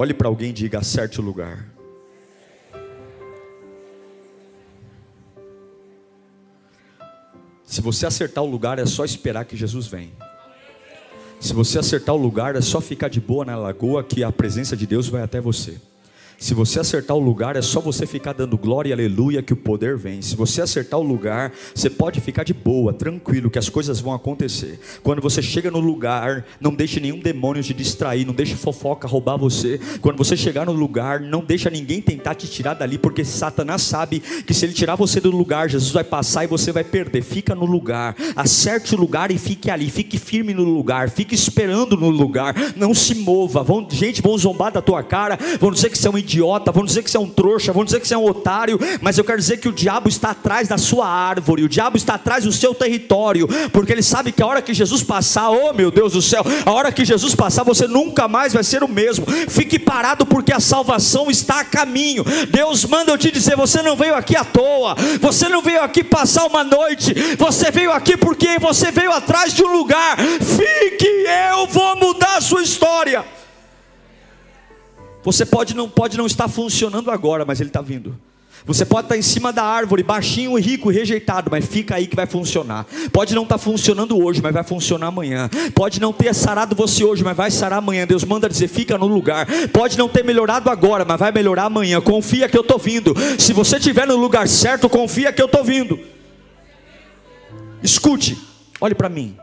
Olhe 0.00 0.14
para 0.14 0.28
alguém 0.28 0.50
e 0.50 0.52
diga: 0.52 0.78
acerte 0.78 1.20
o 1.20 1.24
lugar. 1.24 1.68
Se 7.64 7.80
você 7.80 8.06
acertar 8.06 8.44
o 8.44 8.46
lugar, 8.46 8.78
é 8.78 8.86
só 8.86 9.04
esperar 9.04 9.44
que 9.44 9.56
Jesus 9.56 9.88
venha. 9.88 10.12
Se 11.40 11.52
você 11.52 11.80
acertar 11.80 12.14
o 12.14 12.18
lugar, 12.18 12.54
é 12.54 12.60
só 12.60 12.80
ficar 12.80 13.08
de 13.08 13.20
boa 13.20 13.44
na 13.44 13.56
lagoa 13.56 14.04
que 14.04 14.22
a 14.22 14.30
presença 14.30 14.76
de 14.76 14.86
Deus 14.86 15.08
vai 15.08 15.20
até 15.20 15.40
você. 15.40 15.80
Se 16.40 16.54
você 16.54 16.78
acertar 16.78 17.16
o 17.16 17.20
lugar, 17.20 17.56
é 17.56 17.62
só 17.62 17.80
você 17.80 18.06
ficar 18.06 18.32
dando 18.32 18.56
glória 18.56 18.90
e 18.90 18.92
aleluia 18.92 19.42
que 19.42 19.52
o 19.52 19.56
poder 19.56 19.96
vem. 19.96 20.22
Se 20.22 20.36
você 20.36 20.62
acertar 20.62 21.00
o 21.00 21.02
lugar, 21.02 21.52
você 21.74 21.90
pode 21.90 22.20
ficar 22.20 22.44
de 22.44 22.54
boa, 22.54 22.92
tranquilo, 22.92 23.50
que 23.50 23.58
as 23.58 23.68
coisas 23.68 23.98
vão 23.98 24.14
acontecer. 24.14 24.78
Quando 25.02 25.20
você 25.20 25.42
chega 25.42 25.68
no 25.68 25.80
lugar, 25.80 26.46
não 26.60 26.72
deixe 26.72 27.00
nenhum 27.00 27.18
demônio 27.18 27.60
te 27.60 27.74
distrair, 27.74 28.24
não 28.24 28.32
deixe 28.32 28.54
fofoca 28.54 29.08
roubar 29.08 29.36
você. 29.36 29.80
Quando 30.00 30.16
você 30.16 30.36
chegar 30.36 30.64
no 30.64 30.72
lugar, 30.72 31.18
não 31.18 31.40
deixa 31.40 31.68
ninguém 31.70 32.00
tentar 32.00 32.36
te 32.36 32.46
tirar 32.46 32.74
dali, 32.74 32.98
porque 32.98 33.24
Satanás 33.24 33.82
sabe 33.82 34.20
que 34.20 34.54
se 34.54 34.64
ele 34.64 34.72
tirar 34.72 34.94
você 34.94 35.20
do 35.20 35.32
lugar, 35.32 35.68
Jesus 35.68 35.90
vai 35.90 36.04
passar 36.04 36.44
e 36.44 36.46
você 36.46 36.70
vai 36.70 36.84
perder. 36.84 37.20
Fica 37.20 37.52
no 37.52 37.66
lugar, 37.66 38.14
acerte 38.36 38.94
o 38.94 38.98
lugar 38.98 39.32
e 39.32 39.38
fique 39.38 39.72
ali, 39.72 39.90
fique 39.90 40.16
firme 40.20 40.54
no 40.54 40.62
lugar, 40.62 41.10
fique 41.10 41.34
esperando 41.34 41.96
no 41.96 42.08
lugar, 42.08 42.54
não 42.76 42.94
se 42.94 43.16
mova. 43.16 43.64
Vão, 43.64 43.84
gente, 43.90 44.22
vão 44.22 44.38
zombar 44.38 44.70
da 44.70 44.80
tua 44.80 45.02
cara, 45.02 45.36
vão 45.58 45.72
dizer 45.72 45.90
que 45.90 45.98
você 45.98 46.06
é 46.06 46.10
um 46.12 46.27
idiota, 46.28 46.70
vão 46.70 46.84
dizer 46.84 47.02
que 47.02 47.10
você 47.10 47.16
é 47.16 47.20
um 47.20 47.28
trouxa, 47.28 47.72
vão 47.72 47.84
dizer 47.84 48.00
que 48.00 48.06
você 48.06 48.14
é 48.14 48.18
um 48.18 48.26
otário, 48.26 48.78
mas 49.00 49.16
eu 49.16 49.24
quero 49.24 49.38
dizer 49.38 49.56
que 49.56 49.68
o 49.68 49.72
diabo 49.72 50.08
está 50.08 50.30
atrás 50.30 50.68
da 50.68 50.76
sua 50.76 51.08
árvore, 51.08 51.64
o 51.64 51.68
diabo 51.68 51.96
está 51.96 52.14
atrás 52.14 52.44
do 52.44 52.52
seu 52.52 52.74
território, 52.74 53.48
porque 53.72 53.92
ele 53.92 54.02
sabe 54.02 54.30
que 54.30 54.42
a 54.42 54.46
hora 54.46 54.60
que 54.60 54.74
Jesus 54.74 55.02
passar, 55.02 55.50
oh 55.50 55.72
meu 55.72 55.90
Deus 55.90 56.12
do 56.12 56.20
céu, 56.20 56.44
a 56.64 56.70
hora 56.70 56.92
que 56.92 57.04
Jesus 57.04 57.34
passar, 57.34 57.64
você 57.64 57.86
nunca 57.86 58.28
mais 58.28 58.52
vai 58.52 58.62
ser 58.62 58.82
o 58.82 58.88
mesmo. 58.88 59.26
Fique 59.48 59.78
parado, 59.78 60.26
porque 60.26 60.52
a 60.52 60.60
salvação 60.60 61.30
está 61.30 61.60
a 61.60 61.64
caminho. 61.64 62.24
Deus 62.50 62.84
manda 62.84 63.12
eu 63.12 63.18
te 63.18 63.30
dizer: 63.30 63.56
você 63.56 63.80
não 63.80 63.96
veio 63.96 64.14
aqui 64.14 64.36
à 64.36 64.44
toa, 64.44 64.94
você 65.20 65.48
não 65.48 65.62
veio 65.62 65.82
aqui 65.82 66.04
passar 66.04 66.46
uma 66.46 66.62
noite, 66.62 67.14
você 67.38 67.70
veio 67.70 67.90
aqui 67.92 68.16
porque 68.16 68.58
você 68.58 68.90
veio 68.90 69.12
atrás 69.12 69.54
de 69.54 69.62
um 69.62 69.72
lugar. 69.72 70.16
Fique, 70.18 71.08
eu 71.52 71.66
vou 71.66 71.96
mudar 71.96 72.36
a 72.36 72.40
sua 72.40 72.62
história. 72.62 73.37
Você 75.22 75.44
pode 75.44 75.74
não, 75.74 75.88
pode 75.88 76.16
não 76.16 76.26
estar 76.26 76.48
funcionando 76.48 77.10
agora, 77.10 77.44
mas 77.44 77.60
ele 77.60 77.70
está 77.70 77.82
vindo. 77.82 78.16
Você 78.66 78.84
pode 78.84 79.06
estar 79.06 79.16
em 79.16 79.22
cima 79.22 79.52
da 79.52 79.62
árvore, 79.62 80.02
baixinho, 80.02 80.54
rico 80.58 80.90
rejeitado, 80.90 81.50
mas 81.50 81.64
fica 81.64 81.94
aí 81.94 82.06
que 82.06 82.16
vai 82.16 82.26
funcionar. 82.26 82.86
Pode 83.12 83.34
não 83.34 83.44
estar 83.44 83.56
funcionando 83.56 84.22
hoje, 84.22 84.42
mas 84.42 84.52
vai 84.52 84.64
funcionar 84.64 85.06
amanhã. 85.06 85.48
Pode 85.74 86.00
não 86.00 86.12
ter 86.12 86.34
sarado 86.34 86.74
você 86.74 87.04
hoje, 87.04 87.24
mas 87.24 87.36
vai 87.36 87.50
sarar 87.50 87.78
amanhã. 87.78 88.06
Deus 88.06 88.24
manda 88.24 88.48
dizer, 88.48 88.68
fica 88.68 88.98
no 88.98 89.06
lugar. 89.06 89.46
Pode 89.72 89.96
não 89.96 90.08
ter 90.08 90.24
melhorado 90.24 90.70
agora, 90.70 91.04
mas 91.04 91.18
vai 91.18 91.32
melhorar 91.32 91.64
amanhã. 91.64 92.00
Confia 92.00 92.48
que 92.48 92.58
eu 92.58 92.62
estou 92.62 92.78
vindo. 92.78 93.14
Se 93.38 93.52
você 93.52 93.76
estiver 93.76 94.06
no 94.06 94.16
lugar 94.16 94.46
certo, 94.48 94.88
confia 94.88 95.32
que 95.32 95.40
eu 95.40 95.46
estou 95.46 95.64
vindo. 95.64 95.98
Escute, 97.82 98.36
olhe 98.80 98.94
para 98.94 99.08
mim. 99.08 99.36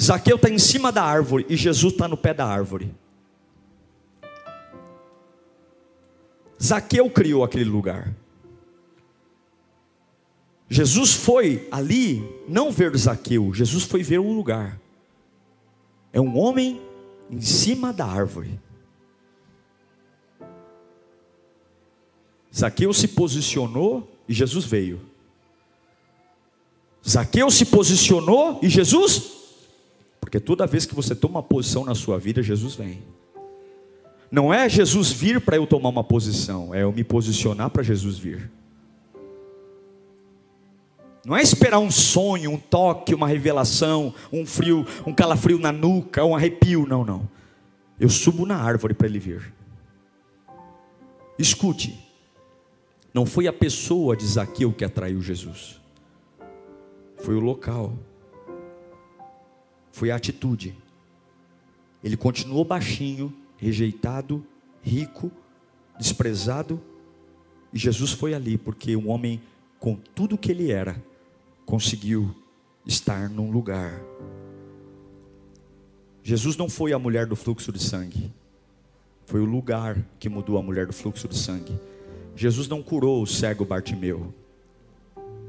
Zaqueu 0.00 0.36
está 0.36 0.50
em 0.50 0.58
cima 0.58 0.90
da 0.90 1.02
árvore 1.02 1.46
e 1.48 1.56
Jesus 1.56 1.92
está 1.92 2.08
no 2.08 2.16
pé 2.16 2.34
da 2.34 2.44
árvore. 2.44 2.90
Zaqueu 6.64 7.10
criou 7.10 7.44
aquele 7.44 7.64
lugar. 7.64 8.14
Jesus 10.68 11.12
foi 11.12 11.68
ali 11.70 12.26
não 12.48 12.70
ver 12.72 12.96
Zaqueu, 12.96 13.52
Jesus 13.52 13.84
foi 13.84 14.02
ver 14.02 14.18
o 14.18 14.32
lugar. 14.32 14.80
É 16.10 16.20
um 16.20 16.38
homem 16.38 16.80
em 17.30 17.40
cima 17.40 17.92
da 17.92 18.06
árvore. 18.06 18.58
Zaqueu 22.54 22.94
se 22.94 23.08
posicionou 23.08 24.10
e 24.26 24.32
Jesus 24.32 24.64
veio. 24.64 25.00
Zaqueu 27.06 27.50
se 27.50 27.66
posicionou 27.66 28.58
e 28.62 28.70
Jesus, 28.70 29.32
porque 30.18 30.40
toda 30.40 30.66
vez 30.66 30.86
que 30.86 30.94
você 30.94 31.14
toma 31.14 31.40
uma 31.40 31.42
posição 31.42 31.84
na 31.84 31.94
sua 31.94 32.18
vida, 32.18 32.42
Jesus 32.42 32.74
vem. 32.74 33.02
Não 34.34 34.52
é 34.52 34.68
Jesus 34.68 35.12
vir 35.12 35.40
para 35.40 35.54
eu 35.54 35.64
tomar 35.64 35.90
uma 35.90 36.02
posição, 36.02 36.74
é 36.74 36.82
eu 36.82 36.92
me 36.92 37.04
posicionar 37.04 37.70
para 37.70 37.84
Jesus 37.84 38.18
vir. 38.18 38.50
Não 41.24 41.36
é 41.36 41.40
esperar 41.40 41.78
um 41.78 41.88
sonho, 41.88 42.50
um 42.50 42.58
toque, 42.58 43.14
uma 43.14 43.28
revelação, 43.28 44.12
um 44.32 44.44
frio, 44.44 44.84
um 45.06 45.14
calafrio 45.14 45.56
na 45.60 45.70
nuca, 45.70 46.24
um 46.24 46.34
arrepio, 46.34 46.84
não, 46.84 47.04
não. 47.04 47.30
Eu 47.98 48.08
subo 48.08 48.44
na 48.44 48.56
árvore 48.56 48.92
para 48.92 49.06
ele 49.06 49.20
vir. 49.20 49.54
Escute, 51.38 51.96
não 53.14 53.24
foi 53.24 53.46
a 53.46 53.52
pessoa 53.52 54.16
de 54.16 54.26
Zaqueu 54.26 54.72
que 54.72 54.84
atraiu 54.84 55.22
Jesus, 55.22 55.80
foi 57.18 57.36
o 57.36 57.40
local, 57.40 57.96
foi 59.92 60.10
a 60.10 60.16
atitude. 60.16 60.76
Ele 62.02 62.16
continuou 62.16 62.64
baixinho, 62.64 63.32
rejeitado, 63.56 64.44
rico, 64.82 65.30
desprezado, 65.98 66.80
e 67.72 67.78
Jesus 67.78 68.12
foi 68.12 68.34
ali 68.34 68.56
porque 68.56 68.96
um 68.96 69.08
homem 69.08 69.40
com 69.80 69.96
tudo 70.14 70.38
que 70.38 70.50
ele 70.50 70.70
era 70.70 71.02
conseguiu 71.66 72.34
estar 72.86 73.28
num 73.28 73.50
lugar. 73.50 74.00
Jesus 76.22 76.56
não 76.56 76.68
foi 76.68 76.92
a 76.92 76.98
mulher 76.98 77.26
do 77.26 77.36
fluxo 77.36 77.72
de 77.72 77.82
sangue, 77.82 78.32
foi 79.26 79.40
o 79.40 79.44
lugar 79.44 79.96
que 80.18 80.28
mudou 80.28 80.56
a 80.56 80.62
mulher 80.62 80.86
do 80.86 80.92
fluxo 80.92 81.28
de 81.28 81.36
sangue. 81.36 81.78
Jesus 82.36 82.68
não 82.68 82.82
curou 82.82 83.22
o 83.22 83.26
cego 83.26 83.64
Bartimeu, 83.64 84.32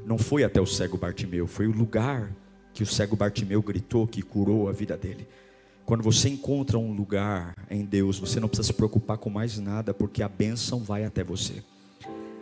não 0.04 0.18
foi 0.18 0.44
até 0.44 0.60
o 0.60 0.66
cego 0.66 0.96
Bartimeu, 0.96 1.46
foi 1.46 1.66
o 1.66 1.72
lugar 1.72 2.30
que 2.72 2.82
o 2.82 2.86
cego 2.86 3.16
Bartimeu 3.16 3.62
gritou 3.62 4.06
que 4.06 4.20
curou 4.20 4.68
a 4.68 4.72
vida 4.72 4.96
dele. 4.96 5.26
Quando 5.86 6.02
você 6.02 6.28
encontra 6.28 6.76
um 6.76 6.92
lugar 6.92 7.54
em 7.70 7.84
Deus, 7.84 8.18
você 8.18 8.40
não 8.40 8.48
precisa 8.48 8.66
se 8.66 8.72
preocupar 8.72 9.18
com 9.18 9.30
mais 9.30 9.56
nada, 9.60 9.94
porque 9.94 10.20
a 10.20 10.28
bênção 10.28 10.80
vai 10.80 11.04
até 11.04 11.22
você. 11.22 11.62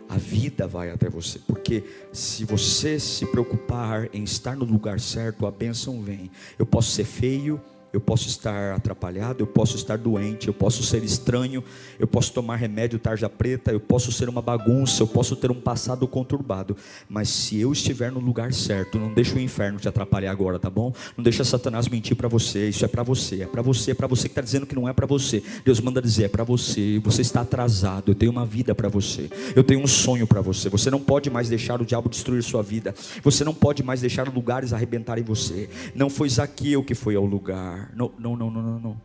A 0.09 0.17
vida 0.17 0.67
vai 0.67 0.89
até 0.89 1.09
você, 1.09 1.37
porque 1.37 1.83
se 2.11 2.43
você 2.43 2.99
se 2.99 3.23
preocupar 3.27 4.09
em 4.11 4.23
estar 4.23 4.55
no 4.55 4.65
lugar 4.65 4.99
certo, 4.99 5.45
a 5.45 5.51
bênção 5.51 6.01
vem. 6.01 6.31
Eu 6.57 6.65
posso 6.65 6.89
ser 6.89 7.05
feio, 7.05 7.61
eu 7.95 8.01
posso 8.01 8.27
estar 8.27 8.75
atrapalhado, 8.75 9.41
eu 9.41 9.47
posso 9.47 9.77
estar 9.77 9.97
doente, 9.97 10.49
eu 10.49 10.53
posso 10.53 10.83
ser 10.83 11.01
estranho, 11.03 11.63
eu 11.97 12.05
posso 12.05 12.33
tomar 12.33 12.57
remédio 12.57 12.99
tarja 12.99 13.29
preta, 13.29 13.71
eu 13.71 13.79
posso 13.79 14.11
ser 14.11 14.27
uma 14.27 14.41
bagunça, 14.41 15.01
eu 15.01 15.07
posso 15.07 15.35
ter 15.35 15.49
um 15.49 15.61
passado 15.61 16.05
conturbado, 16.07 16.75
mas 17.07 17.29
se 17.29 17.59
eu 17.59 17.71
estiver 17.71 18.11
no 18.11 18.19
lugar 18.19 18.53
certo, 18.53 18.99
não 18.99 19.13
deixa 19.13 19.35
o 19.35 19.39
inferno 19.39 19.79
te 19.79 19.87
atrapalhar 19.87 20.31
agora, 20.31 20.59
tá 20.59 20.69
bom? 20.69 20.93
Não 21.15 21.23
deixa 21.23 21.43
Satanás 21.45 21.87
mentir 21.87 22.17
para 22.17 22.27
você, 22.27 22.67
isso 22.67 22.83
é 22.83 22.87
para 22.87 23.01
você, 23.01 23.43
é 23.43 23.47
para 23.47 23.61
você, 23.61 23.91
é 23.91 23.93
para 23.93 24.07
você 24.07 24.23
que 24.23 24.33
está 24.33 24.41
dizendo 24.41 24.65
que 24.65 24.75
não 24.75 24.89
é 24.89 24.93
para 24.93 25.05
você. 25.05 25.41
Deus 25.63 25.79
manda 25.79 26.01
dizer, 26.01 26.25
é 26.25 26.27
para 26.27 26.43
você, 26.43 26.99
você 27.01 27.21
está 27.21 27.41
atrasado, 27.41 28.11
eu 28.11 28.15
tenho 28.15 28.31
uma 28.31 28.45
vida 28.45 28.75
para 28.75 28.89
você, 28.89 29.29
eu 29.55 29.63
tenho 29.63 29.81
um 29.81 29.87
sonho 29.87 30.27
para 30.27 30.41
você, 30.41 30.67
você 30.67 30.91
não 30.91 30.99
pode 30.99 31.29
mais 31.29 31.47
deixar 31.47 31.81
o 31.81 31.85
diabo 31.85 32.09
destruir 32.09 32.43
sua 32.43 32.61
vida, 32.61 32.93
você 33.23 33.45
não 33.45 33.53
pode 33.53 33.83
mais 33.83 34.01
deixar 34.01 34.27
lugares 34.27 34.73
arrebentarem 34.73 35.23
você, 35.23 35.69
não 35.95 36.09
foi 36.09 36.27
Zaqueu 36.27 36.83
que 36.83 36.93
foi 36.93 37.15
ao 37.15 37.25
lugar, 37.25 37.84
não, 37.93 38.11
não, 38.17 38.35
não, 38.35 38.49
não, 38.51 38.79
não, 38.79 39.01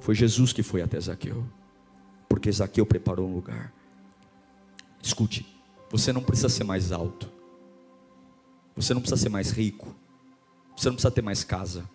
Foi 0.00 0.14
Jesus 0.14 0.52
que 0.52 0.62
foi 0.62 0.82
até 0.82 0.98
Zaqueu. 1.00 1.44
Porque 2.28 2.50
Zaqueu 2.50 2.86
preparou 2.86 3.28
um 3.28 3.34
lugar. 3.34 3.72
Escute, 5.02 5.46
você 5.90 6.12
não 6.12 6.22
precisa 6.22 6.48
ser 6.48 6.64
mais 6.64 6.92
alto. 6.92 7.30
Você 8.76 8.94
não 8.94 9.00
precisa 9.00 9.20
ser 9.20 9.28
mais 9.28 9.50
rico. 9.50 9.94
Você 10.76 10.88
não 10.88 10.94
precisa 10.94 11.10
ter 11.10 11.22
mais 11.22 11.44
casa. 11.44 11.88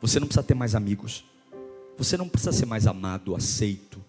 Você 0.00 0.18
não 0.18 0.26
precisa 0.26 0.42
ter 0.42 0.54
mais 0.54 0.74
amigos. 0.74 1.24
Você 1.98 2.16
não 2.16 2.28
precisa 2.28 2.52
ser 2.52 2.66
mais 2.66 2.86
amado, 2.86 3.36
aceito. 3.36 4.02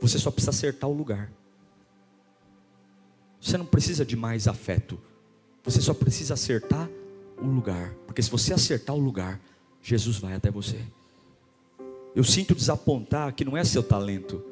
Você 0.00 0.18
só 0.18 0.30
precisa 0.30 0.50
acertar 0.50 0.88
o 0.88 0.92
lugar. 0.92 1.30
Você 3.40 3.58
não 3.58 3.66
precisa 3.66 4.04
de 4.04 4.16
mais 4.16 4.46
afeto. 4.46 5.00
Você 5.64 5.80
só 5.80 5.92
precisa 5.92 6.34
acertar 6.34 6.88
o 7.38 7.46
lugar. 7.46 7.92
Porque 8.06 8.22
se 8.22 8.30
você 8.30 8.54
acertar 8.54 8.94
o 8.94 9.00
lugar, 9.00 9.40
Jesus 9.86 10.18
vai 10.18 10.34
até 10.34 10.50
você. 10.50 10.80
Eu 12.12 12.24
sinto 12.24 12.56
desapontar 12.56 13.32
que 13.32 13.44
não 13.44 13.56
é 13.56 13.62
seu 13.62 13.84
talento, 13.84 14.42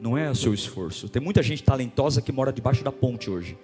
não 0.00 0.16
é 0.16 0.32
seu 0.34 0.54
esforço. 0.54 1.08
Tem 1.08 1.20
muita 1.20 1.42
gente 1.42 1.64
talentosa 1.64 2.22
que 2.22 2.30
mora 2.30 2.52
debaixo 2.52 2.84
da 2.84 2.92
ponte 2.92 3.28
hoje. 3.28 3.58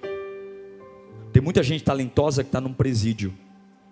Tem 1.33 1.41
muita 1.41 1.63
gente 1.63 1.85
talentosa 1.85 2.43
que 2.43 2.49
está 2.49 2.61
num 2.61 2.73
presídio. 2.73 3.33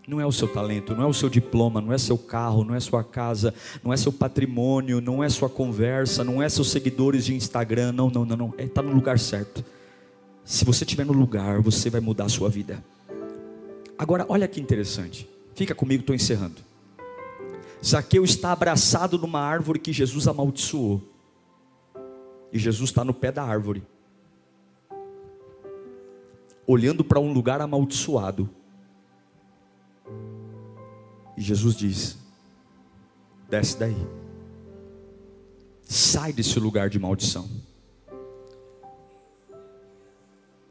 Não 0.08 0.20
é 0.20 0.26
o 0.26 0.32
seu 0.32 0.48
talento, 0.48 0.92
não 0.92 1.04
é 1.04 1.06
o 1.06 1.14
seu 1.14 1.28
diploma, 1.28 1.80
não 1.80 1.92
é 1.92 1.98
seu 1.98 2.18
carro, 2.18 2.64
não 2.64 2.74
é 2.74 2.80
sua 2.80 3.04
casa, 3.04 3.54
não 3.84 3.92
é 3.92 3.96
seu 3.96 4.12
patrimônio, 4.12 5.00
não 5.00 5.22
é 5.22 5.28
sua 5.28 5.48
conversa, 5.48 6.24
não 6.24 6.42
é 6.42 6.48
seus 6.48 6.72
seguidores 6.72 7.24
de 7.24 7.36
Instagram. 7.36 7.92
Não, 7.92 8.10
não, 8.10 8.24
não, 8.24 8.36
não. 8.36 8.48
Está 8.48 8.62
é, 8.64 8.66
tá 8.66 8.82
no 8.82 8.92
lugar 8.92 9.16
certo. 9.16 9.64
Se 10.44 10.64
você 10.64 10.82
estiver 10.82 11.06
no 11.06 11.12
lugar, 11.12 11.60
você 11.60 11.88
vai 11.88 12.00
mudar 12.00 12.24
a 12.24 12.28
sua 12.28 12.48
vida. 12.48 12.82
Agora, 13.96 14.26
olha 14.28 14.48
que 14.48 14.60
interessante. 14.60 15.28
Fica 15.54 15.72
comigo, 15.72 16.00
estou 16.00 16.16
encerrando. 16.16 16.69
Zaqueu 17.84 18.24
está 18.24 18.52
abraçado 18.52 19.18
numa 19.18 19.40
árvore 19.40 19.78
que 19.78 19.92
Jesus 19.92 20.28
amaldiçoou. 20.28 21.02
E 22.52 22.58
Jesus 22.58 22.90
está 22.90 23.04
no 23.04 23.14
pé 23.14 23.30
da 23.30 23.44
árvore, 23.44 23.82
olhando 26.66 27.04
para 27.04 27.20
um 27.20 27.32
lugar 27.32 27.60
amaldiçoado. 27.60 28.50
E 31.36 31.40
Jesus 31.40 31.76
diz: 31.76 32.18
desce 33.48 33.78
daí, 33.78 33.96
sai 35.82 36.32
desse 36.32 36.58
lugar 36.58 36.90
de 36.90 36.98
maldição, 36.98 37.48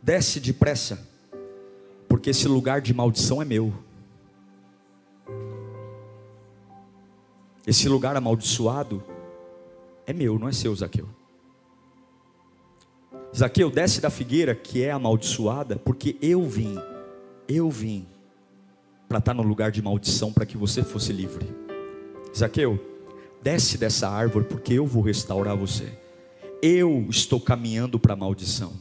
desce 0.01 0.39
depressa, 0.41 1.07
porque 2.09 2.31
esse 2.31 2.47
lugar 2.47 2.81
de 2.81 2.93
maldição 2.93 3.41
é 3.41 3.45
meu. 3.45 3.73
Esse 7.69 7.87
lugar 7.87 8.15
amaldiçoado 8.15 9.03
é 10.07 10.11
meu, 10.11 10.39
não 10.39 10.49
é 10.49 10.51
seu, 10.51 10.75
Zaqueu. 10.75 11.07
Zaqueu, 13.37 13.69
desce 13.69 14.01
da 14.01 14.09
figueira 14.09 14.55
que 14.55 14.81
é 14.81 14.89
amaldiçoada, 14.89 15.75
porque 15.75 16.17
eu 16.19 16.43
vim, 16.47 16.79
eu 17.47 17.69
vim 17.69 18.07
para 19.07 19.19
estar 19.19 19.35
no 19.35 19.43
lugar 19.43 19.69
de 19.69 19.83
maldição 19.83 20.33
para 20.33 20.47
que 20.47 20.57
você 20.57 20.81
fosse 20.81 21.13
livre. 21.13 21.45
Zaqueu, 22.35 22.83
desce 23.39 23.77
dessa 23.77 24.09
árvore 24.09 24.45
porque 24.45 24.73
eu 24.73 24.87
vou 24.87 25.03
restaurar 25.03 25.55
você. 25.55 25.93
Eu 26.63 27.05
estou 27.07 27.39
caminhando 27.39 27.99
para 27.99 28.13
a 28.13 28.17
maldição. 28.17 28.73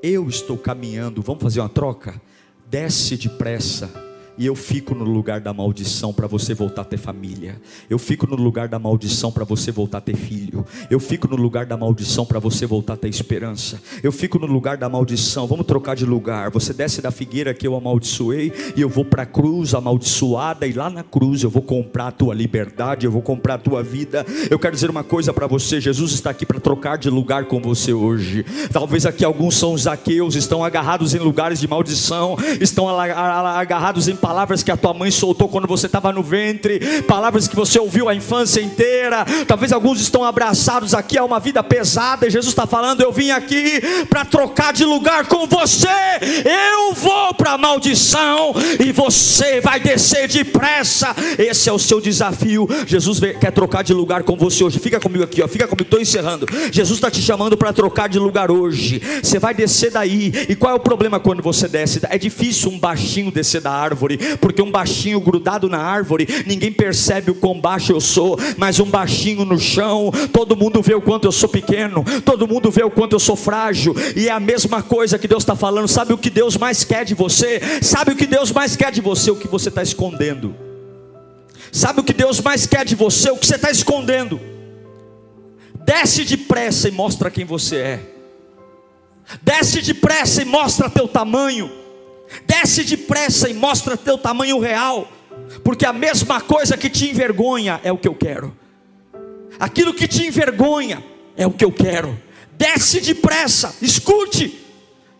Eu 0.00 0.28
estou 0.28 0.56
caminhando, 0.56 1.20
vamos 1.20 1.42
fazer 1.42 1.58
uma 1.58 1.68
troca? 1.68 2.22
Desce 2.70 3.16
depressa 3.16 3.90
e 4.36 4.46
eu 4.46 4.54
fico 4.54 4.94
no 4.94 5.04
lugar 5.04 5.40
da 5.40 5.52
maldição 5.52 6.12
para 6.12 6.26
você 6.26 6.54
voltar 6.54 6.82
a 6.82 6.84
ter 6.84 6.96
família. 6.96 7.60
Eu 7.88 7.98
fico 7.98 8.26
no 8.26 8.36
lugar 8.36 8.68
da 8.68 8.78
maldição 8.78 9.30
para 9.30 9.44
você 9.44 9.70
voltar 9.70 9.98
a 9.98 10.00
ter 10.00 10.16
filho. 10.16 10.64
Eu 10.90 10.98
fico 10.98 11.28
no 11.28 11.36
lugar 11.36 11.66
da 11.66 11.76
maldição 11.76 12.26
para 12.26 12.38
você 12.38 12.66
voltar 12.66 12.94
a 12.94 12.96
ter 12.96 13.08
esperança. 13.08 13.80
Eu 14.02 14.10
fico 14.10 14.38
no 14.38 14.46
lugar 14.46 14.76
da 14.76 14.88
maldição. 14.88 15.46
Vamos 15.46 15.66
trocar 15.66 15.94
de 15.94 16.04
lugar. 16.04 16.50
Você 16.50 16.72
desce 16.72 17.00
da 17.00 17.10
figueira 17.10 17.54
que 17.54 17.66
eu 17.66 17.76
amaldiçoei 17.76 18.52
e 18.76 18.80
eu 18.80 18.88
vou 18.88 19.04
para 19.04 19.22
a 19.22 19.26
cruz 19.26 19.74
amaldiçoada 19.74 20.66
e 20.66 20.72
lá 20.72 20.90
na 20.90 21.02
cruz 21.02 21.42
eu 21.42 21.50
vou 21.50 21.62
comprar 21.62 22.08
a 22.08 22.12
tua 22.12 22.34
liberdade, 22.34 23.06
eu 23.06 23.12
vou 23.12 23.22
comprar 23.22 23.54
a 23.54 23.58
tua 23.58 23.82
vida. 23.82 24.26
Eu 24.50 24.58
quero 24.58 24.74
dizer 24.74 24.90
uma 24.90 25.04
coisa 25.04 25.32
para 25.32 25.46
você. 25.46 25.80
Jesus 25.80 26.12
está 26.12 26.30
aqui 26.30 26.44
para 26.44 26.58
trocar 26.58 26.98
de 26.98 27.08
lugar 27.08 27.44
com 27.44 27.60
você 27.60 27.92
hoje. 27.92 28.44
Talvez 28.72 29.06
aqui 29.06 29.24
alguns 29.24 29.56
são 29.56 29.76
zaqueus, 29.76 30.34
estão 30.34 30.64
agarrados 30.64 31.14
em 31.14 31.18
lugares 31.18 31.60
de 31.60 31.68
maldição, 31.68 32.36
estão 32.60 32.88
agarrados 32.88 34.08
em 34.08 34.16
palavras 34.24 34.62
que 34.62 34.70
a 34.70 34.76
tua 34.76 34.94
mãe 34.94 35.10
soltou 35.10 35.50
quando 35.50 35.68
você 35.68 35.84
estava 35.84 36.10
no 36.10 36.22
ventre, 36.22 37.02
palavras 37.02 37.46
que 37.46 37.54
você 37.54 37.78
ouviu 37.78 38.08
a 38.08 38.14
infância 38.14 38.58
inteira. 38.58 39.22
Talvez 39.46 39.70
alguns 39.70 40.00
estão 40.00 40.24
abraçados 40.24 40.94
aqui 40.94 41.18
a 41.18 41.24
uma 41.24 41.38
vida 41.38 41.62
pesada, 41.62 42.26
e 42.26 42.30
Jesus 42.30 42.52
está 42.52 42.66
falando: 42.66 43.02
Eu 43.02 43.12
vim 43.12 43.30
aqui 43.30 43.82
para 44.08 44.24
trocar 44.24 44.72
de 44.72 44.82
lugar 44.82 45.26
com 45.26 45.46
você. 45.46 45.88
Eu 46.42 46.94
vou 46.94 47.34
para 47.34 47.52
a 47.52 47.58
maldição 47.58 48.54
e 48.82 48.92
você 48.92 49.60
vai 49.60 49.78
descer 49.78 50.26
depressa. 50.26 51.14
Esse 51.36 51.68
é 51.68 51.72
o 51.74 51.78
seu 51.78 52.00
desafio. 52.00 52.66
Jesus 52.86 53.20
quer 53.38 53.52
trocar 53.52 53.84
de 53.84 53.92
lugar 53.92 54.22
com 54.22 54.36
você 54.36 54.64
hoje. 54.64 54.78
Fica 54.78 54.98
comigo 54.98 55.22
aqui, 55.22 55.42
ó. 55.42 55.48
Fica 55.48 55.68
comigo, 55.68 55.82
estou 55.84 56.00
encerrando. 56.00 56.46
Jesus 56.72 56.96
está 56.96 57.10
te 57.10 57.20
chamando 57.20 57.58
para 57.58 57.74
trocar 57.74 58.08
de 58.08 58.18
lugar 58.18 58.50
hoje. 58.50 59.02
Você 59.22 59.38
vai 59.38 59.52
descer 59.52 59.90
daí. 59.90 60.32
E 60.48 60.56
qual 60.56 60.72
é 60.72 60.74
o 60.74 60.80
problema 60.80 61.20
quando 61.20 61.42
você 61.42 61.68
desce? 61.68 62.00
É 62.08 62.16
difícil 62.16 62.70
um 62.70 62.78
baixinho 62.78 63.30
descer 63.30 63.60
da 63.60 63.70
árvore, 63.70 64.13
porque 64.40 64.62
um 64.62 64.70
baixinho 64.70 65.20
grudado 65.20 65.68
na 65.68 65.78
árvore, 65.78 66.26
ninguém 66.46 66.72
percebe 66.72 67.30
o 67.30 67.34
quão 67.34 67.60
baixo 67.60 67.92
eu 67.92 68.00
sou, 68.00 68.38
mas 68.56 68.80
um 68.80 68.86
baixinho 68.86 69.44
no 69.44 69.58
chão, 69.58 70.10
todo 70.32 70.56
mundo 70.56 70.82
vê 70.82 70.94
o 70.94 71.00
quanto 71.00 71.26
eu 71.26 71.32
sou 71.32 71.48
pequeno, 71.48 72.04
todo 72.24 72.48
mundo 72.48 72.70
vê 72.70 72.82
o 72.82 72.90
quanto 72.90 73.14
eu 73.14 73.20
sou 73.20 73.36
frágil, 73.36 73.94
e 74.16 74.28
é 74.28 74.32
a 74.32 74.40
mesma 74.40 74.82
coisa 74.82 75.18
que 75.18 75.28
Deus 75.28 75.42
está 75.42 75.56
falando. 75.56 75.88
Sabe 75.88 76.12
o 76.12 76.18
que 76.18 76.30
Deus 76.30 76.56
mais 76.56 76.84
quer 76.84 77.04
de 77.04 77.14
você? 77.14 77.60
Sabe 77.82 78.12
o 78.12 78.16
que 78.16 78.26
Deus 78.26 78.52
mais 78.52 78.76
quer 78.76 78.90
de 78.92 79.00
você? 79.00 79.30
O 79.30 79.36
que 79.36 79.48
você 79.48 79.68
está 79.68 79.82
escondendo. 79.82 80.54
Sabe 81.72 82.00
o 82.00 82.04
que 82.04 82.12
Deus 82.12 82.40
mais 82.40 82.66
quer 82.66 82.84
de 82.84 82.94
você? 82.94 83.30
O 83.30 83.36
que 83.36 83.46
você 83.46 83.56
está 83.56 83.70
escondendo. 83.70 84.40
Desce 85.84 86.24
depressa 86.24 86.88
e 86.88 86.92
mostra 86.92 87.30
quem 87.30 87.44
você 87.44 87.76
é. 87.76 88.00
Desce 89.42 89.82
depressa 89.82 90.42
e 90.42 90.44
mostra 90.44 90.88
teu 90.88 91.08
tamanho. 91.08 91.70
Desce 92.46 92.84
depressa 92.84 93.48
e 93.48 93.54
mostra 93.54 93.96
teu 93.96 94.18
tamanho 94.18 94.58
real. 94.58 95.08
Porque 95.62 95.84
a 95.84 95.92
mesma 95.92 96.40
coisa 96.40 96.76
que 96.76 96.88
te 96.88 97.10
envergonha 97.10 97.80
é 97.84 97.92
o 97.92 97.98
que 97.98 98.08
eu 98.08 98.14
quero. 98.14 98.56
Aquilo 99.58 99.94
que 99.94 100.08
te 100.08 100.26
envergonha 100.26 101.02
é 101.36 101.46
o 101.46 101.50
que 101.50 101.64
eu 101.64 101.72
quero. 101.72 102.18
Desce 102.52 103.00
depressa, 103.00 103.74
escute. 103.80 104.63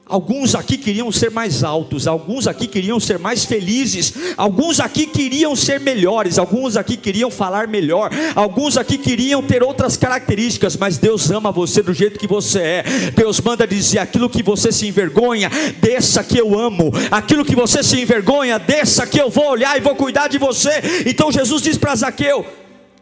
Alguns 0.06 0.54
aqui 0.54 0.76
queriam 0.76 1.10
ser 1.10 1.30
mais 1.30 1.64
altos, 1.64 2.06
alguns 2.06 2.46
aqui 2.46 2.66
queriam 2.66 3.00
ser 3.00 3.18
mais 3.18 3.46
felizes, 3.46 4.12
alguns 4.36 4.78
aqui 4.78 5.06
queriam 5.06 5.56
ser 5.56 5.80
melhores, 5.80 6.38
alguns 6.38 6.76
aqui 6.76 6.94
queriam 6.94 7.30
falar 7.30 7.66
melhor, 7.66 8.10
alguns 8.34 8.76
aqui 8.76 8.98
queriam 8.98 9.42
ter 9.42 9.62
outras 9.62 9.96
características, 9.96 10.76
mas 10.76 10.98
Deus 10.98 11.30
ama 11.30 11.50
você 11.50 11.82
do 11.82 11.94
jeito 11.94 12.18
que 12.18 12.26
você 12.26 12.58
é. 12.58 12.84
Deus 13.16 13.40
manda 13.40 13.66
dizer: 13.66 13.98
aquilo 13.98 14.28
que 14.28 14.42
você 14.42 14.70
se 14.70 14.86
envergonha, 14.86 15.50
desça 15.80 16.22
que 16.22 16.38
eu 16.38 16.58
amo, 16.58 16.92
aquilo 17.10 17.42
que 17.42 17.56
você 17.56 17.82
se 17.82 17.98
envergonha, 17.98 18.58
desça 18.58 19.06
que 19.06 19.18
eu 19.18 19.30
vou 19.30 19.52
olhar 19.52 19.74
e 19.78 19.80
vou 19.80 19.96
cuidar 19.96 20.28
de 20.28 20.36
você. 20.36 20.82
Então 21.06 21.32
Jesus 21.32 21.62
diz 21.62 21.78
para 21.78 21.96
Zaqueu: 21.96 22.44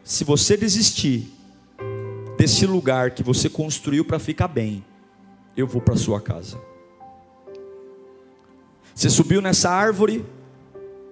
se 0.04 0.22
você 0.22 0.56
desistir 0.56 1.28
desse 2.38 2.64
lugar 2.64 3.10
que 3.10 3.24
você 3.24 3.48
construiu 3.48 4.04
para 4.04 4.20
ficar 4.20 4.46
bem, 4.46 4.84
eu 5.56 5.66
vou 5.66 5.82
para 5.82 5.96
sua 5.96 6.20
casa. 6.20 6.71
Você 8.94 9.08
subiu 9.08 9.40
nessa 9.40 9.70
árvore 9.70 10.24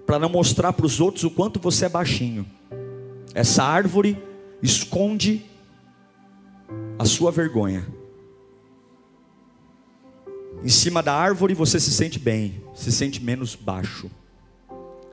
para 0.06 0.18
não 0.18 0.28
mostrar 0.28 0.72
para 0.72 0.86
os 0.86 1.00
outros 1.00 1.24
o 1.24 1.30
quanto 1.30 1.60
você 1.60 1.86
é 1.86 1.88
baixinho. 1.88 2.46
Essa 3.34 3.62
árvore 3.62 4.20
esconde 4.62 5.46
a 6.98 7.04
sua 7.04 7.30
vergonha. 7.30 7.86
Em 10.62 10.68
cima 10.68 11.02
da 11.02 11.14
árvore 11.14 11.54
você 11.54 11.80
se 11.80 11.90
sente 11.90 12.18
bem, 12.18 12.62
se 12.74 12.92
sente 12.92 13.22
menos 13.22 13.54
baixo. 13.54 14.10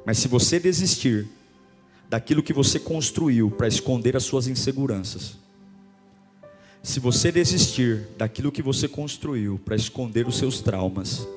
Mas 0.06 0.18
se 0.18 0.28
você 0.28 0.60
desistir 0.60 1.28
daquilo 2.10 2.44
que 2.44 2.54
você 2.54 2.80
construiu 2.80 3.52
para 3.52 3.68
esconder 3.68 4.16
as 4.18 4.24
suas 4.24 4.48
inseguranças, 4.48 5.38
se 6.82 7.00
você 7.00 7.32
desistir 7.32 8.08
daquilo 8.18 8.52
que 8.52 8.62
você 8.62 8.88
construiu 8.88 9.60
para 9.64 9.76
esconder 9.76 10.28
os 10.28 10.38
seus 10.38 10.62
traumas, 10.62 11.28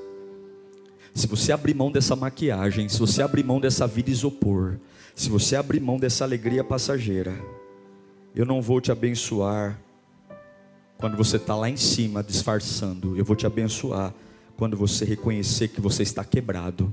se 1.14 1.26
você 1.26 1.52
abrir 1.52 1.74
mão 1.74 1.90
dessa 1.90 2.14
maquiagem, 2.14 2.88
se 2.88 2.98
você 2.98 3.22
abrir 3.22 3.44
mão 3.44 3.60
dessa 3.60 3.86
vida 3.86 4.10
isopor, 4.10 4.76
se 5.14 5.28
você 5.28 5.56
abrir 5.56 5.80
mão 5.80 5.98
dessa 5.98 6.24
alegria 6.24 6.62
passageira, 6.62 7.34
eu 8.34 8.46
não 8.46 8.62
vou 8.62 8.80
te 8.80 8.92
abençoar 8.92 9.78
quando 10.96 11.16
você 11.16 11.36
está 11.36 11.56
lá 11.56 11.68
em 11.68 11.76
cima 11.76 12.22
disfarçando, 12.22 13.16
eu 13.16 13.24
vou 13.24 13.34
te 13.34 13.46
abençoar 13.46 14.14
quando 14.56 14.76
você 14.76 15.04
reconhecer 15.04 15.68
que 15.68 15.80
você 15.80 16.02
está 16.02 16.22
quebrado, 16.22 16.92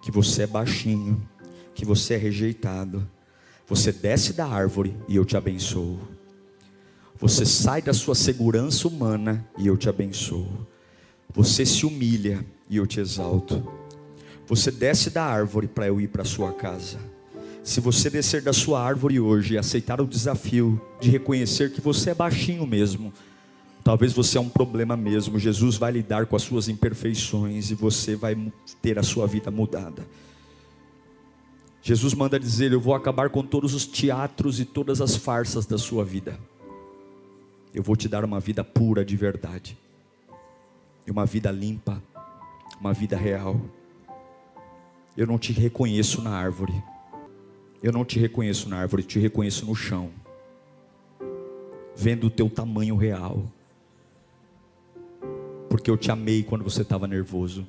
que 0.00 0.10
você 0.10 0.42
é 0.44 0.46
baixinho, 0.46 1.20
que 1.74 1.84
você 1.84 2.14
é 2.14 2.16
rejeitado. 2.16 3.06
Você 3.66 3.92
desce 3.92 4.32
da 4.32 4.46
árvore 4.46 4.96
e 5.06 5.16
eu 5.16 5.24
te 5.24 5.36
abençoo. 5.36 5.98
Você 7.18 7.44
sai 7.44 7.82
da 7.82 7.92
sua 7.92 8.14
segurança 8.14 8.88
humana 8.88 9.46
e 9.58 9.66
eu 9.66 9.76
te 9.76 9.88
abençoo. 9.88 10.66
Você 11.34 11.66
se 11.66 11.84
humilha 11.84 12.44
e 12.68 12.76
eu 12.76 12.86
te 12.86 13.00
exalto. 13.00 13.66
Você 14.46 14.70
desce 14.70 15.10
da 15.10 15.24
árvore 15.24 15.66
para 15.66 15.86
eu 15.86 16.00
ir 16.00 16.08
para 16.08 16.24
sua 16.24 16.52
casa. 16.52 16.98
Se 17.64 17.80
você 17.80 18.08
descer 18.08 18.42
da 18.42 18.52
sua 18.52 18.80
árvore 18.80 19.18
hoje 19.18 19.54
e 19.54 19.58
aceitar 19.58 20.00
o 20.00 20.06
desafio 20.06 20.80
de 21.00 21.10
reconhecer 21.10 21.72
que 21.72 21.80
você 21.80 22.10
é 22.10 22.14
baixinho 22.14 22.64
mesmo, 22.64 23.12
talvez 23.82 24.12
você 24.12 24.38
é 24.38 24.40
um 24.40 24.48
problema 24.48 24.96
mesmo, 24.96 25.38
Jesus 25.38 25.76
vai 25.76 25.90
lidar 25.90 26.26
com 26.26 26.36
as 26.36 26.42
suas 26.42 26.68
imperfeições 26.68 27.70
e 27.72 27.74
você 27.74 28.14
vai 28.14 28.36
ter 28.80 28.98
a 28.98 29.02
sua 29.02 29.26
vida 29.26 29.50
mudada. 29.50 30.06
Jesus 31.82 32.14
manda 32.14 32.38
dizer: 32.38 32.72
Eu 32.72 32.80
vou 32.80 32.94
acabar 32.94 33.30
com 33.30 33.44
todos 33.44 33.74
os 33.74 33.86
teatros 33.86 34.58
e 34.58 34.64
todas 34.64 35.00
as 35.00 35.14
farsas 35.14 35.66
da 35.66 35.78
sua 35.78 36.04
vida. 36.04 36.38
Eu 37.72 37.82
vou 37.82 37.94
te 37.94 38.08
dar 38.08 38.24
uma 38.24 38.40
vida 38.40 38.64
pura 38.64 39.04
de 39.04 39.16
verdade, 39.16 39.78
e 41.06 41.10
uma 41.10 41.26
vida 41.26 41.50
limpa, 41.50 42.02
uma 42.80 42.92
vida 42.92 43.16
real. 43.16 43.60
Eu 45.16 45.26
não 45.26 45.38
te 45.38 45.52
reconheço 45.52 46.20
na 46.22 46.30
árvore. 46.30 46.74
Eu 47.82 47.92
não 47.92 48.04
te 48.04 48.18
reconheço 48.18 48.68
na 48.68 48.78
árvore, 48.78 49.02
te 49.02 49.18
reconheço 49.18 49.64
no 49.66 49.74
chão. 49.74 50.10
Vendo 51.94 52.26
o 52.26 52.30
teu 52.30 52.50
tamanho 52.50 52.96
real. 52.96 53.44
Porque 55.68 55.90
eu 55.90 55.96
te 55.96 56.10
amei 56.10 56.42
quando 56.42 56.64
você 56.64 56.82
estava 56.82 57.06
nervoso. 57.06 57.66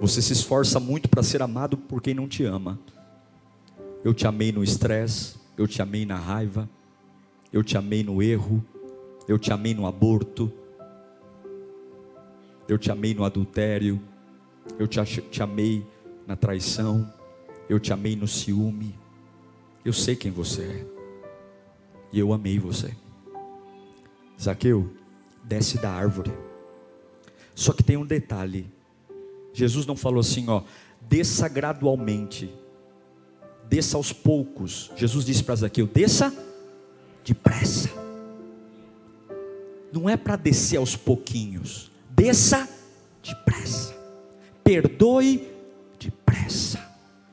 Você 0.00 0.22
se 0.22 0.32
esforça 0.32 0.78
muito 0.78 1.08
para 1.08 1.22
ser 1.22 1.42
amado 1.42 1.76
por 1.76 2.00
quem 2.00 2.14
não 2.14 2.28
te 2.28 2.44
ama. 2.44 2.78
Eu 4.04 4.14
te 4.14 4.26
amei 4.26 4.50
no 4.52 4.64
estresse, 4.64 5.36
eu 5.58 5.66
te 5.66 5.82
amei 5.82 6.06
na 6.06 6.16
raiva, 6.16 6.68
eu 7.52 7.62
te 7.62 7.76
amei 7.76 8.02
no 8.02 8.22
erro, 8.22 8.64
eu 9.28 9.38
te 9.38 9.52
amei 9.52 9.74
no 9.74 9.86
aborto, 9.86 10.50
eu 12.70 12.78
te 12.78 12.88
amei 12.92 13.14
no 13.14 13.24
adultério, 13.24 14.00
eu 14.78 14.86
te, 14.86 15.04
te 15.22 15.42
amei 15.42 15.84
na 16.24 16.36
traição, 16.36 17.12
eu 17.68 17.80
te 17.80 17.92
amei 17.92 18.14
no 18.14 18.28
ciúme. 18.28 18.94
Eu 19.84 19.92
sei 19.92 20.14
quem 20.14 20.30
você 20.30 20.62
é, 20.62 20.86
e 22.12 22.18
eu 22.20 22.32
amei 22.32 22.60
você. 22.60 22.94
Zaqueu, 24.40 24.88
desce 25.42 25.78
da 25.78 25.90
árvore. 25.90 26.32
Só 27.56 27.72
que 27.72 27.82
tem 27.82 27.96
um 27.96 28.06
detalhe: 28.06 28.70
Jesus 29.52 29.84
não 29.84 29.96
falou 29.96 30.20
assim, 30.20 30.48
ó, 30.48 30.62
desça 31.00 31.48
gradualmente, 31.48 32.54
desça 33.68 33.96
aos 33.96 34.12
poucos. 34.12 34.92
Jesus 34.96 35.24
disse 35.24 35.42
para 35.42 35.56
Zaqueu: 35.56 35.88
desça 35.88 36.32
depressa. 37.24 37.90
Não 39.92 40.08
é 40.08 40.16
para 40.16 40.36
descer 40.36 40.76
aos 40.76 40.94
pouquinhos 40.94 41.89
desça 42.20 42.68
depressa, 43.22 43.96
perdoe 44.62 45.48
depressa, 45.98 46.78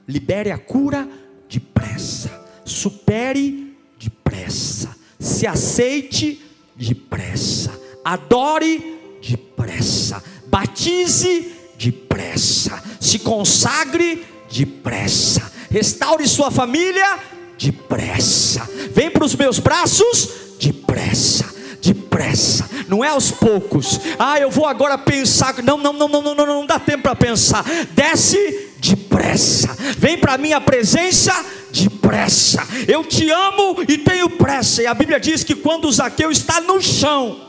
libere 0.07 0.49
a 0.49 0.57
cura 0.57 1.05
depressa, 1.49 2.31
supere 2.63 3.75
depressa, 3.99 4.95
se 5.19 5.45
aceite 5.45 6.41
depressa, 6.73 7.77
adore 8.01 9.19
depressa, 9.21 10.23
batize 10.47 11.51
depressa, 11.77 12.81
se 12.97 13.19
consagre 13.19 14.25
depressa, 14.49 15.51
restaure 15.69 16.25
sua 16.29 16.49
família 16.49 17.19
depressa, 17.57 18.65
vem 18.93 19.11
para 19.11 19.25
os 19.25 19.35
meus 19.35 19.59
braços 19.59 20.29
depressa 20.57 21.56
depressa, 21.93 22.69
não 22.87 23.03
é 23.03 23.09
aos 23.09 23.31
poucos. 23.31 23.99
Ah, 24.19 24.39
eu 24.39 24.49
vou 24.49 24.65
agora 24.65 24.97
pensar. 24.97 25.61
Não, 25.63 25.77
não, 25.77 25.93
não, 25.93 26.07
não, 26.07 26.21
não, 26.21 26.35
não, 26.35 26.45
não 26.45 26.65
dá 26.65 26.79
tempo 26.79 27.03
para 27.03 27.15
pensar. 27.15 27.63
Desce 27.93 28.71
depressa, 28.79 29.73
vem 29.97 30.17
para 30.17 30.33
a 30.33 30.37
minha 30.37 30.59
presença 30.59 31.33
depressa. 31.71 32.61
Eu 32.87 33.03
te 33.03 33.29
amo 33.29 33.83
e 33.87 33.97
tenho 33.97 34.29
pressa. 34.29 34.83
E 34.83 34.87
a 34.87 34.93
Bíblia 34.93 35.19
diz 35.19 35.43
que 35.43 35.55
quando 35.55 35.91
Zaqueu 35.91 36.31
está 36.31 36.59
no 36.61 36.81
chão, 36.81 37.39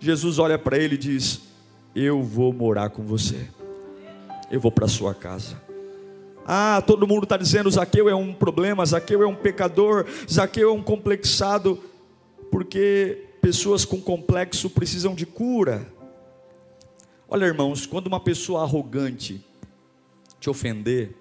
Jesus 0.00 0.38
olha 0.38 0.58
para 0.58 0.78
ele 0.78 0.94
e 0.94 0.98
diz: 0.98 1.40
Eu 1.94 2.22
vou 2.22 2.52
morar 2.52 2.90
com 2.90 3.02
você, 3.02 3.48
eu 4.50 4.60
vou 4.60 4.72
para 4.72 4.88
sua 4.88 5.14
casa. 5.14 5.66
Ah, 6.48 6.80
todo 6.86 7.08
mundo 7.08 7.24
está 7.24 7.36
dizendo 7.36 7.68
Zaqueu 7.68 8.08
é 8.08 8.14
um 8.14 8.32
problema, 8.32 8.86
Zaqueu 8.86 9.20
é 9.20 9.26
um 9.26 9.34
pecador, 9.34 10.06
Zaqueu 10.30 10.70
é 10.70 10.72
um 10.72 10.80
complexado, 10.80 11.82
porque 12.52 13.26
pessoas 13.46 13.84
com 13.84 14.00
complexo 14.00 14.68
precisam 14.68 15.14
de 15.14 15.24
cura. 15.24 15.86
Olha, 17.28 17.44
irmãos, 17.44 17.86
quando 17.86 18.08
uma 18.08 18.18
pessoa 18.18 18.64
arrogante 18.64 19.40
te 20.40 20.50
ofender, 20.50 21.14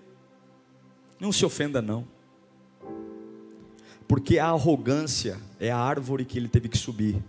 não 1.20 1.32
se 1.32 1.46
ofenda 1.46 1.84
não. 1.84 2.08
Porque 4.08 4.40
a 4.40 4.48
arrogância 4.48 5.40
é 5.60 5.70
a 5.70 5.78
árvore 5.78 6.26
que 6.26 6.40
ele 6.40 6.48
teve 6.50 6.68
que 6.68 6.80
subir 6.80 7.24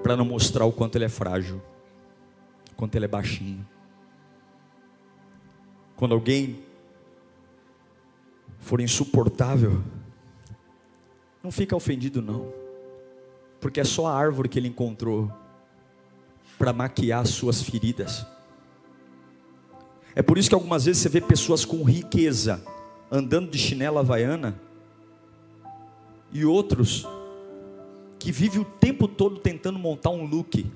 para 0.00 0.16
não 0.16 0.24
mostrar 0.24 0.64
o 0.64 0.70
quanto 0.70 0.94
ele 0.94 1.06
é 1.06 1.08
frágil, 1.08 1.60
o 2.70 2.74
quanto 2.76 2.94
ele 2.94 3.06
é 3.06 3.08
baixinho. 3.08 3.66
Quando 5.96 6.14
alguém 6.14 6.62
for 8.60 8.80
insuportável, 8.80 9.82
não 11.42 11.50
fica 11.50 11.74
ofendido 11.74 12.22
não, 12.22 12.57
porque 13.60 13.80
é 13.80 13.84
só 13.84 14.06
a 14.06 14.14
árvore 14.14 14.48
que 14.48 14.58
ele 14.58 14.68
encontrou 14.68 15.30
para 16.58 16.72
maquiar 16.72 17.22
as 17.22 17.30
suas 17.30 17.62
feridas. 17.62 18.26
É 20.14 20.22
por 20.22 20.36
isso 20.36 20.48
que 20.48 20.54
algumas 20.54 20.84
vezes 20.84 21.02
você 21.02 21.08
vê 21.08 21.20
pessoas 21.20 21.64
com 21.64 21.82
riqueza 21.84 22.62
andando 23.10 23.50
de 23.50 23.58
chinela 23.58 24.00
havaiana 24.00 24.60
e 26.32 26.44
outros 26.44 27.06
que 28.18 28.32
vivem 28.32 28.60
o 28.60 28.64
tempo 28.64 29.06
todo 29.06 29.38
tentando 29.38 29.78
montar 29.78 30.10
um 30.10 30.26
look, 30.26 30.66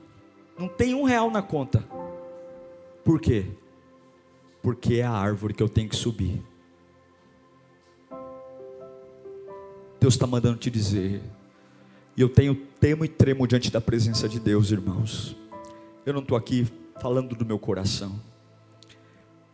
não 0.58 0.68
tem 0.68 0.94
um 0.94 1.02
real 1.02 1.30
na 1.30 1.42
conta. 1.42 1.84
Por 3.04 3.20
quê? 3.20 3.46
Porque 4.62 4.94
é 4.94 5.02
a 5.02 5.10
árvore 5.10 5.52
que 5.52 5.62
eu 5.62 5.68
tenho 5.68 5.88
que 5.88 5.96
subir. 5.96 6.40
Deus 9.98 10.14
está 10.14 10.26
mandando 10.26 10.58
te 10.58 10.70
dizer, 10.70 11.20
e 12.16 12.20
eu 12.20 12.28
tenho 12.28 12.54
temo 12.54 13.04
e 13.04 13.08
tremo 13.08 13.46
diante 13.46 13.70
da 13.70 13.80
presença 13.80 14.28
de 14.28 14.38
Deus, 14.38 14.70
irmãos. 14.70 15.36
Eu 16.04 16.12
não 16.12 16.20
estou 16.20 16.36
aqui 16.36 16.66
falando 17.00 17.34
do 17.34 17.44
meu 17.44 17.58
coração. 17.58 18.20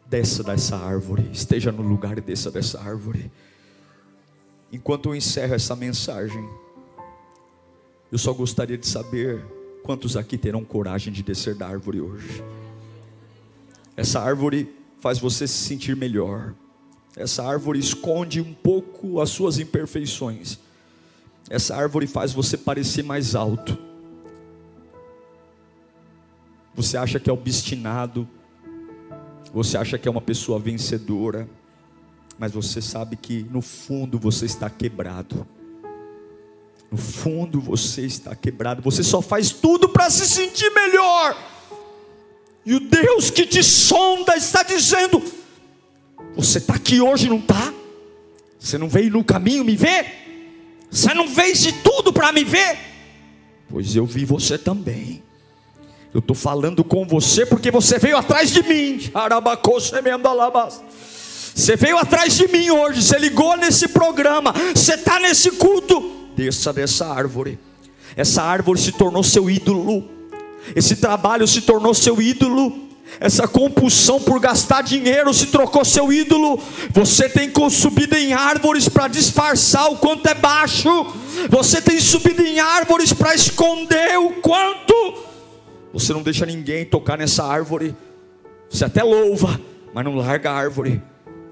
Desça 0.06 0.42
dessa 0.42 0.76
árvore, 0.76 1.28
esteja 1.32 1.70
no 1.70 1.82
lugar 1.82 2.16
e 2.16 2.20
desça 2.20 2.50
dessa 2.50 2.80
árvore. 2.80 3.30
Enquanto 4.72 5.10
eu 5.10 5.14
encerro 5.14 5.54
essa 5.54 5.76
mensagem, 5.76 6.48
eu 8.10 8.18
só 8.18 8.32
gostaria 8.32 8.78
de 8.78 8.86
saber 8.86 9.44
quantos 9.82 10.16
aqui 10.16 10.36
terão 10.36 10.64
coragem 10.64 11.12
de 11.12 11.22
descer 11.22 11.54
da 11.54 11.68
árvore 11.68 12.00
hoje. 12.00 12.42
Essa 13.96 14.20
árvore 14.20 14.74
faz 15.00 15.18
você 15.18 15.46
se 15.46 15.54
sentir 15.54 15.94
melhor. 15.96 16.54
Essa 17.16 17.44
árvore 17.44 17.78
esconde 17.78 18.40
um 18.40 18.54
pouco 18.54 19.20
as 19.20 19.30
suas 19.30 19.58
imperfeições. 19.58 20.58
Essa 21.50 21.76
árvore 21.76 22.06
faz 22.06 22.32
você 22.32 22.56
parecer 22.56 23.02
mais 23.02 23.34
alto. 23.34 23.78
Você 26.74 26.96
acha 26.96 27.18
que 27.18 27.28
é 27.28 27.32
obstinado, 27.32 28.28
você 29.52 29.76
acha 29.76 29.98
que 29.98 30.06
é 30.06 30.10
uma 30.10 30.20
pessoa 30.20 30.58
vencedora, 30.58 31.48
mas 32.38 32.52
você 32.52 32.80
sabe 32.80 33.16
que 33.16 33.44
no 33.50 33.60
fundo 33.60 34.18
você 34.18 34.46
está 34.46 34.68
quebrado. 34.70 35.46
No 36.90 36.96
fundo 36.96 37.60
você 37.60 38.02
está 38.02 38.34
quebrado, 38.36 38.80
você 38.80 39.02
só 39.02 39.20
faz 39.20 39.50
tudo 39.50 39.88
para 39.88 40.08
se 40.08 40.26
sentir 40.26 40.70
melhor. 40.70 41.36
E 42.64 42.74
o 42.74 42.80
Deus 42.80 43.30
que 43.30 43.46
te 43.46 43.62
sonda 43.62 44.36
está 44.36 44.62
dizendo: 44.62 45.22
Você 46.36 46.58
está 46.58 46.74
aqui 46.74 47.00
hoje, 47.00 47.28
não 47.28 47.38
está? 47.38 47.72
Você 48.58 48.78
não 48.78 48.88
veio 48.88 49.10
no 49.12 49.24
caminho 49.24 49.64
me 49.64 49.74
ver? 49.74 50.27
Você 50.90 51.12
não 51.14 51.28
fez 51.28 51.60
de 51.60 51.72
tudo 51.72 52.12
para 52.12 52.32
me 52.32 52.44
ver? 52.44 52.78
Pois 53.68 53.94
eu 53.94 54.06
vi 54.06 54.24
você 54.24 54.56
também. 54.56 55.22
Eu 56.12 56.20
estou 56.20 56.34
falando 56.34 56.82
com 56.82 57.06
você 57.06 57.44
porque 57.44 57.70
você 57.70 57.98
veio 57.98 58.16
atrás 58.16 58.50
de 58.50 58.62
mim. 58.62 58.98
Você 61.54 61.76
veio 61.76 61.98
atrás 61.98 62.34
de 62.36 62.48
mim 62.48 62.70
hoje. 62.70 63.02
Você 63.02 63.18
ligou 63.18 63.56
nesse 63.56 63.88
programa. 63.88 64.54
Você 64.74 64.94
está 64.94 65.20
nesse 65.20 65.50
culto. 65.52 66.28
Desça 66.34 66.72
dessa 66.72 67.06
árvore. 67.06 67.58
Essa 68.16 68.42
árvore 68.42 68.80
se 68.80 68.92
tornou 68.92 69.22
seu 69.22 69.50
ídolo. 69.50 70.08
Esse 70.74 70.96
trabalho 70.96 71.46
se 71.46 71.60
tornou 71.60 71.92
seu 71.92 72.20
ídolo. 72.22 72.87
Essa 73.20 73.48
compulsão 73.48 74.20
por 74.20 74.38
gastar 74.38 74.82
dinheiro 74.82 75.32
se 75.34 75.46
trocou 75.46 75.84
seu 75.84 76.12
ídolo. 76.12 76.60
Você 76.90 77.28
tem 77.28 77.52
subido 77.70 78.16
em 78.16 78.32
árvores 78.32 78.88
para 78.88 79.08
disfarçar 79.08 79.90
o 79.90 79.96
quanto 79.96 80.26
é 80.26 80.34
baixo. 80.34 80.88
Você 81.48 81.80
tem 81.82 82.00
subido 82.00 82.42
em 82.42 82.60
árvores 82.60 83.12
para 83.12 83.34
esconder 83.34 84.18
o 84.18 84.34
quanto 84.40 85.28
você 85.92 86.12
não 86.12 86.22
deixa 86.22 86.46
ninguém 86.46 86.84
tocar 86.84 87.18
nessa 87.18 87.44
árvore. 87.44 87.96
Você 88.70 88.84
até 88.84 89.02
louva, 89.02 89.60
mas 89.94 90.04
não 90.04 90.14
larga 90.14 90.50
a 90.50 90.54
árvore. 90.54 91.02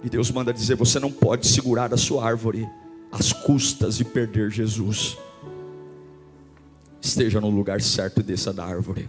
E 0.03 0.11
Deus 0.11 0.31
manda 0.31 0.53
dizer: 0.53 0.77
você 0.77 1.01
não 1.01 1.11
pode 1.11 1.47
segurar 1.47 1.93
a 1.93 1.97
sua 1.97 2.25
árvore 2.25 2.69
às 3.11 3.33
custas 3.33 3.97
de 3.97 4.05
perder 4.05 4.51
Jesus. 4.51 5.17
Esteja 7.01 7.41
no 7.41 7.49
lugar 7.51 7.81
certo 7.81 8.21
e 8.21 8.23
desça 8.23 8.53
da 8.53 8.65
árvore. 8.65 9.09